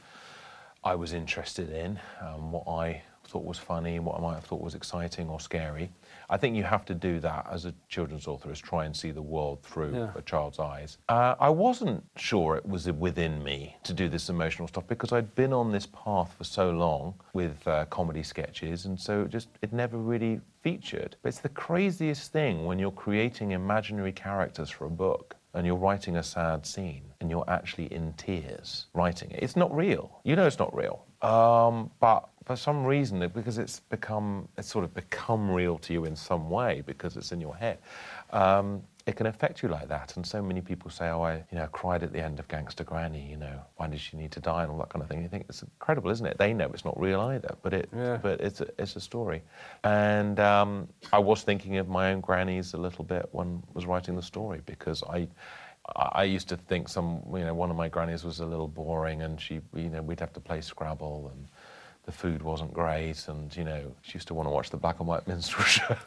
I 0.84 0.94
was 0.94 1.12
interested 1.12 1.70
in, 1.70 1.98
um, 2.20 2.52
what 2.52 2.68
I 2.68 3.02
thought 3.24 3.44
was 3.44 3.58
funny, 3.58 3.98
what 3.98 4.16
I 4.16 4.20
might 4.20 4.34
have 4.34 4.44
thought 4.44 4.60
was 4.60 4.74
exciting 4.76 5.28
or 5.28 5.40
scary. 5.40 5.90
I 6.30 6.36
think 6.36 6.56
you 6.56 6.62
have 6.62 6.84
to 6.86 6.94
do 6.94 7.18
that 7.20 7.46
as 7.50 7.64
a 7.66 7.74
children's 7.88 8.28
author, 8.28 8.50
is 8.52 8.60
try 8.60 8.84
and 8.84 8.96
see 8.96 9.10
the 9.10 9.20
world 9.20 9.62
through 9.62 9.94
Yeah. 9.96 10.12
a 10.14 10.22
child's 10.22 10.60
eyes. 10.60 10.96
Uh, 11.08 11.34
I 11.40 11.50
wasn't 11.50 12.04
sure 12.16 12.56
it 12.56 12.64
was 12.64 12.90
within 12.90 13.42
me 13.42 13.76
to 13.82 13.92
do 13.92 14.08
this 14.08 14.28
emotional 14.30 14.68
stuff 14.68 14.86
because 14.86 15.12
I'd 15.12 15.34
been 15.34 15.52
on 15.52 15.72
this 15.72 15.86
path 15.86 16.32
for 16.38 16.44
so 16.44 16.70
long 16.70 17.14
with 17.34 17.66
uh, 17.66 17.84
comedy 17.86 18.22
sketches, 18.22 18.86
and 18.86 18.98
so 18.98 19.22
it 19.22 19.30
just 19.30 19.48
it 19.60 19.72
never 19.72 19.98
really 19.98 20.40
featured. 20.62 21.16
But 21.22 21.30
it's 21.30 21.40
the 21.40 21.48
craziest 21.48 22.30
thing 22.32 22.64
when 22.64 22.78
you're 22.78 22.90
creating 22.92 23.50
imaginary 23.50 24.12
characters 24.12 24.70
for 24.70 24.84
a 24.86 24.90
book 24.90 25.34
and 25.54 25.66
you're 25.66 25.74
writing 25.74 26.16
a 26.16 26.22
sad 26.22 26.64
scene 26.64 27.02
and 27.20 27.28
you're 27.28 27.48
actually 27.48 27.92
in 27.92 28.12
tears 28.12 28.86
writing 28.94 29.32
it. 29.32 29.40
It's 29.42 29.56
not 29.56 29.74
real. 29.74 30.20
You 30.22 30.36
know 30.36 30.46
it's 30.46 30.60
not 30.60 30.72
real. 30.72 31.04
Um, 31.22 31.90
but 31.98 32.28
for 32.44 32.56
some 32.56 32.84
reason, 32.84 33.26
because 33.34 33.58
it's 33.58 33.80
become, 33.80 34.48
it's 34.56 34.68
sort 34.68 34.84
of 34.84 34.94
become 34.94 35.50
real 35.50 35.78
to 35.78 35.92
you 35.92 36.04
in 36.04 36.16
some 36.16 36.48
way 36.50 36.82
because 36.86 37.16
it's 37.16 37.32
in 37.32 37.40
your 37.40 37.54
head, 37.54 37.78
um, 38.32 38.82
it 39.06 39.16
can 39.16 39.26
affect 39.26 39.62
you 39.62 39.68
like 39.68 39.88
that. 39.88 40.16
And 40.16 40.26
so 40.26 40.42
many 40.42 40.60
people 40.60 40.90
say, 40.90 41.08
oh, 41.08 41.22
I 41.22 41.36
you 41.50 41.58
know, 41.58 41.66
cried 41.68 42.02
at 42.02 42.12
the 42.12 42.22
end 42.22 42.38
of 42.38 42.48
Gangster 42.48 42.84
Granny, 42.84 43.28
you 43.30 43.36
know, 43.36 43.60
why 43.76 43.88
did 43.88 44.00
she 44.00 44.16
need 44.16 44.30
to 44.32 44.40
die 44.40 44.62
and 44.62 44.70
all 44.72 44.78
that 44.78 44.88
kind 44.90 45.02
of 45.02 45.08
thing. 45.08 45.22
You 45.22 45.28
think 45.28 45.46
it's 45.48 45.62
incredible, 45.62 46.10
isn't 46.10 46.24
it? 46.26 46.38
They 46.38 46.52
know 46.52 46.70
it's 46.72 46.84
not 46.84 46.98
real 47.00 47.20
either, 47.20 47.56
but, 47.62 47.72
it, 47.74 47.88
Yeah. 47.96 48.18
but 48.18 48.40
it's, 48.40 48.60
a, 48.60 48.68
it's 48.78 48.96
a 48.96 49.00
story. 49.00 49.42
And 49.84 50.38
um, 50.40 50.88
I 51.12 51.18
was 51.18 51.42
thinking 51.42 51.76
of 51.78 51.88
my 51.88 52.12
own 52.12 52.20
grannies 52.20 52.74
a 52.74 52.78
little 52.78 53.04
bit 53.04 53.28
when 53.32 53.62
I 53.68 53.70
was 53.74 53.86
writing 53.86 54.16
the 54.16 54.22
story 54.22 54.60
because 54.66 55.02
I, 55.04 55.28
I 55.96 56.08
I 56.12 56.24
used 56.24 56.48
to 56.50 56.56
think 56.56 56.88
some, 56.88 57.20
you 57.32 57.40
know, 57.40 57.54
one 57.54 57.70
of 57.70 57.76
my 57.76 57.88
grannies 57.88 58.22
was 58.22 58.40
a 58.40 58.46
little 58.46 58.68
boring 58.68 59.22
and 59.22 59.40
she, 59.40 59.60
you 59.74 59.88
know, 59.88 60.02
we'd 60.02 60.20
have 60.20 60.32
to 60.34 60.40
play 60.40 60.60
Scrabble 60.60 61.32
and 61.34 61.48
the 62.04 62.12
food 62.12 62.42
wasn't 62.42 62.72
great 62.72 63.28
and, 63.28 63.54
you 63.56 63.64
know, 63.64 63.92
she 64.02 64.14
used 64.14 64.26
to 64.28 64.34
want 64.34 64.46
to 64.46 64.50
watch 64.50 64.70
the 64.70 64.76
black 64.76 64.98
and 65.00 65.08
white 65.08 65.26
minstrel 65.28 65.64
show 65.64 65.96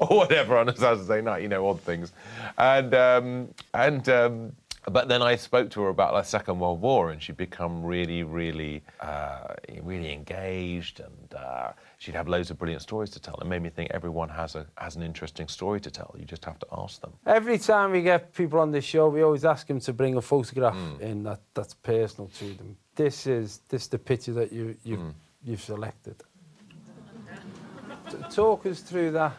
or 0.00 0.16
whatever 0.16 0.56
on 0.56 0.68
a 0.68 0.76
Saturday 0.76 1.20
night, 1.20 1.42
you 1.42 1.48
know, 1.48 1.66
odd 1.68 1.80
things. 1.80 2.12
And, 2.58 2.94
um, 2.94 3.48
and, 3.74 4.08
um, 4.08 4.52
but 4.90 5.08
then 5.08 5.22
I 5.22 5.36
spoke 5.36 5.70
to 5.70 5.80
her 5.82 5.88
about 5.88 6.12
the 6.12 6.22
Second 6.22 6.58
World 6.60 6.78
War, 6.82 7.10
and 7.10 7.22
she'd 7.22 7.38
become 7.38 7.82
really, 7.82 8.22
really, 8.22 8.82
uh, 9.00 9.54
really 9.82 10.12
engaged, 10.12 11.00
and 11.00 11.34
uh, 11.34 11.70
she'd 11.96 12.14
have 12.14 12.28
loads 12.28 12.50
of 12.50 12.58
brilliant 12.58 12.82
stories 12.82 13.08
to 13.12 13.18
tell. 13.18 13.34
It 13.40 13.46
made 13.46 13.62
me 13.62 13.70
think 13.70 13.92
everyone 13.94 14.28
has 14.28 14.56
a 14.56 14.66
has 14.76 14.96
an 14.96 15.02
interesting 15.02 15.48
story 15.48 15.80
to 15.80 15.90
tell. 15.90 16.14
You 16.18 16.26
just 16.26 16.44
have 16.44 16.58
to 16.58 16.66
ask 16.76 17.00
them. 17.00 17.14
Every 17.24 17.56
time 17.56 17.92
we 17.92 18.02
get 18.02 18.34
people 18.34 18.60
on 18.60 18.72
this 18.72 18.84
show, 18.84 19.08
we 19.08 19.22
always 19.22 19.46
ask 19.46 19.66
them 19.66 19.80
to 19.80 19.92
bring 19.94 20.16
a 20.16 20.20
photograph 20.20 20.74
Hmm. 20.74 21.00
in 21.02 21.22
that, 21.22 21.40
that's 21.54 21.72
personal 21.72 22.28
to 22.40 22.52
them. 22.52 22.76
This 22.96 23.26
is 23.26 23.60
this 23.68 23.86
the 23.88 23.98
picture 23.98 24.32
that 24.34 24.52
you 24.52 24.76
you've, 24.84 25.00
Hmm. 25.00 25.10
you've 25.42 25.60
selected. 25.62 26.16
Talk 28.30 28.66
us 28.66 28.80
through 28.80 29.12
that. 29.12 29.32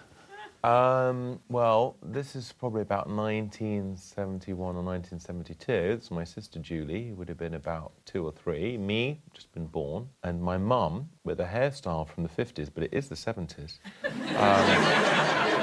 Um, 0.63 1.39
well, 1.47 1.95
this 2.01 2.35
is 2.35 2.51
probably 2.51 2.81
about 2.81 3.07
1971 3.07 4.75
or 4.75 4.81
1972. 4.81 5.71
It's 5.71 6.09
my 6.09 6.23
sister 6.23 6.57
Julie, 6.59 7.09
who 7.09 7.15
would 7.15 7.29
have 7.29 7.37
been 7.37 7.53
about 7.53 7.91
two 8.05 8.25
or 8.25 8.31
three. 8.31 8.75
Me, 8.75 9.21
just 9.33 9.51
been 9.53 9.67
born. 9.67 10.09
And 10.23 10.41
my 10.41 10.57
mum, 10.57 11.09
with 11.23 11.39
a 11.39 11.45
hairstyle 11.45 12.07
from 12.07 12.23
the 12.23 12.29
50s, 12.29 12.69
but 12.73 12.83
it 12.83 12.93
is 12.93 13.09
the 13.09 13.15
70s. 13.15 13.77
Um, 14.35 15.54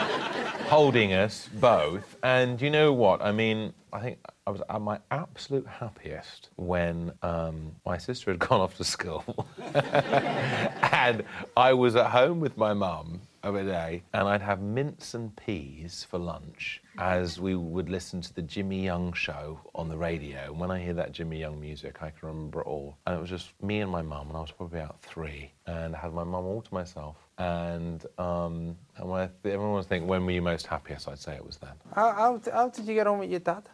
holding 0.73 1.12
us 1.12 1.51
both. 1.61 2.16
And 2.23 2.59
you 2.59 2.70
know 2.70 2.95
what? 2.95 3.20
I 3.20 3.31
mean, 3.31 3.75
I 3.93 4.01
think 4.01 4.20
I 4.47 4.51
was 4.51 4.62
at 4.70 4.81
my 4.81 5.01
absolute 5.11 5.66
happiest 5.66 6.49
when 6.57 7.12
um, 7.20 7.73
my 7.85 7.99
sister 7.99 8.31
had 8.31 8.41
gone 8.49 8.62
off 8.62 8.79
to 8.79 8.85
school 8.85 9.47
and 9.75 11.25
I 11.59 11.75
was 11.75 11.95
at 11.95 12.07
home 12.07 12.41
with 12.41 12.57
my 12.57 12.73
mum 12.73 13.20
of 13.43 13.57
a 13.57 13.64
day, 13.64 14.03
and 14.12 14.28
I'd 14.28 14.43
have 14.43 14.61
mince 14.61 15.14
and 15.14 15.34
peas 15.36 16.07
for 16.09 16.18
lunch 16.18 16.82
as 16.99 17.40
we 17.40 17.57
would 17.57 17.88
listen 17.88 18.20
to 18.20 18.34
the 18.34 18.43
Jimmy 18.43 18.84
Young 18.84 19.12
show 19.12 19.61
on 19.74 19.88
the 19.88 19.97
radio. 19.97 20.38
And 20.45 20.61
when 20.61 20.70
I 20.70 20.80
hear 20.80 20.95
that 20.95 21.12
Jimmy 21.12 21.38
Young 21.38 21.61
music, 21.61 22.03
I 22.03 22.11
can 22.11 22.28
remember 22.28 22.61
it 22.61 22.66
all. 22.66 22.97
And 23.07 23.16
it 23.16 23.20
was 23.20 23.30
just 23.30 23.51
me 23.62 23.80
and 23.80 23.90
my 23.90 24.03
mum, 24.03 24.28
and 24.28 24.36
I 24.36 24.40
was 24.40 24.53
probably 24.53 24.80
about 24.80 25.01
three, 25.03 25.53
and 25.66 25.97
I 25.97 25.99
had 25.99 26.12
my 26.12 26.24
mum 26.24 26.45
all 26.45 26.62
to 26.62 26.74
myself. 26.74 27.16
And, 27.38 28.05
um, 28.18 28.76
and 28.97 29.09
when 29.09 29.22
I, 29.22 29.49
everyone 29.49 29.72
was 29.72 29.86
thinking, 29.86 30.07
when 30.07 30.24
were 30.24 30.32
you 30.32 30.43
most 30.43 30.66
happiest? 30.66 31.09
I'd 31.09 31.18
say 31.18 31.34
it 31.34 31.45
was 31.45 31.57
then. 31.57 31.72
How, 31.95 32.12
how, 32.12 32.40
how 32.53 32.68
did 32.68 32.86
you 32.86 32.95
get 32.95 33.07
on 33.07 33.18
with 33.18 33.30
your 33.30 33.40
dad? 33.40 33.68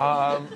Um, 0.00 0.48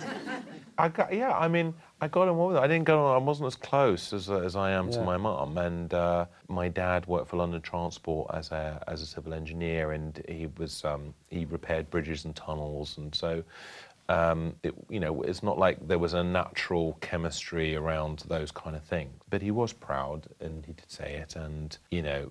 I 0.79 0.89
got, 0.89 1.13
yeah, 1.13 1.37
I 1.37 1.49
mean, 1.49 1.75
I 2.01 2.09
got 2.09 2.29
on 2.29 2.37
well 2.37 2.49
with 2.49 2.57
it. 2.59 2.61
I 2.61 2.67
didn't 2.67 2.85
go 2.85 3.07
on, 3.07 3.15
I 3.15 3.25
wasn't 3.25 3.47
as 3.47 3.57
close 3.57 4.13
as, 4.13 4.29
uh, 4.29 4.41
as 4.41 4.55
I 4.55 4.71
am 4.73 4.91
to 4.91 5.01
my 5.03 5.17
mum. 5.17 5.57
And 5.57 5.93
uh, 5.95 6.27
my 6.49 6.69
dad 6.69 7.07
worked 7.07 7.29
for 7.29 7.39
London 7.39 7.63
Transport 7.63 8.31
as 8.35 8.51
a, 8.51 8.83
as 8.87 9.01
a 9.01 9.07
civil 9.07 9.33
engineer, 9.33 9.93
and 9.93 10.23
he 10.29 10.49
was 10.59 10.85
um, 10.85 11.15
he 11.31 11.47
repaired 11.47 11.89
bridges 11.89 12.27
and 12.27 12.37
tunnels. 12.37 12.99
And 12.99 13.15
so, 13.15 13.43
um, 14.11 14.55
it, 14.63 14.75
you 14.91 15.01
know, 15.01 15.23
it's 15.23 15.43
not 15.43 15.59
like 15.59 15.89
there 15.89 15.99
was 15.99 16.13
a 16.13 16.23
natural 16.23 16.99
chemistry 17.01 17.77
around 17.77 18.25
those 18.29 18.51
kind 18.51 18.77
of 18.77 18.83
things. 18.83 19.11
But 19.31 19.41
he 19.41 19.51
was 19.51 19.73
proud, 19.73 20.27
and 20.41 20.67
he 20.67 20.75
did 20.75 20.91
say 20.91 21.15
it. 21.15 21.35
And 21.35 21.77
you 21.91 22.03
know, 22.03 22.31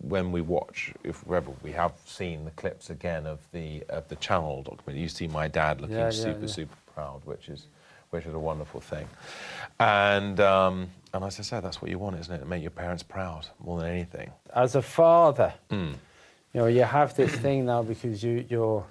when 0.00 0.30
we 0.30 0.42
watch, 0.42 0.94
if 1.02 1.28
ever 1.28 1.50
we 1.64 1.72
have 1.72 1.92
seen 2.06 2.44
the 2.44 2.52
clips 2.52 2.90
again 2.90 3.26
of 3.26 3.40
the 3.50 3.82
of 3.88 4.06
the 4.06 4.16
Channel 4.16 4.62
document, 4.62 4.96
you 4.96 5.08
see 5.08 5.26
my 5.26 5.48
dad 5.48 5.80
looking 5.80 5.96
Yeah, 5.96 6.04
yeah, 6.04 6.10
super 6.10 6.46
yeah. 6.46 6.46
super 6.46 6.76
proud, 6.94 7.22
which 7.24 7.48
is 7.48 7.66
which 8.12 8.26
is 8.26 8.34
a 8.34 8.38
wonderful 8.38 8.80
thing. 8.80 9.08
And 9.80 10.38
um, 10.38 10.90
and 11.14 11.24
as 11.24 11.40
I 11.40 11.42
said, 11.42 11.64
that's 11.64 11.80
what 11.82 11.90
you 11.90 11.98
want, 11.98 12.18
isn't 12.20 12.34
it? 12.34 12.38
To 12.40 12.44
make 12.44 12.62
your 12.62 12.70
parents 12.70 13.02
proud 13.02 13.46
more 13.58 13.78
than 13.80 13.88
anything. 13.88 14.30
As 14.54 14.74
a 14.74 14.82
father, 14.82 15.52
Hmm. 15.70 15.92
you 16.52 16.60
know, 16.60 16.66
you 16.66 16.82
have 16.84 17.14
this 17.16 17.32
thing 17.34 17.64
now 17.66 17.82
because 17.82 18.22
you, 18.22 18.44
you're, 18.48 18.84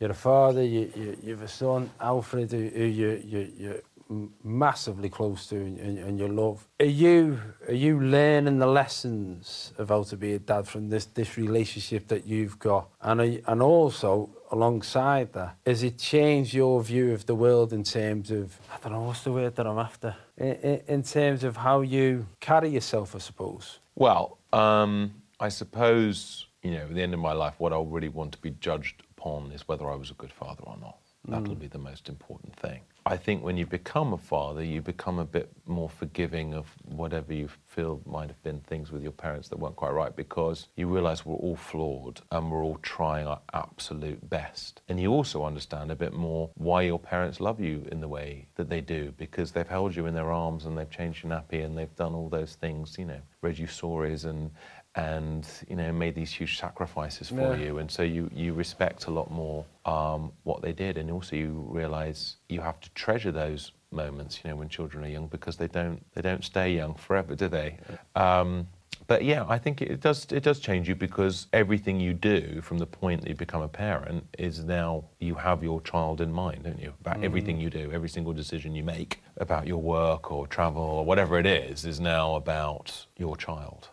you're 0.00 0.10
a 0.10 0.14
father, 0.14 0.62
you, 0.62 0.90
you, 0.96 1.16
you 1.22 1.30
have 1.32 1.42
a 1.42 1.48
son, 1.48 1.90
Alfred, 2.00 2.50
who, 2.52 2.68
who 2.68 2.84
you, 2.84 3.22
you, 3.24 3.52
you're 3.58 4.28
massively 4.44 5.08
close 5.08 5.46
to 5.48 5.56
and, 5.56 5.78
and, 5.78 5.98
and 5.98 6.18
you 6.18 6.28
love. 6.28 6.66
Are 6.80 6.84
you, 6.86 7.40
are 7.68 7.74
you 7.74 8.00
learning 8.00 8.58
the 8.58 8.66
lessons 8.66 9.72
of 9.78 9.88
how 9.88 10.02
to 10.04 10.16
be 10.16 10.34
a 10.34 10.38
dad 10.38 10.66
from 10.68 10.88
this, 10.88 11.06
this 11.06 11.36
relationship 11.36 12.08
that 12.08 12.26
you've 12.26 12.58
got? 12.58 12.88
And, 13.00 13.20
are 13.20 13.38
and 13.52 13.62
also, 13.62 14.30
alongside 14.52 15.32
that, 15.32 15.56
has 15.66 15.82
it 15.82 15.98
changed 15.98 16.54
your 16.54 16.80
view 16.82 17.12
of 17.12 17.26
the 17.26 17.34
world 17.34 17.72
in 17.72 17.82
terms 17.82 18.30
of, 18.30 18.56
I 18.72 18.76
don't 18.82 18.92
know, 18.92 19.02
what's 19.02 19.22
the 19.22 19.32
word 19.32 19.56
that 19.56 19.66
I'm 19.66 19.78
after? 19.78 20.14
In, 20.36 20.52
in, 20.52 20.80
in 20.86 21.02
terms 21.02 21.42
of 21.42 21.56
how 21.56 21.80
you 21.80 22.26
carry 22.38 22.68
yourself, 22.68 23.16
I 23.16 23.18
suppose. 23.18 23.80
Well, 23.96 24.38
um, 24.52 25.14
I 25.40 25.48
suppose 25.48 26.46
you 26.62 26.70
know, 26.70 26.82
at 26.82 26.94
the 26.94 27.02
end 27.02 27.12
of 27.12 27.20
my 27.20 27.32
life, 27.32 27.54
what 27.58 27.72
I 27.72 27.82
really 27.84 28.08
want 28.08 28.32
to 28.32 28.38
be 28.38 28.50
judged 28.60 29.02
upon 29.16 29.50
is 29.52 29.66
whether 29.66 29.90
I 29.90 29.96
was 29.96 30.10
a 30.10 30.14
good 30.14 30.32
father 30.32 30.62
or 30.64 30.76
not. 30.80 30.98
That'll 31.26 31.54
be 31.54 31.68
the 31.68 31.78
most 31.78 32.08
important 32.08 32.56
thing. 32.56 32.80
I 33.04 33.16
think 33.16 33.42
when 33.42 33.56
you 33.56 33.66
become 33.66 34.12
a 34.12 34.18
father, 34.18 34.62
you 34.62 34.80
become 34.80 35.18
a 35.18 35.24
bit 35.24 35.50
more 35.66 35.88
forgiving 35.88 36.54
of 36.54 36.66
whatever 36.84 37.34
you 37.34 37.48
feel 37.66 38.00
might 38.06 38.28
have 38.28 38.42
been 38.44 38.60
things 38.60 38.92
with 38.92 39.02
your 39.02 39.12
parents 39.12 39.48
that 39.48 39.58
weren't 39.58 39.74
quite 39.74 39.92
right 39.92 40.14
because 40.14 40.68
you 40.76 40.86
realize 40.86 41.26
we're 41.26 41.34
all 41.34 41.56
flawed 41.56 42.20
and 42.30 42.50
we're 42.50 42.62
all 42.62 42.78
trying 42.82 43.26
our 43.26 43.40
absolute 43.54 44.28
best. 44.30 44.82
And 44.88 45.00
you 45.00 45.10
also 45.10 45.44
understand 45.44 45.90
a 45.90 45.96
bit 45.96 46.12
more 46.12 46.50
why 46.54 46.82
your 46.82 46.98
parents 46.98 47.40
love 47.40 47.60
you 47.60 47.86
in 47.90 48.00
the 48.00 48.08
way 48.08 48.46
that 48.54 48.68
they 48.68 48.80
do 48.80 49.12
because 49.16 49.50
they've 49.50 49.66
held 49.66 49.96
you 49.96 50.06
in 50.06 50.14
their 50.14 50.30
arms 50.30 50.66
and 50.66 50.78
they've 50.78 50.90
changed 50.90 51.24
your 51.24 51.32
nappy 51.32 51.64
and 51.64 51.76
they've 51.76 51.96
done 51.96 52.14
all 52.14 52.28
those 52.28 52.54
things, 52.54 52.96
you 52.98 53.04
know, 53.04 53.20
read 53.40 53.58
you 53.58 53.66
stories 53.66 54.24
and 54.24 54.50
and 54.94 55.46
you 55.68 55.76
know 55.76 55.90
made 55.92 56.14
these 56.14 56.32
huge 56.32 56.58
sacrifices 56.58 57.28
for 57.28 57.54
Yeah. 57.56 57.64
you. 57.64 57.78
And 57.78 57.90
so 57.90 58.02
you 58.02 58.30
you 58.34 58.52
respect 58.52 59.06
a 59.06 59.10
lot 59.10 59.30
more 59.30 59.64
um, 59.84 60.32
what 60.44 60.62
they 60.62 60.72
did. 60.72 60.98
And 60.98 61.10
also 61.10 61.36
you 61.36 61.66
realize 61.70 62.36
you 62.48 62.60
have 62.60 62.80
to 62.80 62.90
treasure 62.90 63.32
those 63.32 63.72
moments 63.90 64.40
you 64.42 64.48
know 64.50 64.56
when 64.56 64.68
children 64.68 65.04
are 65.04 65.08
young 65.08 65.26
because 65.26 65.56
they 65.56 65.68
don't 65.68 66.02
they 66.14 66.22
don't 66.22 66.44
stay 66.44 66.74
young 66.74 66.94
forever 66.94 67.34
do 67.34 67.48
they? 67.48 67.76
Um, 68.16 68.68
but 69.06 69.24
yeah 69.24 69.44
I 69.48 69.58
think 69.58 69.82
it 69.82 70.00
does 70.00 70.26
it 70.30 70.42
does 70.42 70.60
change 70.60 70.88
you 70.88 70.94
because 70.94 71.46
everything 71.52 72.00
you 72.00 72.14
do 72.14 72.60
from 72.62 72.78
the 72.78 72.86
point 72.86 73.22
that 73.22 73.28
you 73.28 73.34
become 73.34 73.60
a 73.62 73.68
parent 73.68 74.24
is 74.38 74.64
now 74.64 75.04
you 75.18 75.34
have 75.34 75.62
your 75.62 75.80
child 75.82 76.20
in 76.20 76.32
mind 76.32 76.64
don't 76.64 76.78
you? 76.80 76.92
About 77.00 77.22
everything 77.22 77.58
you 77.60 77.68
do 77.70 77.90
every 77.92 78.08
single 78.08 78.32
decision 78.32 78.74
you 78.74 78.84
make 78.84 79.22
about 79.38 79.66
your 79.66 79.78
work 79.82 80.30
or 80.30 80.46
travel 80.46 80.82
or 80.82 81.04
whatever 81.04 81.38
it 81.38 81.46
is 81.46 81.84
is 81.84 81.98
now 82.00 82.34
about 82.36 83.06
your 83.18 83.36
child 83.36 83.88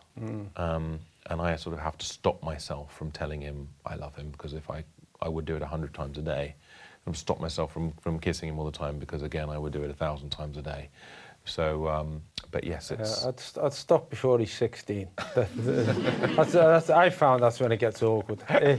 um, 0.58 1.00
and 1.30 1.42
I 1.42 1.56
sort 1.56 1.74
of 1.74 1.82
have 1.82 1.98
to 1.98 2.06
stop 2.06 2.42
myself 2.44 2.96
from 2.96 3.12
telling 3.12 3.42
him 3.42 3.70
I 3.86 3.96
love 3.96 4.16
him 4.16 4.30
because 4.30 4.54
if 4.54 4.70
I, 4.70 4.84
I 5.22 5.30
would 5.30 5.46
do 5.46 5.56
it 5.56 5.62
a 5.62 5.68
hundred 5.68 5.94
times 5.94 6.18
a 6.18 6.22
day, 6.22 6.56
and 7.06 7.16
stop 7.16 7.40
myself 7.40 7.72
from, 7.74 7.92
from 8.02 8.20
kissing 8.20 8.50
him 8.50 8.60
all 8.60 8.66
the 8.66 8.72
time 8.72 9.00
because 9.00 9.22
again 9.24 9.50
I 9.50 9.58
would 9.58 9.74
do 9.74 9.84
it 9.84 9.90
a 9.90 9.94
thousand 9.94 10.30
times 10.30 10.58
a 10.58 10.62
day. 10.62 10.90
So, 11.50 11.88
um, 11.88 12.22
but 12.52 12.64
yes, 12.64 12.92
it's 12.92 13.24
Uh, 13.24 13.30
I'd, 13.30 13.40
st- 13.40 13.66
I'd 13.66 13.74
stop 13.74 14.10
before 14.10 14.40
he's 14.40 14.54
16. 14.54 15.08
that's, 15.36 16.52
that's, 16.54 16.90
I 16.90 17.10
found 17.10 17.44
that's 17.44 17.60
when 17.60 17.72
it 17.72 17.78
gets 17.80 18.02
awkward. 18.02 18.44
Eh, 18.50 18.78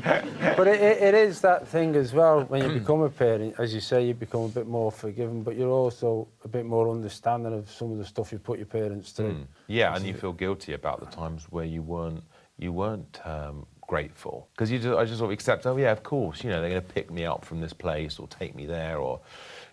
but 0.56 0.66
it, 0.66 0.80
it, 0.80 1.02
it 1.02 1.14
is 1.14 1.40
that 1.42 1.68
thing 1.68 1.94
as 1.96 2.12
well, 2.12 2.42
when 2.44 2.62
you 2.62 2.78
become 2.80 3.02
a 3.02 3.10
parent, 3.10 3.54
as 3.58 3.72
you 3.72 3.80
say, 3.80 4.04
you 4.06 4.14
become 4.14 4.42
a 4.42 4.48
bit 4.48 4.66
more 4.66 4.90
forgiving, 4.90 5.42
but 5.42 5.56
you're 5.56 5.70
also 5.70 6.26
a 6.44 6.48
bit 6.48 6.66
more 6.66 6.90
understanding 6.90 7.52
of 7.54 7.70
some 7.70 7.92
of 7.92 7.98
the 7.98 8.04
stuff 8.04 8.32
you 8.32 8.38
put 8.38 8.58
your 8.58 8.66
parents 8.66 9.12
through. 9.12 9.46
yeah, 9.68 9.94
and 9.94 10.04
you 10.04 10.14
feel 10.14 10.32
guilty 10.32 10.72
about 10.72 11.00
the 11.00 11.06
times 11.06 11.46
where 11.50 11.64
you 11.64 11.82
weren't 11.82 12.22
you 12.58 12.72
weren't 12.72 13.18
um, 13.24 13.64
grateful 13.80 14.46
because 14.52 14.70
you 14.70 14.78
just, 14.78 14.94
I 14.94 15.04
just 15.06 15.18
sort 15.18 15.28
of 15.28 15.32
accept. 15.32 15.66
Oh 15.66 15.76
yeah, 15.78 15.92
of 15.92 16.02
course, 16.02 16.44
you 16.44 16.50
know 16.50 16.60
they're 16.60 16.68
going 16.70 16.82
to 16.82 16.92
pick 16.92 17.10
me 17.10 17.24
up 17.24 17.42
from 17.44 17.60
this 17.60 17.72
place 17.72 18.18
or 18.18 18.26
take 18.28 18.54
me 18.54 18.66
there 18.66 18.98
or. 18.98 19.20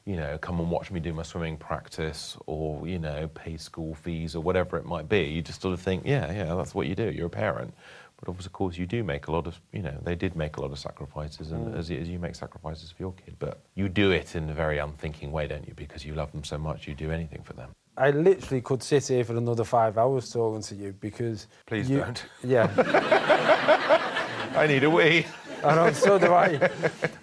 You 0.08 0.16
know, 0.16 0.38
come 0.38 0.62
and 0.62 0.72
watch 0.72 0.90
me 0.90 1.02
do 1.02 1.12
my 1.12 1.24
swimming 1.24 1.58
practice, 1.58 2.38
or 2.46 2.88
you 2.88 2.98
know, 2.98 3.28
pay 3.34 3.58
school 3.58 3.94
fees, 3.94 4.38
or 4.38 4.42
whatever 4.42 4.78
it 4.78 4.86
might 4.86 5.10
be. 5.10 5.24
You 5.24 5.42
just 5.42 5.62
sort 5.62 5.74
of 5.74 5.82
think, 5.82 6.04
yeah, 6.06 6.32
yeah, 6.32 6.56
that's 6.56 6.74
what 6.74 6.88
you 6.88 6.96
do. 6.96 7.12
You're 7.12 7.28
a 7.28 7.30
parent, 7.30 7.74
but 8.18 8.30
of 8.30 8.54
course, 8.54 8.78
you 8.78 8.86
do 8.86 9.04
make 9.04 9.28
a 9.28 9.34
lot 9.34 9.48
of, 9.48 9.60
you 9.74 9.82
know, 9.82 9.98
they 10.04 10.16
did 10.16 10.34
make 10.34 10.56
a 10.56 10.62
lot 10.62 10.72
of 10.72 10.80
sacrifices, 10.80 11.52
and 11.52 11.74
mm. 11.74 11.78
as, 11.78 11.90
you- 11.90 12.00
as 12.00 12.08
you 12.08 12.20
make 12.20 12.36
sacrifices 12.36 12.90
for 12.90 13.04
your 13.04 13.12
kid, 13.14 13.36
but 13.38 13.60
you 13.76 13.90
do 13.90 14.12
it 14.12 14.34
in 14.34 14.50
a 14.50 14.54
very 14.54 14.78
unthinking 14.78 15.30
way, 15.30 15.46
don't 15.46 15.68
you? 15.68 15.74
Because 15.76 16.06
you 16.06 16.16
love 16.16 16.32
them 16.32 16.46
so 16.46 16.58
much, 16.58 16.88
you 16.88 16.96
do 16.96 17.12
anything 17.12 17.42
for 17.44 17.52
them. 17.52 17.72
I 17.98 18.12
literally 18.12 18.62
could 18.62 18.84
sit 18.84 19.08
here 19.08 19.26
for 19.26 19.36
another 19.36 19.66
five 19.66 19.98
hours 19.98 20.32
talking 20.32 20.62
to 20.62 20.76
you 20.76 20.94
because. 20.94 21.48
Please 21.66 21.90
you- 21.90 22.00
don't. 22.00 22.26
Yeah. 22.46 22.72
I 24.56 24.68
need 24.68 24.86
a 24.86 24.90
wee. 24.90 25.26
Know, 25.64 25.92
so 25.92 26.18
do 26.20 26.34
I. 26.34 26.70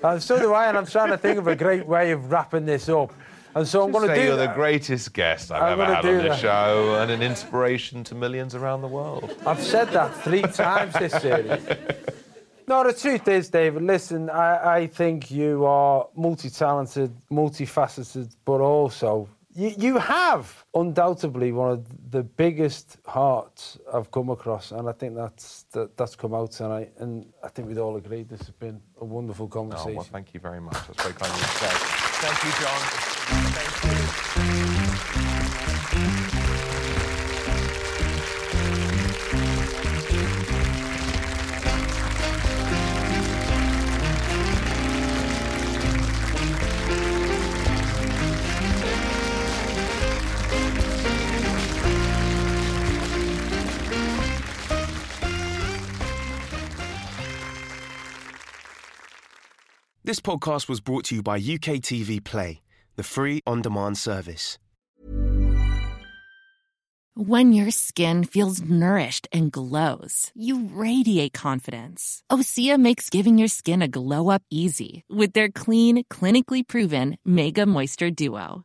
And 0.02 0.22
so 0.22 0.38
do 0.38 0.52
I, 0.52 0.68
and 0.68 0.76
I'm 0.76 0.86
trying 0.86 1.10
to 1.10 1.18
think 1.18 1.38
of 1.38 1.46
a 1.46 1.56
great 1.56 1.86
way 1.86 2.12
of 2.12 2.30
wrapping 2.30 2.66
this 2.66 2.88
up. 2.88 3.12
And 3.56 3.66
so 3.66 3.84
I'm 3.84 3.92
going 3.92 4.08
to 4.08 4.14
say 4.14 4.22
do 4.22 4.26
you're 4.28 4.36
that. 4.36 4.48
the 4.48 4.54
greatest 4.54 5.12
guest 5.14 5.52
I've 5.52 5.62
I'm 5.62 5.80
ever 5.80 5.94
had 5.94 6.04
on 6.04 6.16
this 6.18 6.24
that. 6.24 6.40
show 6.40 6.96
and 7.00 7.10
an 7.10 7.22
inspiration 7.22 8.02
to 8.04 8.14
millions 8.14 8.54
around 8.56 8.82
the 8.82 8.88
world. 8.88 9.36
I've 9.46 9.62
said 9.62 9.90
that 9.90 10.12
three 10.24 10.42
times 10.42 10.92
this 10.94 11.12
series. 11.12 11.62
No, 12.66 12.82
the 12.82 12.92
truth 12.94 13.28
is, 13.28 13.50
David, 13.50 13.82
listen, 13.82 14.30
I, 14.30 14.76
I 14.78 14.86
think 14.86 15.30
you 15.30 15.66
are 15.66 16.08
multi 16.16 16.50
talented, 16.50 17.14
multifaceted, 17.30 18.34
but 18.44 18.60
also 18.60 19.28
you, 19.54 19.72
you 19.78 19.98
have 19.98 20.64
undoubtedly 20.74 21.52
one 21.52 21.70
of 21.70 22.10
the 22.10 22.22
biggest 22.22 22.98
hearts 23.06 23.78
I've 23.92 24.10
come 24.10 24.28
across, 24.30 24.72
and 24.72 24.88
I 24.88 24.92
think 24.92 25.14
that's 25.14 25.64
that, 25.72 25.96
that's 25.96 26.16
come 26.16 26.34
out 26.34 26.50
tonight. 26.52 26.92
And 26.98 27.32
I 27.42 27.48
think 27.48 27.68
we'd 27.68 27.78
all 27.78 27.96
agree 27.96 28.22
this 28.24 28.40
has 28.40 28.50
been 28.50 28.80
a 29.00 29.04
wonderful 29.04 29.46
Oh, 29.46 29.48
conversation. 29.48 29.94
well, 29.96 30.04
thank 30.04 30.34
you 30.34 30.40
very 30.40 30.60
much. 30.60 30.74
That's 30.74 31.02
very 31.02 31.14
kind 31.14 31.32
of 31.32 31.38
you 31.38 31.44
to 31.44 31.50
say. 31.50 31.70
Thank 32.24 32.44
you, 32.44 32.50
John. 32.60 32.80
Thank 35.94 36.34
you. 36.34 36.43
This 60.14 60.20
podcast 60.20 60.68
was 60.68 60.80
brought 60.80 61.06
to 61.06 61.16
you 61.16 61.24
by 61.24 61.38
UK 61.38 61.82
TV 61.82 62.22
Play, 62.22 62.62
the 62.94 63.02
free 63.02 63.42
on 63.48 63.62
demand 63.62 63.98
service. 63.98 64.60
When 67.16 67.52
your 67.52 67.72
skin 67.72 68.22
feels 68.22 68.62
nourished 68.62 69.26
and 69.32 69.50
glows, 69.50 70.30
you 70.32 70.68
radiate 70.72 71.32
confidence. 71.32 72.22
Osea 72.30 72.78
makes 72.78 73.10
giving 73.10 73.38
your 73.38 73.48
skin 73.48 73.82
a 73.82 73.88
glow 73.88 74.30
up 74.30 74.44
easy 74.52 75.02
with 75.10 75.32
their 75.32 75.48
clean, 75.48 76.04
clinically 76.04 76.64
proven 76.64 77.16
Mega 77.24 77.66
Moisture 77.66 78.10
Duo. 78.12 78.64